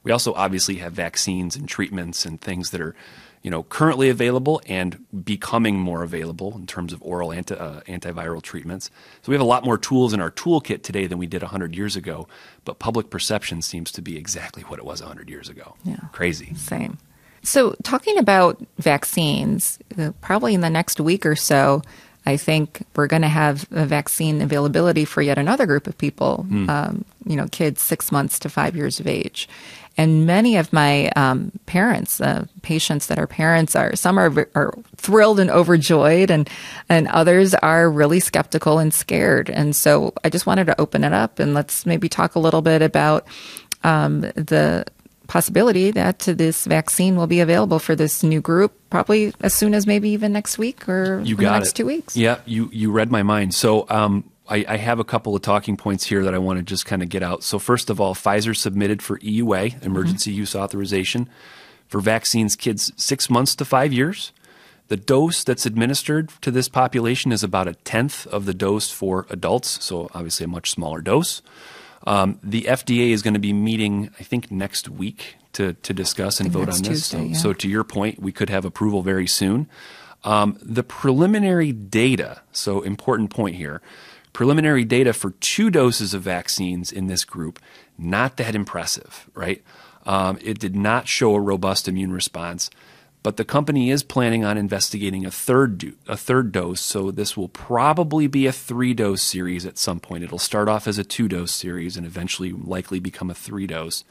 We 0.02 0.10
also 0.10 0.34
obviously 0.34 0.76
have 0.76 0.92
vaccines 0.92 1.54
and 1.54 1.68
treatments 1.68 2.26
and 2.26 2.40
things 2.40 2.70
that 2.70 2.80
are 2.80 2.96
you 3.42 3.50
know, 3.50 3.62
currently 3.64 4.10
available 4.10 4.60
and 4.66 5.04
becoming 5.24 5.78
more 5.78 6.02
available 6.02 6.54
in 6.56 6.66
terms 6.66 6.92
of 6.92 7.02
oral 7.02 7.32
anti, 7.32 7.54
uh, 7.54 7.80
antiviral 7.82 8.42
treatments. 8.42 8.90
So 9.22 9.30
we 9.30 9.34
have 9.34 9.40
a 9.40 9.48
lot 9.48 9.64
more 9.64 9.78
tools 9.78 10.12
in 10.12 10.20
our 10.20 10.30
toolkit 10.30 10.82
today 10.82 11.06
than 11.06 11.18
we 11.18 11.26
did 11.26 11.42
100 11.42 11.74
years 11.74 11.96
ago, 11.96 12.28
but 12.64 12.78
public 12.78 13.08
perception 13.08 13.62
seems 13.62 13.90
to 13.92 14.02
be 14.02 14.16
exactly 14.16 14.62
what 14.64 14.78
it 14.78 14.84
was 14.84 15.00
100 15.00 15.30
years 15.30 15.48
ago. 15.48 15.74
Yeah. 15.84 15.96
Crazy. 16.12 16.54
Same. 16.54 16.98
So, 17.42 17.74
talking 17.82 18.18
about 18.18 18.62
vaccines, 18.78 19.78
uh, 19.98 20.12
probably 20.20 20.52
in 20.52 20.60
the 20.60 20.68
next 20.68 21.00
week 21.00 21.24
or 21.24 21.36
so, 21.36 21.80
I 22.26 22.36
think 22.36 22.82
we're 22.94 23.06
going 23.06 23.22
to 23.22 23.28
have 23.28 23.66
a 23.70 23.86
vaccine 23.86 24.42
availability 24.42 25.06
for 25.06 25.22
yet 25.22 25.38
another 25.38 25.64
group 25.64 25.86
of 25.86 25.96
people, 25.96 26.44
mm. 26.48 26.68
um, 26.68 27.06
you 27.24 27.36
know, 27.36 27.46
kids 27.50 27.80
six 27.80 28.12
months 28.12 28.38
to 28.40 28.50
five 28.50 28.76
years 28.76 29.00
of 29.00 29.06
age. 29.06 29.48
And 30.00 30.24
many 30.24 30.56
of 30.56 30.72
my 30.72 31.10
um, 31.10 31.52
parents, 31.66 32.22
uh, 32.22 32.46
patients 32.62 33.08
that 33.08 33.18
are 33.18 33.26
parents, 33.26 33.76
are 33.76 33.94
some 33.94 34.18
are, 34.18 34.48
are 34.54 34.72
thrilled 34.96 35.38
and 35.38 35.50
overjoyed, 35.50 36.30
and 36.30 36.48
and 36.88 37.06
others 37.08 37.52
are 37.52 37.90
really 37.90 38.18
skeptical 38.18 38.78
and 38.78 38.94
scared. 38.94 39.50
And 39.50 39.76
so 39.76 40.14
I 40.24 40.30
just 40.30 40.46
wanted 40.46 40.68
to 40.68 40.80
open 40.80 41.04
it 41.04 41.12
up 41.12 41.38
and 41.38 41.52
let's 41.52 41.84
maybe 41.84 42.08
talk 42.08 42.34
a 42.34 42.38
little 42.38 42.62
bit 42.62 42.80
about 42.80 43.26
um, 43.84 44.22
the 44.22 44.86
possibility 45.26 45.90
that 45.90 46.20
this 46.20 46.64
vaccine 46.64 47.14
will 47.14 47.26
be 47.26 47.40
available 47.40 47.78
for 47.78 47.94
this 47.94 48.22
new 48.22 48.40
group 48.40 48.72
probably 48.88 49.34
as 49.42 49.52
soon 49.52 49.74
as 49.74 49.86
maybe 49.86 50.08
even 50.08 50.32
next 50.32 50.56
week 50.56 50.88
or 50.88 51.20
you 51.20 51.36
got 51.36 51.42
the 51.42 51.58
next 51.58 51.68
it. 51.68 51.74
two 51.74 51.86
weeks. 51.86 52.16
Yeah, 52.16 52.38
you 52.46 52.70
you 52.72 52.90
read 52.90 53.10
my 53.10 53.22
mind. 53.22 53.52
So 53.54 53.84
um, 53.90 54.24
I, 54.50 54.64
I, 54.68 54.76
have 54.76 54.98
a 54.98 55.04
couple 55.04 55.34
of 55.34 55.42
talking 55.42 55.76
points 55.76 56.04
here 56.06 56.24
that 56.24 56.34
I 56.34 56.38
want 56.38 56.58
to 56.58 56.64
just 56.64 56.84
kind 56.84 57.02
of 57.02 57.08
get 57.08 57.22
out. 57.22 57.42
So 57.42 57.58
first 57.58 57.88
of 57.88 58.00
all, 58.00 58.14
Pfizer 58.14 58.56
submitted 58.56 59.00
for 59.00 59.18
EUA, 59.20 59.82
emergency 59.84 60.32
mm-hmm. 60.32 60.40
use 60.40 60.56
authorization, 60.56 61.28
for 61.86 62.00
vaccines 62.00 62.56
kids 62.56 62.92
six 62.96 63.30
months 63.30 63.54
to 63.56 63.64
five 63.64 63.92
years. 63.92 64.32
The 64.88 64.96
dose 64.96 65.44
that's 65.44 65.66
administered 65.66 66.30
to 66.40 66.50
this 66.50 66.68
population 66.68 67.30
is 67.30 67.44
about 67.44 67.68
a 67.68 67.74
tenth 67.74 68.26
of 68.26 68.44
the 68.44 68.52
dose 68.52 68.90
for 68.90 69.24
adults, 69.30 69.84
so 69.84 70.10
obviously 70.14 70.44
a 70.44 70.48
much 70.48 70.70
smaller 70.72 71.00
dose. 71.00 71.42
Um, 72.06 72.40
the 72.42 72.62
FDA 72.62 73.10
is 73.10 73.22
going 73.22 73.34
to 73.34 73.40
be 73.40 73.52
meeting, 73.52 74.10
I 74.18 74.24
think, 74.24 74.50
next 74.50 74.88
week 74.88 75.36
to, 75.52 75.74
to 75.74 75.94
discuss 75.94 76.40
and 76.40 76.50
vote 76.50 76.68
on 76.68 76.78
this. 76.82 77.08
Tuesday, 77.08 77.18
so, 77.18 77.22
yeah. 77.24 77.36
so, 77.36 77.52
to 77.52 77.68
your 77.68 77.84
point, 77.84 78.18
we 78.20 78.32
could 78.32 78.50
have 78.50 78.64
approval 78.64 79.02
very 79.02 79.26
soon. 79.26 79.68
Um, 80.24 80.58
the 80.60 80.82
preliminary 80.82 81.72
data, 81.72 82.42
so 82.52 82.82
important 82.82 83.30
point 83.30 83.56
here, 83.56 83.80
preliminary 84.32 84.84
data 84.84 85.12
for 85.12 85.30
two 85.32 85.70
doses 85.70 86.14
of 86.14 86.22
vaccines 86.22 86.92
in 86.92 87.06
this 87.06 87.24
group, 87.24 87.58
not 87.98 88.36
that 88.36 88.54
impressive, 88.54 89.28
right? 89.34 89.62
Um, 90.06 90.38
it 90.42 90.58
did 90.58 90.74
not 90.74 91.08
show 91.08 91.34
a 91.34 91.40
robust 91.40 91.88
immune 91.88 92.12
response, 92.12 92.70
but 93.22 93.36
the 93.36 93.44
company 93.44 93.90
is 93.90 94.02
planning 94.02 94.44
on 94.44 94.56
investigating 94.56 95.26
a 95.26 95.30
third 95.30 95.76
do- 95.78 95.96
a 96.08 96.16
third 96.16 96.52
dose. 96.52 96.80
So 96.80 97.10
this 97.10 97.36
will 97.36 97.48
probably 97.48 98.26
be 98.26 98.46
a 98.46 98.52
three 98.52 98.94
dose 98.94 99.22
series 99.22 99.66
at 99.66 99.78
some 99.78 100.00
point. 100.00 100.24
It'll 100.24 100.38
start 100.38 100.68
off 100.68 100.88
as 100.88 100.96
a 100.96 101.04
two 101.04 101.28
dose 101.28 101.52
series 101.52 101.96
and 101.96 102.06
eventually 102.06 102.52
likely 102.52 102.98
become 102.98 103.30
a 103.30 103.34
three 103.34 103.66
dose. 103.66 104.04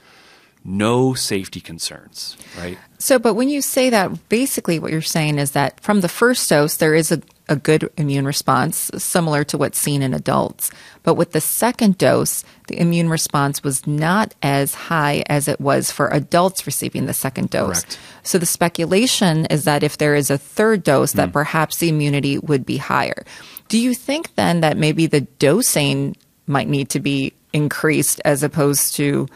No 0.63 1.13
safety 1.13 1.61
concerns, 1.61 2.37
right? 2.57 2.77
So, 2.97 3.17
but 3.17 3.35
when 3.35 3.49
you 3.49 3.61
say 3.61 3.89
that, 3.89 4.29
basically 4.29 4.77
what 4.77 4.91
you're 4.91 5.01
saying 5.01 5.39
is 5.39 5.51
that 5.51 5.79
from 5.79 6.01
the 6.01 6.09
first 6.09 6.49
dose, 6.49 6.77
there 6.77 6.93
is 6.93 7.11
a, 7.11 7.21
a 7.47 7.55
good 7.55 7.89
immune 7.97 8.25
response, 8.25 8.91
similar 8.97 9.43
to 9.45 9.57
what's 9.57 9.79
seen 9.79 10.01
in 10.01 10.13
adults. 10.13 10.69
But 11.03 11.13
with 11.13 11.31
the 11.31 11.39
second 11.39 11.97
dose, 11.97 12.43
the 12.67 12.79
immune 12.79 13.09
response 13.09 13.63
was 13.63 13.87
not 13.87 14.35
as 14.43 14.75
high 14.75 15.23
as 15.27 15.47
it 15.47 15.61
was 15.61 15.91
for 15.91 16.09
adults 16.09 16.65
receiving 16.65 17.05
the 17.05 17.13
second 17.13 17.49
dose. 17.49 17.81
Correct. 17.81 17.99
So 18.23 18.37
the 18.37 18.45
speculation 18.45 19.45
is 19.45 19.63
that 19.63 19.81
if 19.81 19.97
there 19.97 20.13
is 20.13 20.29
a 20.29 20.37
third 20.37 20.83
dose, 20.83 21.13
that 21.13 21.29
hmm. 21.29 21.33
perhaps 21.33 21.77
the 21.77 21.89
immunity 21.89 22.37
would 22.37 22.65
be 22.65 22.77
higher. 22.77 23.23
Do 23.69 23.79
you 23.79 23.93
think 23.93 24.35
then 24.35 24.59
that 24.59 24.77
maybe 24.77 25.07
the 25.07 25.21
dosing 25.21 26.17
might 26.47 26.67
need 26.67 26.89
to 26.89 26.99
be 26.99 27.33
increased 27.53 28.19
as 28.25 28.43
opposed 28.43 28.95
to 28.95 29.27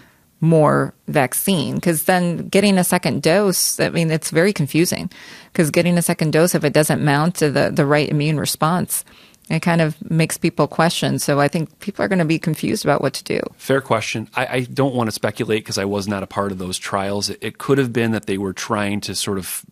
more 0.43 0.93
vaccine 1.07 1.75
because 1.75 2.03
then 2.03 2.49
getting 2.49 2.77
a 2.77 2.83
second 2.83 3.23
dose 3.23 3.79
i 3.79 3.89
mean 3.89 4.11
it's 4.11 4.29
very 4.29 4.51
confusing 4.51 5.09
because 5.51 5.71
getting 5.71 5.97
a 5.97 6.01
second 6.01 6.33
dose 6.33 6.53
if 6.53 6.65
it 6.65 6.73
doesn't 6.73 7.03
mount 7.03 7.35
to 7.35 7.49
the, 7.49 7.71
the 7.71 7.85
right 7.85 8.09
immune 8.09 8.37
response 8.37 9.05
it 9.49 9.61
kind 9.61 9.81
of 9.81 9.95
makes 10.11 10.37
people 10.37 10.67
question 10.67 11.17
so 11.17 11.39
i 11.39 11.47
think 11.47 11.79
people 11.79 12.03
are 12.03 12.09
going 12.09 12.19
to 12.19 12.25
be 12.25 12.37
confused 12.37 12.83
about 12.83 13.01
what 13.01 13.13
to 13.13 13.23
do 13.23 13.39
Fair 13.63 13.79
question. 13.79 14.27
I, 14.35 14.45
I 14.45 14.59
don't 14.61 14.93
want 14.93 15.07
to 15.07 15.13
speculate 15.13 15.63
because 15.63 15.77
I 15.77 15.85
was 15.85 16.05
not 16.05 16.21
a 16.21 16.27
part 16.27 16.51
of 16.51 16.57
those 16.57 16.77
trials. 16.77 17.29
It, 17.29 17.37
it 17.39 17.57
could 17.59 17.77
have 17.77 17.93
been 17.93 18.11
that 18.11 18.25
they 18.25 18.37
were 18.37 18.51
trying 18.51 18.99
to 19.01 19.15
sort 19.15 19.37
of, 19.37 19.65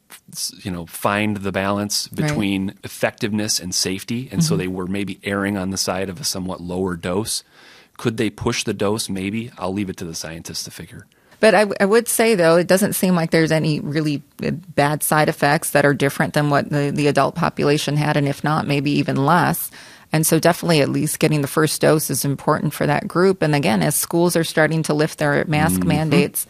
you 0.61 0.71
know, 0.71 0.85
find 0.85 1.35
the 1.35 1.51
balance 1.51 2.07
between 2.07 2.75
effectiveness 2.85 3.59
and 3.59 3.75
safety, 3.75 4.29
and 4.31 4.41
so 4.41 4.53
mm-hmm. 4.53 4.59
they 4.59 4.67
were 4.69 4.87
maybe 4.87 5.19
erring 5.25 5.57
on 5.57 5.71
the 5.71 5.77
side 5.77 6.07
of 6.07 6.21
a 6.21 6.23
somewhat 6.23 6.61
lower 6.61 6.95
dose. 6.95 7.43
Could 8.01 8.17
they 8.17 8.31
push 8.31 8.63
the 8.63 8.73
dose? 8.73 9.09
Maybe. 9.09 9.51
I'll 9.59 9.71
leave 9.71 9.87
it 9.87 9.97
to 9.97 10.05
the 10.05 10.15
scientists 10.15 10.63
to 10.63 10.71
figure. 10.71 11.05
But 11.39 11.53
I, 11.53 11.67
I 11.79 11.85
would 11.85 12.07
say, 12.07 12.33
though, 12.33 12.57
it 12.57 12.65
doesn't 12.65 12.93
seem 12.93 13.13
like 13.13 13.29
there's 13.29 13.51
any 13.51 13.79
really 13.79 14.23
uh, 14.43 14.49
bad 14.49 15.03
side 15.03 15.29
effects 15.29 15.69
that 15.69 15.85
are 15.85 15.93
different 15.93 16.33
than 16.33 16.49
what 16.49 16.71
the, 16.71 16.89
the 16.89 17.05
adult 17.05 17.35
population 17.35 17.97
had, 17.97 18.17
and 18.17 18.27
if 18.27 18.43
not, 18.43 18.65
maybe 18.65 18.89
even 18.89 19.17
less. 19.17 19.69
And 20.11 20.25
so, 20.25 20.39
definitely, 20.39 20.81
at 20.81 20.89
least 20.89 21.19
getting 21.19 21.41
the 21.41 21.47
first 21.47 21.79
dose 21.79 22.09
is 22.09 22.25
important 22.25 22.73
for 22.73 22.87
that 22.87 23.07
group. 23.07 23.43
And 23.43 23.53
again, 23.53 23.83
as 23.83 23.93
schools 23.93 24.35
are 24.35 24.43
starting 24.43 24.81
to 24.83 24.95
lift 24.95 25.19
their 25.19 25.45
mask 25.45 25.83
mandates, 25.83 26.47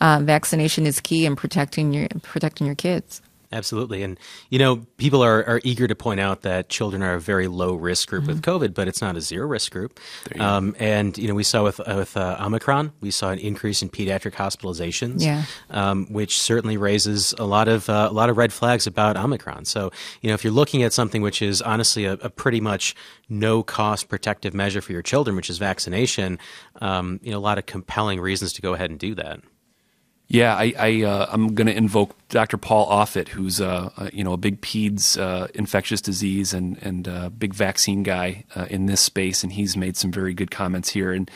um, 0.00 0.24
vaccination 0.24 0.86
is 0.86 1.02
key 1.02 1.26
in 1.26 1.36
protecting 1.36 1.92
your 1.92 2.08
protecting 2.22 2.66
your 2.66 2.76
kids. 2.76 3.20
Absolutely. 3.54 4.02
And, 4.02 4.18
you 4.50 4.58
know, 4.58 4.84
people 4.96 5.22
are, 5.22 5.44
are 5.46 5.60
eager 5.62 5.86
to 5.86 5.94
point 5.94 6.18
out 6.18 6.42
that 6.42 6.68
children 6.68 7.02
are 7.02 7.14
a 7.14 7.20
very 7.20 7.46
low 7.46 7.74
risk 7.74 8.08
group 8.08 8.26
with 8.26 8.42
COVID, 8.42 8.74
but 8.74 8.88
it's 8.88 9.00
not 9.00 9.16
a 9.16 9.20
zero 9.20 9.46
risk 9.46 9.70
group. 9.70 10.00
Um, 10.40 10.74
and, 10.80 11.16
you 11.16 11.28
know, 11.28 11.34
we 11.34 11.44
saw 11.44 11.62
with, 11.62 11.78
uh, 11.80 11.84
with 11.96 12.16
uh, 12.16 12.36
Omicron, 12.40 12.92
we 13.00 13.12
saw 13.12 13.30
an 13.30 13.38
increase 13.38 13.80
in 13.80 13.88
pediatric 13.90 14.32
hospitalizations, 14.32 15.22
Yeah. 15.22 15.44
um, 15.70 16.06
which 16.12 16.38
certainly 16.38 16.76
raises 16.76 17.32
a 17.38 17.44
lot 17.44 17.68
of, 17.68 17.88
uh, 17.88 18.08
a 18.10 18.12
lot 18.12 18.28
of 18.28 18.36
red 18.36 18.52
flags 18.52 18.86
about 18.88 19.16
Omicron. 19.16 19.64
So, 19.66 19.92
you 20.20 20.28
know, 20.28 20.34
if 20.34 20.42
you're 20.42 20.52
looking 20.52 20.82
at 20.82 20.92
something 20.92 21.22
which 21.22 21.40
is 21.40 21.62
honestly 21.62 22.04
a, 22.06 22.14
a 22.14 22.30
pretty 22.30 22.60
much 22.60 22.96
no 23.28 23.62
cost 23.62 24.08
protective 24.08 24.52
measure 24.52 24.80
for 24.82 24.92
your 24.92 25.02
children, 25.02 25.36
which 25.36 25.48
is 25.48 25.58
vaccination, 25.58 26.38
um, 26.82 27.20
you 27.22 27.30
know, 27.30 27.38
a 27.38 27.46
lot 27.50 27.58
of 27.58 27.66
compelling 27.66 28.20
reasons 28.20 28.52
to 28.54 28.60
go 28.62 28.74
ahead 28.74 28.90
and 28.90 28.98
do 28.98 29.14
that. 29.14 29.40
Yeah, 30.26 30.54
I, 30.56 30.72
I 30.78 31.02
uh, 31.02 31.26
I'm 31.30 31.54
going 31.54 31.66
to 31.66 31.76
invoke 31.76 32.16
Dr. 32.28 32.56
Paul 32.56 32.88
Offit, 32.88 33.28
who's 33.28 33.60
uh, 33.60 33.90
uh, 33.96 34.08
you 34.12 34.24
know 34.24 34.32
a 34.32 34.36
big 34.38 34.60
peds 34.62 35.20
uh, 35.20 35.48
infectious 35.54 36.00
disease 36.00 36.54
and 36.54 36.78
and 36.82 37.06
uh, 37.06 37.28
big 37.28 37.54
vaccine 37.54 38.02
guy 38.02 38.44
uh, 38.56 38.66
in 38.70 38.86
this 38.86 39.00
space, 39.02 39.42
and 39.42 39.52
he's 39.52 39.76
made 39.76 39.96
some 39.96 40.10
very 40.10 40.32
good 40.34 40.50
comments 40.50 40.88
here. 40.88 41.12
And 41.12 41.30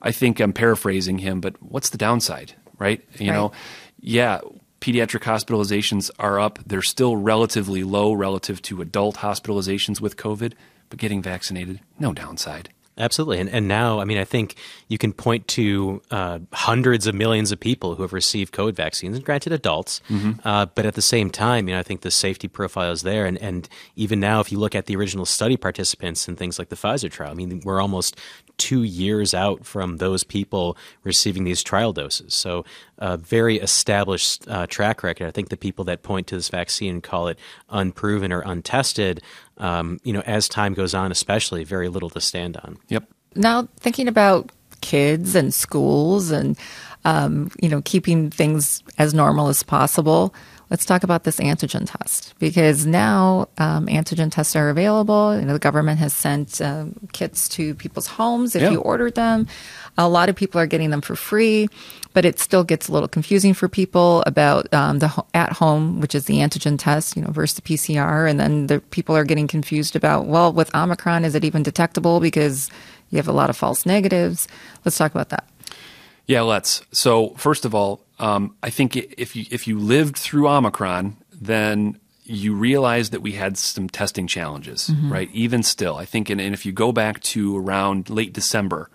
I 0.00 0.12
think 0.12 0.40
I'm 0.40 0.52
paraphrasing 0.52 1.18
him, 1.18 1.40
but 1.40 1.60
what's 1.60 1.90
the 1.90 1.98
downside, 1.98 2.54
right? 2.78 3.04
You 3.18 3.32
know, 3.32 3.48
Right. 3.48 3.58
yeah, 4.00 4.40
pediatric 4.80 5.22
hospitalizations 5.24 6.08
are 6.20 6.38
up. 6.38 6.60
They're 6.64 6.82
still 6.82 7.16
relatively 7.16 7.82
low 7.82 8.12
relative 8.12 8.62
to 8.62 8.80
adult 8.80 9.16
hospitalizations 9.16 10.00
with 10.00 10.16
COVID, 10.16 10.52
but 10.88 10.98
getting 11.00 11.20
vaccinated, 11.20 11.80
no 11.98 12.12
downside. 12.12 12.70
Absolutely. 12.98 13.38
And, 13.38 13.48
and 13.48 13.68
now, 13.68 14.00
I 14.00 14.04
mean, 14.04 14.18
I 14.18 14.24
think 14.24 14.56
you 14.88 14.98
can 14.98 15.12
point 15.12 15.46
to 15.48 16.02
uh, 16.10 16.40
hundreds 16.52 17.06
of 17.06 17.14
millions 17.14 17.52
of 17.52 17.60
people 17.60 17.94
who 17.94 18.02
have 18.02 18.12
received 18.12 18.52
COVID 18.52 18.74
vaccines, 18.74 19.16
and 19.16 19.24
granted 19.24 19.52
adults, 19.52 20.00
uh, 20.44 20.66
but 20.66 20.84
at 20.84 20.94
the 20.94 21.02
same 21.02 21.30
time, 21.30 21.68
you 21.68 21.74
know, 21.74 21.80
I 21.80 21.84
think 21.84 22.00
the 22.00 22.10
safety 22.10 22.48
profile 22.48 22.90
is 22.90 23.02
there. 23.02 23.24
And, 23.24 23.38
and 23.38 23.68
even 23.94 24.18
now, 24.18 24.40
if 24.40 24.50
you 24.50 24.58
look 24.58 24.74
at 24.74 24.86
the 24.86 24.96
original 24.96 25.24
study 25.26 25.56
participants 25.56 26.26
and 26.26 26.36
things 26.36 26.58
like 26.58 26.70
the 26.70 26.76
Pfizer 26.76 27.10
trial, 27.10 27.30
I 27.30 27.34
mean, 27.34 27.60
we're 27.64 27.80
almost 27.80 28.18
two 28.58 28.82
years 28.82 29.32
out 29.32 29.64
from 29.64 29.96
those 29.96 30.24
people 30.24 30.76
receiving 31.04 31.44
these 31.44 31.62
trial 31.62 31.92
doses. 31.92 32.34
So, 32.34 32.64
a 32.98 33.16
very 33.16 33.58
established 33.58 34.46
uh, 34.48 34.66
track 34.66 35.02
record. 35.02 35.26
I 35.26 35.30
think 35.30 35.48
the 35.48 35.56
people 35.56 35.84
that 35.86 36.02
point 36.02 36.26
to 36.28 36.34
this 36.34 36.48
vaccine 36.48 36.94
and 36.94 37.02
call 37.02 37.28
it 37.28 37.38
unproven 37.70 38.32
or 38.32 38.40
untested, 38.40 39.22
um, 39.56 40.00
you 40.02 40.12
know, 40.12 40.22
as 40.26 40.48
time 40.48 40.74
goes 40.74 40.94
on, 40.94 41.10
especially, 41.12 41.64
very 41.64 41.88
little 41.88 42.10
to 42.10 42.20
stand 42.20 42.56
on. 42.58 42.78
Yep. 42.88 43.08
now 43.34 43.68
thinking 43.78 44.08
about 44.08 44.50
kids 44.80 45.34
and 45.34 45.52
schools 45.52 46.30
and 46.30 46.58
um, 47.04 47.50
you 47.60 47.68
know 47.68 47.82
keeping 47.82 48.30
things 48.30 48.82
as 48.98 49.14
normal 49.14 49.48
as 49.48 49.62
possible 49.62 50.34
let's 50.70 50.84
talk 50.84 51.02
about 51.02 51.24
this 51.24 51.38
antigen 51.40 51.90
test 51.90 52.34
because 52.38 52.84
now 52.86 53.48
um, 53.58 53.86
antigen 53.86 54.30
tests 54.30 54.54
are 54.54 54.68
available. 54.68 55.38
You 55.38 55.44
know, 55.46 55.54
the 55.54 55.58
government 55.58 55.98
has 55.98 56.12
sent 56.12 56.60
um, 56.60 56.94
kits 57.12 57.48
to 57.50 57.74
people's 57.74 58.06
homes 58.06 58.54
if 58.54 58.62
Yeah. 58.62 58.70
you 58.70 58.80
ordered 58.80 59.14
them. 59.14 59.46
A 59.96 60.08
lot 60.08 60.28
of 60.28 60.36
people 60.36 60.60
are 60.60 60.66
getting 60.66 60.90
them 60.90 61.00
for 61.00 61.16
free 61.16 61.68
but 62.14 62.24
it 62.24 62.40
still 62.40 62.64
gets 62.64 62.88
a 62.88 62.92
little 62.92 63.06
confusing 63.08 63.54
for 63.54 63.68
people 63.68 64.22
about 64.26 64.72
um, 64.74 64.98
the 64.98 65.08
ho- 65.08 65.26
at 65.34 65.52
home 65.52 66.00
which 66.00 66.14
is 66.14 66.24
the 66.24 66.38
antigen 66.38 66.76
test 66.78 67.14
you 67.16 67.22
know 67.22 67.30
versus 67.30 67.54
the 67.56 67.62
pcr 67.62 68.28
and 68.28 68.40
then 68.40 68.66
the 68.66 68.80
people 68.90 69.14
are 69.16 69.24
getting 69.24 69.46
confused 69.46 69.94
about 69.94 70.26
well 70.26 70.52
with 70.52 70.74
omicron 70.74 71.24
is 71.24 71.34
it 71.34 71.44
even 71.44 71.62
detectable? 71.62 72.18
Because 72.20 72.70
you 73.10 73.16
have 73.16 73.28
a 73.28 73.32
lot 73.32 73.50
of 73.50 73.56
false 73.56 73.86
negatives. 73.86 74.48
Let's 74.84 74.98
talk 74.98 75.12
about 75.12 75.28
that. 75.30 75.48
Yeah, 76.26 76.42
let's. 76.42 76.82
So 76.92 77.30
first 77.36 77.64
of 77.64 77.74
all, 77.74 78.00
um, 78.18 78.56
I 78.62 78.70
think 78.70 78.96
if 78.96 79.36
you 79.36 79.44
if 79.50 79.66
you 79.66 79.78
lived 79.78 80.16
through 80.16 80.48
Omicron, 80.48 81.16
then 81.32 81.98
you 82.24 82.54
realize 82.54 83.10
that 83.10 83.22
we 83.22 83.32
had 83.32 83.56
some 83.56 83.88
testing 83.88 84.26
challenges, 84.26 84.90
right? 85.04 85.30
Even 85.32 85.62
still, 85.62 85.96
I 85.96 86.04
think, 86.04 86.28
and, 86.28 86.40
and 86.40 86.52
if 86.52 86.66
you 86.66 86.72
go 86.72 86.92
back 86.92 87.20
to 87.20 87.56
around 87.56 88.10
late 88.10 88.34
December, 88.34 88.90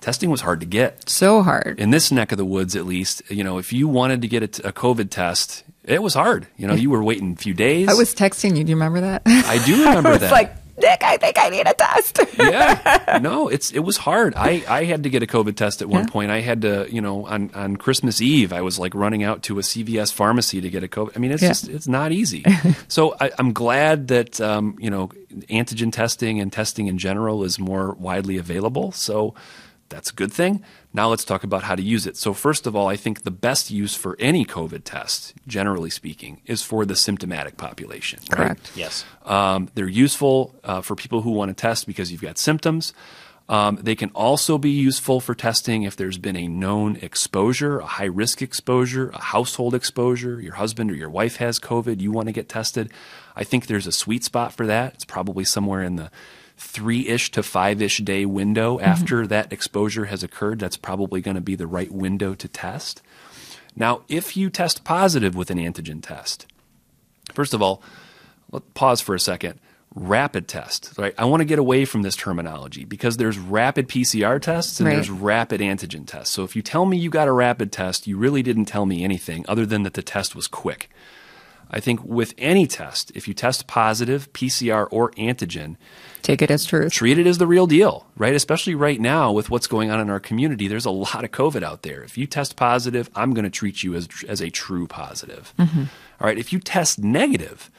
testing 0.00 0.30
was 0.30 0.40
hard 0.40 0.58
to 0.60 0.66
get 0.66 1.08
so 1.08 1.42
hard 1.44 1.78
in 1.78 1.90
this 1.90 2.10
neck 2.10 2.32
of 2.32 2.38
the 2.38 2.44
woods. 2.44 2.74
At 2.74 2.84
least, 2.86 3.22
you 3.30 3.44
know, 3.44 3.58
if 3.58 3.72
you 3.72 3.86
wanted 3.86 4.20
to 4.22 4.28
get 4.28 4.42
a, 4.42 4.48
t- 4.48 4.62
a 4.64 4.72
COVID 4.72 5.10
test, 5.10 5.62
it 5.84 6.02
was 6.02 6.14
hard. 6.14 6.48
You 6.56 6.66
know, 6.66 6.74
you 6.74 6.90
were 6.90 7.04
waiting 7.04 7.34
a 7.34 7.36
few 7.36 7.54
days. 7.54 7.88
i 7.88 7.94
was 7.94 8.14
texting 8.14 8.56
you 8.56 8.64
do 8.64 8.70
you 8.70 8.76
remember 8.76 9.00
that 9.00 9.22
I 9.26 9.62
do 9.64 9.84
remember 9.84 10.10
it's 10.14 10.20
that. 10.22 10.32
like 10.32 10.52
nick 10.78 11.02
i 11.02 11.16
think 11.16 11.38
i 11.38 11.48
need 11.48 11.66
a 11.66 11.74
test 11.74 12.20
yeah, 12.38 13.18
no, 13.22 13.48
it's 13.48 13.70
it 13.72 13.80
was 13.80 13.96
hard. 13.96 14.34
I, 14.36 14.62
I 14.68 14.84
had 14.84 15.02
to 15.04 15.10
get 15.10 15.22
a 15.22 15.26
COVID 15.26 15.54
test 15.54 15.82
at 15.82 15.88
one 15.88 16.08
point. 16.08 16.30
I 16.30 16.40
had 16.40 16.62
to, 16.62 16.86
you 16.90 17.00
know, 17.00 17.26
on, 17.26 17.50
on 17.54 17.76
Christmas 17.76 18.20
Eve, 18.20 18.52
I 18.52 18.62
was 18.62 18.78
like 18.78 18.94
running 18.94 19.22
out 19.22 19.42
to 19.44 19.58
a 19.58 19.62
CVS 19.62 20.12
pharmacy 20.12 20.60
to 20.60 20.68
get 20.70 20.82
a 20.82 20.88
COVID. 20.88 21.12
I 21.14 21.18
mean, 21.18 21.30
it's 21.30 21.42
Yeah. 21.42 21.48
just 21.50 21.68
it's 21.68 21.86
not 21.88 22.10
easy. 22.12 22.44
so 22.88 23.14
I, 23.20 23.30
I'm 23.38 23.52
glad 23.52 24.08
that 24.08 24.40
um, 24.40 24.76
you 24.80 24.90
know 24.90 25.08
antigen 25.50 25.92
testing 25.92 26.40
and 26.40 26.52
testing 26.52 26.86
in 26.88 26.98
general 26.98 27.44
is 27.44 27.58
more 27.58 27.92
widely 27.94 28.38
available. 28.38 28.92
So 28.92 29.34
that's 29.88 30.10
a 30.10 30.14
good 30.14 30.32
thing. 30.32 30.64
Now 30.94 31.08
let's 31.08 31.24
talk 31.24 31.42
about 31.42 31.62
how 31.62 31.74
to 31.74 31.82
use 31.82 32.06
it. 32.06 32.16
So 32.16 32.34
first 32.34 32.66
of 32.66 32.76
all, 32.76 32.88
I 32.88 32.96
think 32.96 33.22
the 33.22 33.30
best 33.30 33.70
use 33.70 33.94
for 33.94 34.16
any 34.18 34.44
COVID 34.44 34.82
test, 34.84 35.34
generally 35.46 35.90
speaking, 35.90 36.42
is 36.46 36.62
for 36.62 36.84
the 36.84 36.96
symptomatic 36.96 37.56
population. 37.56 38.20
right? 38.30 38.36
Correct. 38.36 38.72
Yes. 38.74 39.04
Um, 39.24 39.70
they're 39.74 39.88
useful 39.88 40.54
uh, 40.64 40.82
for 40.82 40.94
people 40.94 41.22
who 41.22 41.30
want 41.30 41.48
to 41.48 41.60
test 41.60 41.86
because 41.86 42.12
you've 42.12 42.22
got 42.22 42.36
symptoms. 42.38 42.92
Um, 43.48 43.78
they 43.82 43.94
can 43.94 44.10
also 44.14 44.56
be 44.56 44.70
useful 44.70 45.20
for 45.20 45.34
testing 45.34 45.82
if 45.82 45.96
there's 45.96 46.18
been 46.18 46.36
a 46.36 46.46
known 46.46 46.96
exposure, 46.96 47.80
a 47.80 47.86
high 47.86 48.04
risk 48.06 48.40
exposure, 48.40 49.10
a 49.10 49.20
household 49.20 49.74
exposure. 49.74 50.40
Your 50.40 50.54
husband 50.54 50.90
or 50.90 50.94
your 50.94 51.10
wife 51.10 51.36
has 51.36 51.58
COVID, 51.58 52.00
you 52.00 52.12
want 52.12 52.28
to 52.28 52.32
get 52.32 52.48
tested. 52.48 52.90
I 53.34 53.44
think 53.44 53.66
there's 53.66 53.86
a 53.86 53.92
sweet 53.92 54.24
spot 54.24 54.52
for 54.52 54.66
that. 54.66 54.94
It's 54.94 55.04
probably 55.04 55.44
somewhere 55.44 55.82
in 55.82 55.96
the 55.96 56.10
three 56.62 57.08
ish 57.08 57.30
to 57.32 57.42
five 57.42 57.82
ish 57.82 57.98
day 57.98 58.24
window 58.24 58.76
mm-hmm. 58.76 58.84
after 58.84 59.26
that 59.26 59.52
exposure 59.52 60.06
has 60.06 60.22
occurred. 60.22 60.58
That's 60.58 60.76
probably 60.76 61.20
going 61.20 61.34
to 61.34 61.40
be 61.40 61.54
the 61.54 61.66
right 61.66 61.90
window 61.90 62.34
to 62.34 62.48
test. 62.48 63.02
Now, 63.74 64.02
if 64.08 64.36
you 64.36 64.50
test 64.50 64.84
positive 64.84 65.34
with 65.34 65.50
an 65.50 65.58
antigen 65.58 66.02
test, 66.02 66.46
First 67.32 67.54
of 67.54 67.62
all, 67.62 67.82
let's 68.50 68.66
pause 68.74 69.00
for 69.00 69.14
a 69.14 69.20
second. 69.20 69.58
Rapid 69.94 70.48
test, 70.48 70.92
right? 70.96 71.14
I 71.18 71.26
want 71.26 71.42
to 71.42 71.44
get 71.44 71.58
away 71.58 71.84
from 71.84 72.02
this 72.02 72.16
terminology 72.16 72.84
because 72.84 73.18
there's 73.18 73.38
rapid 73.38 73.88
PCR 73.88 74.40
tests 74.40 74.80
and 74.80 74.86
Right. 74.86 74.94
there's 74.94 75.10
rapid 75.10 75.60
antigen 75.60 76.06
tests. 76.06 76.34
So 76.34 76.44
if 76.44 76.56
you 76.56 76.62
tell 76.62 76.86
me 76.86 76.96
you 76.96 77.10
got 77.10 77.28
a 77.28 77.32
rapid 77.32 77.72
test, 77.72 78.06
you 78.06 78.16
really 78.16 78.42
didn't 78.42 78.64
tell 78.66 78.86
me 78.86 79.04
anything 79.04 79.44
other 79.48 79.66
than 79.66 79.82
that 79.82 79.94
the 79.94 80.02
test 80.02 80.34
was 80.34 80.46
quick. 80.46 80.88
I 81.70 81.78
think 81.78 82.02
with 82.04 82.34
any 82.38 82.66
test, 82.66 83.12
if 83.14 83.28
you 83.28 83.34
test 83.34 83.66
positive, 83.66 84.32
PCR 84.32 84.88
or 84.90 85.10
antigen, 85.12 85.76
take 86.22 86.42
it 86.42 86.50
as 86.50 86.64
truth. 86.64 86.92
Treat 86.92 87.18
it 87.18 87.26
as 87.26 87.38
the 87.38 87.46
real 87.46 87.66
deal, 87.66 88.06
right? 88.16 88.34
Especially 88.34 88.74
right 88.74 89.00
now 89.00 89.32
with 89.32 89.50
what's 89.50 89.66
going 89.66 89.90
on 89.90 90.00
in 90.00 90.10
our 90.10 90.20
community. 90.20 90.68
There's 90.68 90.86
a 90.86 90.90
lot 90.90 91.24
of 91.24 91.30
COVID 91.30 91.62
out 91.62 91.82
there. 91.82 92.02
If 92.02 92.16
you 92.16 92.26
test 92.26 92.56
positive, 92.56 93.10
I'm 93.14 93.34
going 93.34 93.44
to 93.44 93.50
treat 93.50 93.82
you 93.82 93.94
as, 93.94 94.08
as 94.28 94.40
a 94.40 94.50
true 94.50 94.86
positive. 94.86 95.52
Mm-hmm. 95.58 95.84
All 96.20 96.26
right. 96.26 96.38
If 96.38 96.52
you 96.52 96.58
test 96.58 96.98
negative 96.98 97.70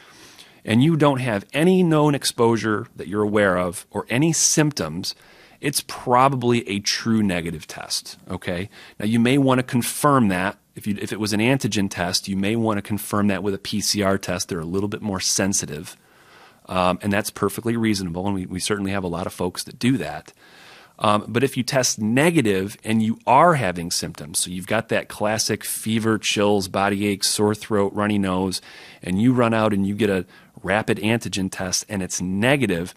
and 0.66 0.84
you 0.84 0.96
don't 0.96 1.20
have 1.20 1.46
any 1.54 1.84
known 1.84 2.16
exposure 2.16 2.88
that 2.96 3.08
you're 3.08 3.24
aware 3.24 3.58
of 3.58 3.86
or 3.92 4.06
any 4.10 4.34
symptoms, 4.34 5.16
it's 5.62 5.84
probably 5.88 6.68
a 6.68 6.80
true 6.80 7.24
negative 7.24 7.68
test. 7.68 8.18
Okay. 8.30 8.70
Now 9.00 9.06
you 9.06 9.20
may 9.20 9.38
want 9.38 9.60
to 9.60 9.64
confirm 9.64 10.28
that 10.28 10.58
if, 10.76 10.88
you, 10.88 10.98
if 11.00 11.14
it 11.14 11.20
was 11.20 11.34
an 11.34 11.40
antigen 11.40 11.90
test, 11.90 12.28
you 12.28 12.36
may 12.36 12.56
want 12.56 12.78
to 12.78 12.82
confirm 12.82 13.28
that 13.28 13.44
with 13.44 13.54
a 13.54 13.60
PCR 13.60 14.20
test. 14.20 14.50
They're 14.50 14.60
a 14.60 14.66
little 14.66 14.90
bit 14.90 15.02
more 15.02 15.20
sensitive. 15.20 15.96
Um, 16.68 17.00
and 17.02 17.12
that's 17.12 17.30
perfectly 17.30 17.76
reasonable. 17.76 18.26
And 18.26 18.36
we, 18.36 18.46
we 18.46 18.60
certainly 18.60 18.92
have 18.92 19.04
a 19.04 19.08
lot 19.08 19.28
of 19.28 19.34
folks 19.34 19.64
that 19.64 19.80
do 19.80 19.98
that. 19.98 20.34
Um, 21.00 21.26
but 21.28 21.44
if 21.44 21.58
you 21.58 21.64
test 21.64 22.00
negative 22.00 22.78
and 22.84 23.02
you 23.02 23.20
are 23.26 23.56
having 23.56 23.92
symptoms, 23.92 24.40
so 24.40 24.52
you've 24.52 24.68
got 24.68 24.90
that 24.90 25.10
classic 25.10 25.64
fever, 25.64 26.18
chills, 26.18 26.68
body 26.68 27.08
aches, 27.08 27.28
sore 27.28 27.56
throat, 27.56 27.94
runny 27.94 28.20
nose, 28.20 28.62
and 29.02 29.22
you 29.22 29.34
run 29.34 29.54
out 29.54 29.74
and 29.74 29.88
you 29.88 29.96
get 29.96 30.10
a 30.10 30.26
rapid 30.62 31.00
antigen 31.00 31.50
test 31.52 31.86
and 31.90 32.04
it's 32.04 32.22
negative, 32.22 32.94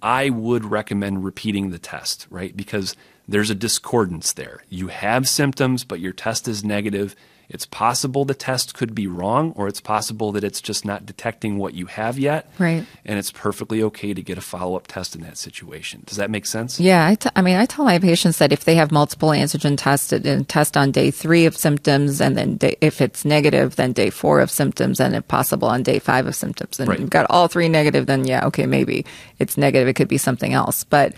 I 0.00 0.30
would 0.30 0.64
recommend 0.64 1.24
repeating 1.24 1.70
the 1.70 1.78
test, 1.78 2.26
right? 2.30 2.56
Because 2.56 2.96
there's 3.28 3.50
a 3.50 3.54
discordance 3.54 4.32
there. 4.32 4.64
You 4.68 4.88
have 4.88 5.28
symptoms, 5.28 5.84
but 5.84 6.00
your 6.00 6.12
test 6.12 6.48
is 6.48 6.64
negative. 6.64 7.14
It's 7.50 7.66
possible 7.66 8.24
the 8.24 8.34
test 8.34 8.74
could 8.74 8.94
be 8.94 9.06
wrong, 9.06 9.52
or 9.56 9.66
it's 9.66 9.80
possible 9.80 10.30
that 10.32 10.44
it's 10.44 10.60
just 10.60 10.84
not 10.84 11.04
detecting 11.04 11.58
what 11.58 11.74
you 11.74 11.86
have 11.86 12.18
yet. 12.18 12.50
Right. 12.58 12.86
And 13.04 13.18
it's 13.18 13.32
perfectly 13.32 13.82
okay 13.82 14.14
to 14.14 14.22
get 14.22 14.38
a 14.38 14.40
follow 14.40 14.76
up 14.76 14.86
test 14.86 15.16
in 15.16 15.22
that 15.22 15.36
situation. 15.36 16.02
Does 16.06 16.16
that 16.16 16.30
make 16.30 16.46
sense? 16.46 16.78
Yeah. 16.78 17.04
I, 17.06 17.16
t- 17.16 17.30
I 17.34 17.42
mean, 17.42 17.56
I 17.56 17.66
tell 17.66 17.84
my 17.84 17.98
patients 17.98 18.38
that 18.38 18.52
if 18.52 18.64
they 18.64 18.76
have 18.76 18.92
multiple 18.92 19.30
antigen 19.30 19.76
tests 19.76 20.12
and 20.12 20.48
test 20.48 20.76
on 20.76 20.92
day 20.92 21.10
three 21.10 21.44
of 21.44 21.56
symptoms, 21.56 22.20
and 22.20 22.36
then 22.36 22.56
day, 22.56 22.76
if 22.80 23.00
it's 23.00 23.24
negative, 23.24 23.76
then 23.76 23.92
day 23.92 24.10
four 24.10 24.40
of 24.40 24.50
symptoms, 24.50 25.00
and 25.00 25.16
if 25.16 25.26
possible 25.26 25.68
on 25.68 25.82
day 25.82 25.98
five 25.98 26.26
of 26.26 26.36
symptoms, 26.36 26.78
and 26.78 26.88
right. 26.88 27.00
you've 27.00 27.10
got 27.10 27.26
all 27.30 27.48
three 27.48 27.68
negative, 27.68 28.06
then 28.06 28.24
yeah, 28.24 28.46
okay, 28.46 28.66
maybe 28.66 29.04
it's 29.40 29.56
negative. 29.56 29.88
It 29.88 29.94
could 29.94 30.08
be 30.08 30.18
something 30.18 30.52
else. 30.52 30.84
But 30.84 31.14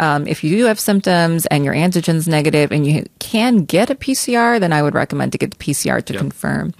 um, 0.00 0.26
if 0.26 0.44
you 0.44 0.56
do 0.56 0.64
have 0.66 0.78
symptoms 0.78 1.46
and 1.46 1.64
your 1.64 1.74
antigen's 1.74 2.28
negative 2.28 2.70
and 2.70 2.86
you 2.86 3.04
can 3.18 3.64
get 3.64 3.90
a 3.90 3.94
PCR, 3.94 4.60
then 4.60 4.72
I 4.72 4.82
would 4.82 4.94
recommend 4.94 5.32
to 5.32 5.38
get 5.38 5.50
the 5.50 5.56
PCR 5.68 6.04
to 6.04 6.12
yep. 6.12 6.20
confirm. 6.20 6.74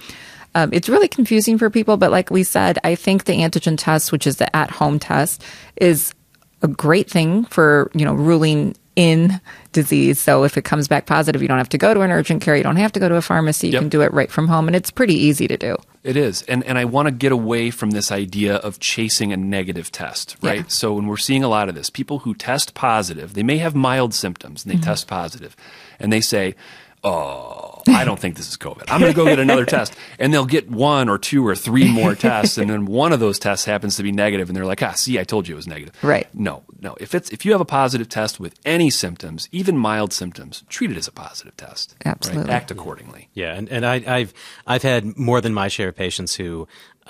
Um, 0.55 0.71
it's 0.73 0.89
really 0.89 1.07
confusing 1.07 1.57
for 1.57 1.69
people, 1.69 1.97
but 1.97 2.11
like 2.11 2.31
we 2.31 2.43
said, 2.43 2.79
I 2.83 2.95
think 2.95 3.25
the 3.25 3.33
antigen 3.33 3.77
test, 3.77 4.11
which 4.11 4.25
is 4.25 4.37
the 4.37 4.53
at-home 4.55 4.97
test, 4.99 5.43
is 5.75 6.13
a 6.61 6.67
great 6.67 7.09
thing 7.09 7.45
for 7.45 7.91
you 7.93 8.03
know 8.03 8.13
ruling 8.13 8.75
in 8.95 9.39
disease. 9.71 10.19
So 10.19 10.43
if 10.43 10.57
it 10.57 10.63
comes 10.63 10.89
back 10.89 11.05
positive, 11.05 11.41
you 11.41 11.47
don't 11.47 11.57
have 11.57 11.69
to 11.69 11.77
go 11.77 11.93
to 11.93 12.01
an 12.01 12.11
urgent 12.11 12.41
care, 12.41 12.57
you 12.57 12.63
don't 12.63 12.75
have 12.75 12.91
to 12.91 12.99
go 12.99 13.07
to 13.07 13.15
a 13.15 13.21
pharmacy, 13.21 13.67
you 13.67 13.73
yep. 13.73 13.83
can 13.83 13.89
do 13.89 14.01
it 14.01 14.11
right 14.13 14.29
from 14.29 14.47
home, 14.47 14.67
and 14.67 14.75
it's 14.75 14.91
pretty 14.91 15.13
easy 15.13 15.47
to 15.47 15.55
do. 15.55 15.77
It 16.03 16.17
is. 16.17 16.41
And 16.43 16.63
and 16.63 16.77
I 16.77 16.85
want 16.85 17.07
to 17.07 17.11
get 17.11 17.31
away 17.31 17.69
from 17.69 17.91
this 17.91 18.11
idea 18.11 18.55
of 18.55 18.79
chasing 18.79 19.31
a 19.31 19.37
negative 19.37 19.91
test, 19.91 20.35
right? 20.41 20.61
Yeah. 20.61 20.67
So 20.67 20.93
when 20.93 21.07
we're 21.07 21.17
seeing 21.17 21.43
a 21.43 21.47
lot 21.47 21.69
of 21.69 21.75
this, 21.75 21.89
people 21.89 22.19
who 22.19 22.33
test 22.33 22.73
positive, 22.73 23.35
they 23.35 23.43
may 23.43 23.59
have 23.59 23.75
mild 23.75 24.13
symptoms 24.13 24.65
and 24.65 24.71
they 24.71 24.75
mm-hmm. 24.75 24.85
test 24.85 25.07
positive, 25.07 25.55
and 25.99 26.11
they 26.11 26.21
say, 26.21 26.55
oh, 27.03 27.68
I 27.89 28.05
don't 28.05 28.19
think 28.19 28.35
this 28.35 28.49
is 28.49 28.57
COVID. 28.57 28.83
I'm 28.87 28.99
going 28.99 29.11
to 29.11 29.15
go 29.15 29.25
get 29.25 29.39
another 29.39 29.65
test. 29.77 29.95
And 30.17 30.33
they'll 30.33 30.45
get 30.45 30.69
one 30.69 31.09
or 31.09 31.17
two 31.17 31.45
or 31.45 31.55
three 31.55 31.91
more 31.91 32.15
tests. 32.15 32.57
And 32.57 32.69
then 32.69 32.85
one 32.85 33.13
of 33.13 33.19
those 33.19 33.39
tests 33.39 33.65
happens 33.65 33.97
to 33.97 34.03
be 34.03 34.11
negative, 34.11 34.49
And 34.49 34.55
they're 34.55 34.65
like, 34.65 34.83
ah, 34.83 34.93
see, 34.93 35.19
I 35.19 35.23
told 35.23 35.47
you 35.47 35.55
it 35.55 35.57
was 35.57 35.67
negative. 35.67 35.93
Right. 36.03 36.27
No, 36.33 36.63
no. 36.79 36.95
If, 36.99 37.15
it's, 37.15 37.29
if 37.29 37.45
you 37.45 37.51
have 37.51 37.61
a 37.61 37.65
positive 37.65 38.09
test 38.09 38.39
with 38.39 38.55
any 38.65 38.89
symptoms, 38.89 39.47
even 39.51 39.77
mild 39.77 40.13
symptoms, 40.13 40.63
treat 40.69 40.91
it 40.91 40.97
as 40.97 41.07
a 41.07 41.11
positive 41.11 41.55
test. 41.57 41.95
Absolutely. 42.05 42.43
Right? 42.43 42.53
Act 42.53 42.71
accordingly. 42.71 43.29
Yeah. 43.33 43.55
And, 43.55 43.69
and 43.69 43.85
I, 43.85 44.03
I've, 44.05 44.33
I've 44.67 44.83
had 44.83 45.17
more 45.17 45.41
than 45.41 45.53
my 45.53 45.67
share 45.67 45.89
of 45.89 45.95
patients 45.95 46.35
who 46.35 46.67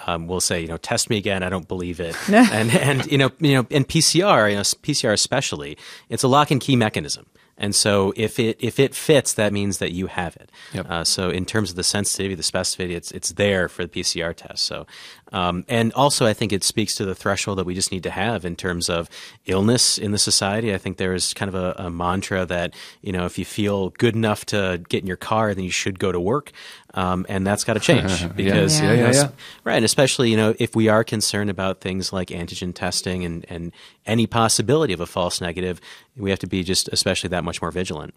um, 0.07 0.27
will 0.27 0.41
say, 0.41 0.61
you 0.61 0.67
know, 0.67 0.77
test 0.77 1.09
me 1.09 1.17
again. 1.17 1.43
I 1.43 1.49
don't 1.49 1.67
believe 1.67 1.99
it. 1.99 2.15
and 2.29 2.71
and 2.71 3.05
you 3.11 3.17
know, 3.17 3.31
you 3.39 3.53
know, 3.53 3.67
and 3.71 3.87
PCR, 3.87 4.49
you 4.49 4.55
know, 4.55 4.61
PCR 4.61 5.13
especially, 5.13 5.77
it's 6.09 6.23
a 6.23 6.27
lock 6.27 6.51
and 6.51 6.61
key 6.61 6.75
mechanism. 6.75 7.25
And 7.59 7.75
so 7.75 8.13
if 8.15 8.39
it 8.39 8.57
if 8.59 8.79
it 8.79 8.95
fits, 8.95 9.33
that 9.33 9.53
means 9.53 9.77
that 9.77 9.91
you 9.91 10.07
have 10.07 10.35
it. 10.37 10.49
Yep. 10.73 10.89
Uh, 10.89 11.03
so 11.03 11.29
in 11.29 11.45
terms 11.45 11.69
of 11.69 11.75
the 11.75 11.83
sensitivity, 11.83 12.33
the 12.33 12.41
specificity, 12.41 12.95
it's 12.95 13.11
it's 13.11 13.33
there 13.33 13.67
for 13.67 13.85
the 13.85 14.01
PCR 14.01 14.33
test. 14.33 14.63
So 14.63 14.87
um, 15.31 15.65
and 15.67 15.93
also 15.93 16.25
I 16.25 16.33
think 16.33 16.53
it 16.53 16.63
speaks 16.63 16.95
to 16.95 17.05
the 17.05 17.13
threshold 17.13 17.57
that 17.57 17.65
we 17.65 17.75
just 17.75 17.91
need 17.91 18.03
to 18.03 18.09
have 18.09 18.45
in 18.45 18.55
terms 18.55 18.89
of 18.89 19.09
illness 19.45 19.97
in 19.97 20.11
the 20.11 20.17
society. 20.17 20.73
I 20.73 20.77
think 20.77 20.97
there 20.97 21.13
is 21.13 21.33
kind 21.33 21.49
of 21.49 21.55
a, 21.55 21.75
a 21.77 21.89
mantra 21.89 22.45
that 22.45 22.73
you 23.01 23.11
know 23.11 23.25
if 23.25 23.37
you 23.37 23.45
feel 23.45 23.89
good 23.91 24.15
enough 24.15 24.45
to 24.47 24.81
get 24.89 25.01
in 25.01 25.07
your 25.07 25.17
car, 25.17 25.53
then 25.53 25.65
you 25.65 25.71
should 25.71 25.99
go 25.99 26.11
to 26.11 26.19
work. 26.19 26.51
Um, 26.93 27.25
and 27.29 27.45
that's 27.45 27.63
got 27.63 27.75
to 27.75 27.79
change 27.79 28.35
because 28.35 28.79
yeah. 28.79 28.93
Yeah, 28.93 29.01
yeah, 29.01 29.11
yeah, 29.13 29.29
right, 29.63 29.75
and 29.75 29.85
especially 29.85 30.31
you 30.31 30.37
know 30.37 30.55
if 30.57 30.75
we 30.75 30.87
are 30.87 31.03
concerned 31.03 31.51
about 31.51 31.81
things 31.81 32.11
like 32.11 32.29
antigen 32.29 32.73
testing 32.73 33.23
and 33.25 33.45
and 33.47 33.71
any 34.07 34.25
possibility 34.25 34.93
of 34.93 34.99
a 34.99 35.05
false 35.05 35.39
negative, 35.39 35.79
we 36.17 36.31
have 36.31 36.39
to 36.39 36.47
be 36.47 36.63
just 36.63 36.89
especially 36.89 37.29
that 37.29 37.43
much 37.43 37.61
more 37.61 37.69
vigilant. 37.69 38.15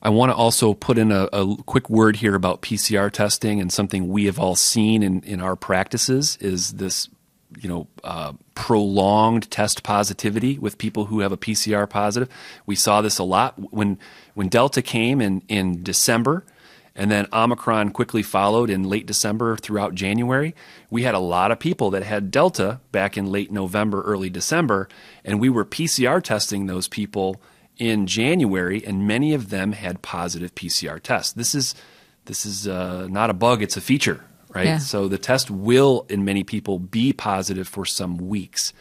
I 0.00 0.10
want 0.10 0.30
to 0.30 0.36
also 0.36 0.74
put 0.74 0.96
in 0.96 1.10
a, 1.10 1.28
a, 1.32 1.56
quick 1.66 1.90
word 1.90 2.16
here 2.16 2.34
about 2.34 2.62
PCR 2.62 3.10
testing 3.10 3.60
and 3.60 3.72
something 3.72 4.08
we 4.08 4.26
have 4.26 4.38
all 4.38 4.54
seen 4.54 5.02
in, 5.02 5.22
in 5.22 5.40
our 5.40 5.56
practices 5.56 6.36
is 6.40 6.74
this, 6.74 7.08
you 7.58 7.68
know, 7.68 7.88
uh, 8.04 8.32
prolonged 8.54 9.50
test 9.50 9.82
positivity 9.82 10.56
with 10.56 10.78
people 10.78 11.06
who 11.06 11.20
have 11.20 11.32
a 11.32 11.36
PCR 11.36 11.90
positive. 11.90 12.28
We 12.64 12.76
saw 12.76 13.02
this 13.02 13.18
a 13.18 13.24
lot 13.24 13.72
when 13.72 13.98
when 14.34 14.48
Delta 14.48 14.82
came 14.82 15.20
in 15.20 15.42
in 15.48 15.82
December 15.82 16.44
and 16.98 17.12
then 17.12 17.28
Omicron 17.32 17.90
quickly 17.90 18.24
followed 18.24 18.68
in 18.68 18.82
late 18.82 19.06
December 19.06 19.56
throughout 19.56 19.94
January. 19.94 20.52
We 20.90 21.04
had 21.04 21.14
a 21.14 21.20
lot 21.20 21.52
of 21.52 21.60
people 21.60 21.90
that 21.90 22.02
had 22.02 22.32
Delta 22.32 22.80
back 22.90 23.16
in 23.16 23.30
late 23.30 23.52
November, 23.52 24.02
early 24.02 24.28
December, 24.28 24.88
and 25.24 25.40
we 25.40 25.48
were 25.48 25.64
PCR 25.64 26.20
testing 26.20 26.66
those 26.66 26.88
people 26.88 27.40
in 27.76 28.08
January, 28.08 28.84
and 28.84 29.06
many 29.06 29.32
of 29.32 29.50
them 29.50 29.72
had 29.72 30.02
positive 30.02 30.56
PCR 30.56 31.00
tests. 31.00 31.32
This 31.32 31.54
is 31.54 31.76
this 32.24 32.44
is 32.44 32.66
uh, 32.66 33.06
not 33.08 33.30
a 33.30 33.34
bug; 33.34 33.62
it's 33.62 33.76
a 33.76 33.80
feature, 33.80 34.24
right? 34.52 34.66
Yeah. 34.66 34.78
So 34.78 35.06
the 35.06 35.18
test 35.18 35.52
will, 35.52 36.04
in 36.08 36.24
many 36.24 36.42
people, 36.42 36.80
be 36.80 37.12
positive 37.12 37.68
for 37.68 37.86
some 37.86 38.18
weeks. 38.18 38.72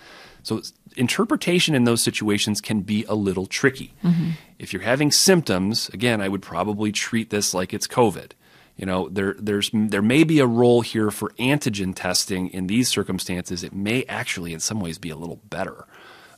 So 0.41 0.63
interpretation 0.97 1.75
in 1.75 1.83
those 1.83 2.01
situations 2.01 2.61
can 2.61 2.81
be 2.81 3.05
a 3.05 3.13
little 3.13 3.45
tricky. 3.45 3.93
Mm-hmm. 4.03 4.31
If 4.59 4.73
you're 4.73 4.81
having 4.81 5.11
symptoms, 5.11 5.89
again, 5.89 6.21
I 6.21 6.27
would 6.27 6.41
probably 6.41 6.91
treat 6.91 7.29
this 7.29 7.53
like 7.53 7.73
it's 7.73 7.87
COVID. 7.87 8.31
You 8.75 8.85
know, 8.85 9.09
there 9.09 9.35
there's 9.39 9.71
there 9.73 10.03
may 10.03 10.23
be 10.23 10.39
a 10.39 10.45
role 10.45 10.81
here 10.81 11.09
for 11.09 11.31
antigen 11.39 11.95
testing 11.95 12.49
in 12.49 12.67
these 12.67 12.89
circumstances. 12.89 13.63
It 13.63 13.73
may 13.73 14.03
actually, 14.05 14.53
in 14.53 14.59
some 14.59 14.79
ways, 14.79 14.97
be 14.99 15.09
a 15.09 15.15
little 15.15 15.41
better. 15.49 15.85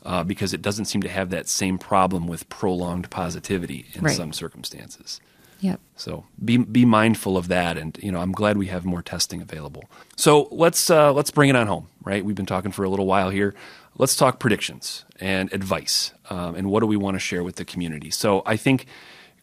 Uh, 0.01 0.23
because 0.23 0.53
it 0.53 0.61
doesn't 0.61 0.85
seem 0.85 1.01
to 1.01 1.09
have 1.09 1.29
that 1.29 1.49
same 1.49 1.77
problem 1.77 2.25
with 2.25 2.47
prolonged 2.47 3.09
positivity 3.09 3.85
in 3.95 4.05
right. 4.05 4.15
some 4.15 4.31
circumstances. 4.31 5.19
Yep. 5.61 5.79
So 5.95 6.25
be 6.43 6.57
be 6.57 6.85
mindful 6.85 7.35
of 7.35 7.49
that, 7.49 7.77
and 7.77 7.97
you 8.01 8.11
know 8.11 8.21
I'm 8.21 8.31
glad 8.31 8.57
we 8.57 8.67
have 8.67 8.85
more 8.85 9.01
testing 9.01 9.41
available. 9.41 9.89
So 10.15 10.47
let's 10.51 10.89
uh, 10.89 11.11
let's 11.11 11.31
bring 11.31 11.49
it 11.49 11.55
on 11.55 11.67
home, 11.67 11.87
right? 12.03 12.23
We've 12.23 12.35
been 12.35 12.45
talking 12.45 12.71
for 12.71 12.83
a 12.83 12.89
little 12.89 13.05
while 13.05 13.29
here 13.29 13.53
let's 13.99 14.15
talk 14.15 14.39
predictions 14.39 15.05
and 15.19 15.53
advice 15.53 16.13
um, 16.31 16.55
and 16.55 16.71
what 16.71 16.79
do 16.79 16.87
we 16.87 16.97
want 16.97 17.15
to 17.15 17.19
share 17.19 17.43
with 17.43 17.57
the 17.57 17.65
community. 17.65 18.09
So 18.09 18.41
I 18.45 18.55
think 18.55 18.87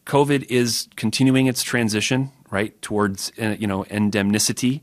COVID 0.05 0.47
is 0.49 0.89
continuing 0.97 1.45
its 1.47 1.63
transition 1.63 2.31
right 2.49 2.79
towards 2.81 3.31
uh, 3.41 3.55
you 3.57 3.67
know 3.67 3.85
endemicity. 3.85 4.81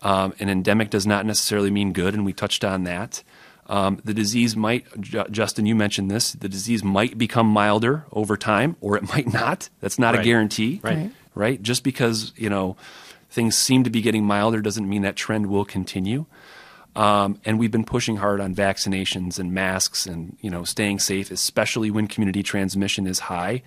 Um, 0.00 0.32
an 0.38 0.48
endemic 0.48 0.90
does 0.90 1.06
not 1.06 1.26
necessarily 1.26 1.70
mean 1.70 1.92
good, 1.92 2.14
and 2.14 2.24
we 2.24 2.32
touched 2.32 2.64
on 2.64 2.84
that. 2.84 3.24
Um, 3.68 4.00
the 4.02 4.14
disease 4.14 4.56
might, 4.56 4.86
Justin, 5.00 5.66
you 5.66 5.74
mentioned 5.74 6.10
this. 6.10 6.32
The 6.32 6.48
disease 6.48 6.82
might 6.82 7.18
become 7.18 7.46
milder 7.46 8.06
over 8.12 8.36
time, 8.36 8.76
or 8.80 8.96
it 8.96 9.02
might 9.14 9.32
not. 9.32 9.68
That's 9.80 9.98
not 9.98 10.14
right. 10.14 10.20
a 10.20 10.24
guarantee, 10.24 10.80
right? 10.82 11.10
Right. 11.34 11.62
Just 11.62 11.84
because 11.84 12.32
you 12.36 12.50
know 12.50 12.76
things 13.30 13.56
seem 13.56 13.84
to 13.84 13.90
be 13.90 14.00
getting 14.00 14.24
milder 14.24 14.60
doesn't 14.60 14.88
mean 14.88 15.02
that 15.02 15.16
trend 15.16 15.46
will 15.46 15.64
continue. 15.64 16.26
Um, 16.96 17.40
and 17.44 17.58
we've 17.58 17.70
been 17.70 17.84
pushing 17.84 18.16
hard 18.16 18.40
on 18.40 18.54
vaccinations 18.54 19.38
and 19.38 19.52
masks 19.52 20.06
and 20.06 20.36
you 20.40 20.50
know 20.50 20.64
staying 20.64 20.98
safe, 20.98 21.30
especially 21.30 21.90
when 21.90 22.08
community 22.08 22.42
transmission 22.42 23.06
is 23.06 23.20
high. 23.20 23.62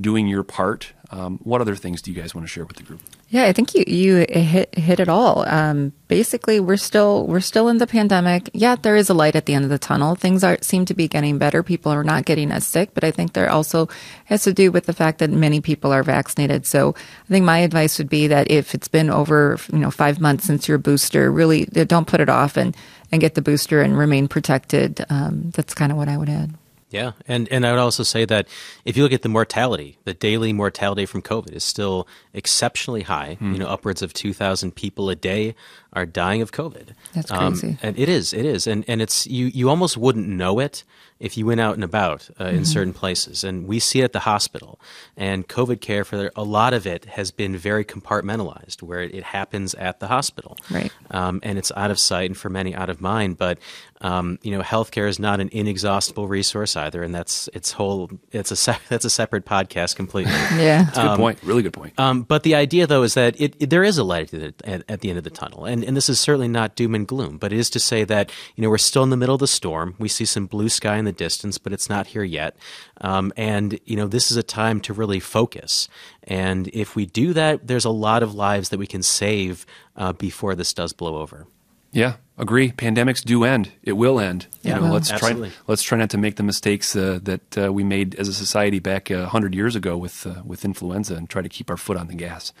Doing 0.00 0.28
your 0.28 0.44
part. 0.44 0.92
Um, 1.10 1.40
what 1.42 1.60
other 1.60 1.74
things 1.74 2.00
do 2.00 2.12
you 2.12 2.20
guys 2.20 2.32
want 2.32 2.46
to 2.46 2.48
share 2.48 2.64
with 2.64 2.76
the 2.76 2.84
group? 2.84 3.00
Yeah, 3.32 3.44
I 3.44 3.52
think 3.52 3.76
you 3.76 3.84
you 3.86 4.26
hit 4.28 4.74
hit 4.74 4.98
it 4.98 5.08
all. 5.08 5.48
Um, 5.48 5.92
basically, 6.08 6.58
we're 6.58 6.76
still 6.76 7.28
we're 7.28 7.38
still 7.38 7.68
in 7.68 7.78
the 7.78 7.86
pandemic. 7.86 8.50
Yeah, 8.54 8.74
there 8.74 8.96
is 8.96 9.08
a 9.08 9.14
light 9.14 9.36
at 9.36 9.46
the 9.46 9.54
end 9.54 9.62
of 9.62 9.70
the 9.70 9.78
tunnel. 9.78 10.16
Things 10.16 10.42
are 10.42 10.58
seem 10.62 10.84
to 10.86 10.94
be 10.94 11.06
getting 11.06 11.38
better. 11.38 11.62
People 11.62 11.92
are 11.92 12.02
not 12.02 12.24
getting 12.24 12.50
as 12.50 12.66
sick, 12.66 12.90
but 12.92 13.04
I 13.04 13.12
think 13.12 13.32
there 13.32 13.48
also 13.48 13.88
has 14.24 14.42
to 14.42 14.52
do 14.52 14.72
with 14.72 14.86
the 14.86 14.92
fact 14.92 15.20
that 15.20 15.30
many 15.30 15.60
people 15.60 15.92
are 15.92 16.02
vaccinated. 16.02 16.66
So 16.66 16.96
I 16.96 17.28
think 17.28 17.44
my 17.44 17.58
advice 17.58 17.98
would 17.98 18.08
be 18.08 18.26
that 18.26 18.50
if 18.50 18.74
it's 18.74 18.88
been 18.88 19.10
over 19.10 19.58
you 19.72 19.78
know 19.78 19.92
five 19.92 20.20
months 20.20 20.46
since 20.46 20.66
your 20.66 20.78
booster, 20.78 21.30
really 21.30 21.66
don't 21.66 22.08
put 22.08 22.20
it 22.20 22.28
off 22.28 22.56
and 22.56 22.76
and 23.12 23.20
get 23.20 23.36
the 23.36 23.42
booster 23.42 23.80
and 23.80 23.96
remain 23.96 24.26
protected. 24.26 25.06
Um, 25.08 25.50
that's 25.52 25.72
kind 25.72 25.92
of 25.92 25.98
what 25.98 26.08
I 26.08 26.16
would 26.16 26.28
add. 26.28 26.50
Yeah, 26.90 27.12
and 27.28 27.48
and 27.52 27.64
I 27.64 27.70
would 27.70 27.78
also 27.78 28.02
say 28.02 28.24
that 28.24 28.48
if 28.84 28.96
you 28.96 29.04
look 29.04 29.12
at 29.12 29.22
the 29.22 29.28
mortality, 29.28 29.98
the 30.04 30.14
daily 30.14 30.52
mortality 30.52 31.06
from 31.06 31.22
COVID 31.22 31.52
is 31.52 31.62
still 31.62 32.08
exceptionally 32.34 33.02
high. 33.02 33.38
Mm. 33.40 33.52
You 33.52 33.58
know, 33.60 33.68
upwards 33.68 34.02
of 34.02 34.12
two 34.12 34.32
thousand 34.32 34.74
people 34.74 35.08
a 35.08 35.14
day 35.14 35.54
are 35.92 36.04
dying 36.04 36.42
of 36.42 36.50
COVID. 36.50 36.94
That's 37.14 37.30
crazy. 37.30 37.68
Um, 37.68 37.78
and 37.82 37.96
it 37.96 38.08
is, 38.08 38.32
it 38.32 38.44
is, 38.44 38.66
and 38.66 38.84
and 38.88 39.00
it's 39.00 39.26
you 39.28 39.46
you 39.46 39.68
almost 39.68 39.96
wouldn't 39.96 40.28
know 40.28 40.58
it 40.58 40.82
if 41.20 41.36
you 41.36 41.46
went 41.46 41.60
out 41.60 41.74
and 41.74 41.84
about 41.84 42.28
uh, 42.38 42.44
mm-hmm. 42.44 42.56
in 42.56 42.64
certain 42.64 42.94
places. 42.94 43.44
And 43.44 43.66
we 43.66 43.78
see 43.78 44.00
it 44.00 44.04
at 44.04 44.12
the 44.12 44.20
hospital. 44.20 44.80
And 45.16 45.46
COVID 45.46 45.80
care 45.80 46.04
for 46.04 46.30
a 46.34 46.42
lot 46.42 46.72
of 46.72 46.86
it 46.86 47.04
has 47.04 47.30
been 47.30 47.56
very 47.56 47.84
compartmentalized, 47.84 48.82
where 48.82 49.02
it, 49.02 49.20
happens 49.20 49.74
at 49.74 50.00
the 50.00 50.08
hospital, 50.08 50.56
right? 50.70 50.90
Um, 51.10 51.40
and 51.42 51.58
it's 51.58 51.70
out 51.76 51.90
of 51.90 51.98
sight, 51.98 52.30
and 52.30 52.36
for 52.36 52.48
many 52.48 52.74
out 52.74 52.88
of 52.88 53.02
mind. 53.02 53.36
But 53.36 53.58
um, 54.02 54.38
you 54.42 54.50
know, 54.50 54.62
healthcare 54.62 55.08
is 55.08 55.18
not 55.18 55.40
an 55.40 55.50
inexhaustible 55.52 56.26
resource 56.26 56.74
either, 56.74 57.02
and 57.02 57.14
that's 57.14 57.48
its 57.52 57.72
whole. 57.72 58.10
It's 58.32 58.50
a 58.50 58.56
se- 58.56 58.78
that's 58.88 59.04
a 59.04 59.10
separate 59.10 59.44
podcast 59.44 59.96
completely. 59.96 60.32
yeah, 60.56 60.84
that's 60.84 60.98
a 60.98 61.02
good 61.02 61.10
um, 61.10 61.18
point. 61.18 61.38
Really 61.42 61.62
good 61.62 61.74
point. 61.74 61.98
Um, 61.98 62.22
but 62.22 62.42
the 62.42 62.54
idea, 62.54 62.86
though, 62.86 63.02
is 63.02 63.14
that 63.14 63.38
it, 63.38 63.56
it, 63.60 63.68
there 63.68 63.84
is 63.84 63.98
a 63.98 64.04
light 64.04 64.32
at, 64.32 64.54
at, 64.64 64.84
at, 64.88 65.00
the 65.00 65.10
end 65.10 65.18
of 65.18 65.24
the 65.24 65.30
tunnel, 65.30 65.66
and 65.66 65.84
and 65.84 65.96
this 65.96 66.08
is 66.08 66.18
certainly 66.18 66.48
not 66.48 66.76
doom 66.76 66.94
and 66.94 67.06
gloom, 67.06 67.36
but 67.36 67.52
it 67.52 67.58
is 67.58 67.68
to 67.70 67.80
say 67.80 68.04
that 68.04 68.32
you 68.56 68.62
know 68.62 68.70
we're 68.70 68.78
still 68.78 69.02
in 69.02 69.10
the 69.10 69.18
middle 69.18 69.34
of 69.34 69.40
the 69.40 69.46
storm. 69.46 69.94
We 69.98 70.08
see 70.08 70.24
some 70.24 70.46
blue 70.46 70.70
sky 70.70 70.96
in 70.96 71.04
the 71.04 71.09
distance, 71.12 71.58
but 71.58 71.72
it's 71.72 71.88
not 71.88 72.08
here 72.08 72.24
yet. 72.24 72.56
Um, 73.00 73.32
and 73.36 73.78
you 73.84 73.96
know, 73.96 74.06
this 74.06 74.30
is 74.30 74.36
a 74.36 74.42
time 74.42 74.80
to 74.82 74.92
really 74.92 75.20
focus. 75.20 75.88
And 76.24 76.68
if 76.68 76.96
we 76.96 77.06
do 77.06 77.32
that, 77.32 77.66
there's 77.66 77.84
a 77.84 77.90
lot 77.90 78.22
of 78.22 78.34
lives 78.34 78.68
that 78.70 78.78
we 78.78 78.86
can 78.86 79.02
save 79.02 79.66
uh, 79.96 80.12
before 80.12 80.54
this 80.54 80.72
does 80.72 80.92
blow 80.92 81.16
over. 81.16 81.46
Yeah, 81.92 82.16
agree. 82.38 82.70
Pandemics 82.70 83.22
do 83.22 83.42
end. 83.42 83.72
It 83.82 83.92
will 83.92 84.20
end. 84.20 84.46
Yeah, 84.62 84.76
you 84.76 84.82
know, 84.82 84.92
let's 84.92 85.10
absolutely. 85.10 85.48
try. 85.48 85.58
Let's 85.66 85.82
try 85.82 85.98
not 85.98 86.10
to 86.10 86.18
make 86.18 86.36
the 86.36 86.44
mistakes 86.44 86.94
uh, 86.94 87.18
that 87.22 87.58
uh, 87.58 87.72
we 87.72 87.82
made 87.82 88.14
as 88.14 88.28
a 88.28 88.32
society 88.32 88.78
back 88.78 89.10
uh, 89.10 89.26
hundred 89.26 89.54
years 89.54 89.74
ago 89.74 89.96
with 89.96 90.26
uh, 90.26 90.42
with 90.44 90.64
influenza, 90.64 91.16
and 91.16 91.28
try 91.28 91.42
to 91.42 91.48
keep 91.48 91.68
our 91.68 91.76
foot 91.76 91.96
on 91.96 92.06
the 92.06 92.14
gas. 92.14 92.52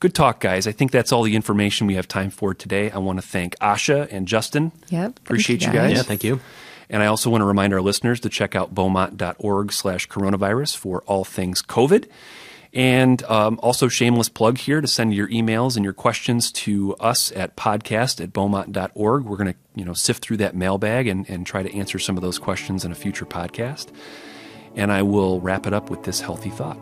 Good 0.00 0.14
talk, 0.14 0.40
guys. 0.40 0.66
I 0.66 0.72
think 0.72 0.90
that's 0.90 1.12
all 1.12 1.22
the 1.22 1.34
information 1.34 1.86
we 1.86 1.94
have 1.94 2.06
time 2.06 2.28
for 2.28 2.52
today. 2.52 2.90
I 2.90 2.98
want 2.98 3.18
to 3.18 3.26
thank 3.26 3.56
Asha 3.60 4.06
and 4.10 4.28
Justin. 4.28 4.72
Yep. 4.90 5.18
Appreciate 5.20 5.62
you 5.62 5.68
guys. 5.68 5.74
you 5.74 5.80
guys. 5.80 5.96
Yeah, 5.96 6.02
thank 6.02 6.24
you. 6.24 6.40
And 6.94 7.02
I 7.02 7.06
also 7.06 7.28
want 7.28 7.40
to 7.40 7.44
remind 7.44 7.74
our 7.74 7.80
listeners 7.80 8.20
to 8.20 8.28
check 8.28 8.54
out 8.54 8.72
beaumont.org 8.72 9.72
slash 9.72 10.06
coronavirus 10.06 10.76
for 10.76 11.02
all 11.06 11.24
things 11.24 11.60
COVID. 11.60 12.08
And 12.72 13.20
um, 13.24 13.58
also, 13.64 13.88
shameless 13.88 14.28
plug 14.28 14.58
here 14.58 14.80
to 14.80 14.86
send 14.86 15.12
your 15.12 15.26
emails 15.26 15.74
and 15.74 15.84
your 15.84 15.92
questions 15.92 16.52
to 16.52 16.94
us 17.00 17.32
at 17.32 17.56
podcast 17.56 18.22
at 18.22 18.32
beaumont.org. 18.32 19.24
We're 19.24 19.36
going 19.36 19.54
to 19.54 19.58
you 19.74 19.84
know 19.84 19.92
sift 19.92 20.24
through 20.24 20.36
that 20.36 20.54
mailbag 20.54 21.08
and, 21.08 21.28
and 21.28 21.44
try 21.44 21.64
to 21.64 21.76
answer 21.76 21.98
some 21.98 22.16
of 22.16 22.22
those 22.22 22.38
questions 22.38 22.84
in 22.84 22.92
a 22.92 22.94
future 22.94 23.26
podcast. 23.26 23.88
And 24.76 24.92
I 24.92 25.02
will 25.02 25.40
wrap 25.40 25.66
it 25.66 25.72
up 25.72 25.90
with 25.90 26.04
this 26.04 26.20
healthy 26.20 26.50
thought. 26.50 26.78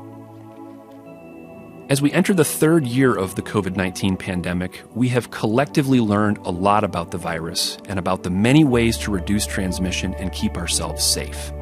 As 1.89 2.01
we 2.01 2.13
enter 2.13 2.33
the 2.33 2.45
third 2.45 2.87
year 2.87 3.13
of 3.13 3.35
the 3.35 3.43
COVID 3.43 3.77
19 3.77 4.17
pandemic, 4.17 4.83
we 4.95 5.09
have 5.09 5.33
collectively 5.33 5.99
learned 5.99 6.39
a 6.39 6.51
lot 6.51 6.85
about 6.85 7.11
the 7.11 7.19
virus 7.19 7.77
and 7.89 7.99
about 7.99 8.23
the 8.23 8.31
many 8.31 8.63
ways 8.63 8.97
to 8.99 9.11
reduce 9.11 9.47
transmission 9.47 10.15
and 10.15 10.33
keep 10.33 10.57
ourselves 10.57 11.05
safe. 11.05 11.53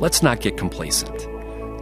Let's 0.00 0.22
not 0.22 0.40
get 0.40 0.56
complacent. 0.56 1.28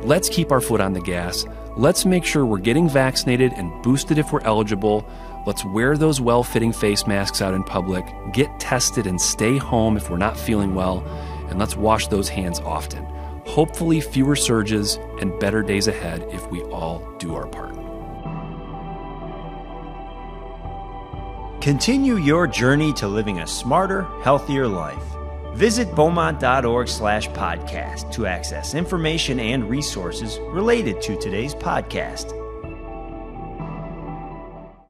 Let's 0.05 0.28
keep 0.28 0.51
our 0.51 0.61
foot 0.61 0.80
on 0.80 0.95
the 0.95 1.01
gas. 1.01 1.47
Let's 1.76 2.05
make 2.05 2.24
sure 2.24 2.45
we're 2.45 2.59
getting 2.59 2.89
vaccinated 2.89 3.53
and 3.53 3.82
boosted 3.84 4.18
if 4.18 4.32
we're 4.32 4.43
eligible. 4.43 5.09
Let's 5.47 5.64
wear 5.64 5.97
those 5.97 6.20
well 6.20 6.43
fitting 6.43 6.72
face 6.72 7.07
masks 7.07 7.41
out 7.41 7.55
in 7.55 7.62
public, 7.62 8.05
get 8.32 8.59
tested, 8.59 9.07
and 9.07 9.20
stay 9.20 9.59
home 9.59 9.97
if 9.97 10.11
we're 10.11 10.18
not 10.18 10.36
feeling 10.36 10.74
well. 10.74 11.05
And 11.51 11.59
let's 11.61 11.76
wash 11.76 12.09
those 12.09 12.28
hands 12.28 12.59
often 12.59 13.07
hopefully 13.49 13.99
fewer 13.99 14.37
surges 14.37 14.99
and 15.21 15.37
better 15.41 15.63
days 15.63 15.89
ahead 15.89 16.23
if 16.31 16.47
we 16.51 16.63
all 16.65 17.03
do 17.19 17.35
our 17.35 17.47
part. 17.47 17.75
Continue 21.63 22.17
your 22.17 22.47
journey 22.47 22.93
to 22.93 23.09
living 23.09 23.41
a 23.41 23.47
smarter, 23.47 24.03
healthier 24.23 24.69
life. 24.69 25.03
Visit 25.55 25.95
beaumont.org 25.95 26.89
slash 26.89 27.29
podcast 27.31 28.13
to 28.13 28.27
access 28.27 28.75
information 28.75 29.41
and 29.41 29.69
resources 29.69 30.39
related 30.41 31.01
to 31.03 31.17
today's 31.17 31.55
podcast. 31.55 32.33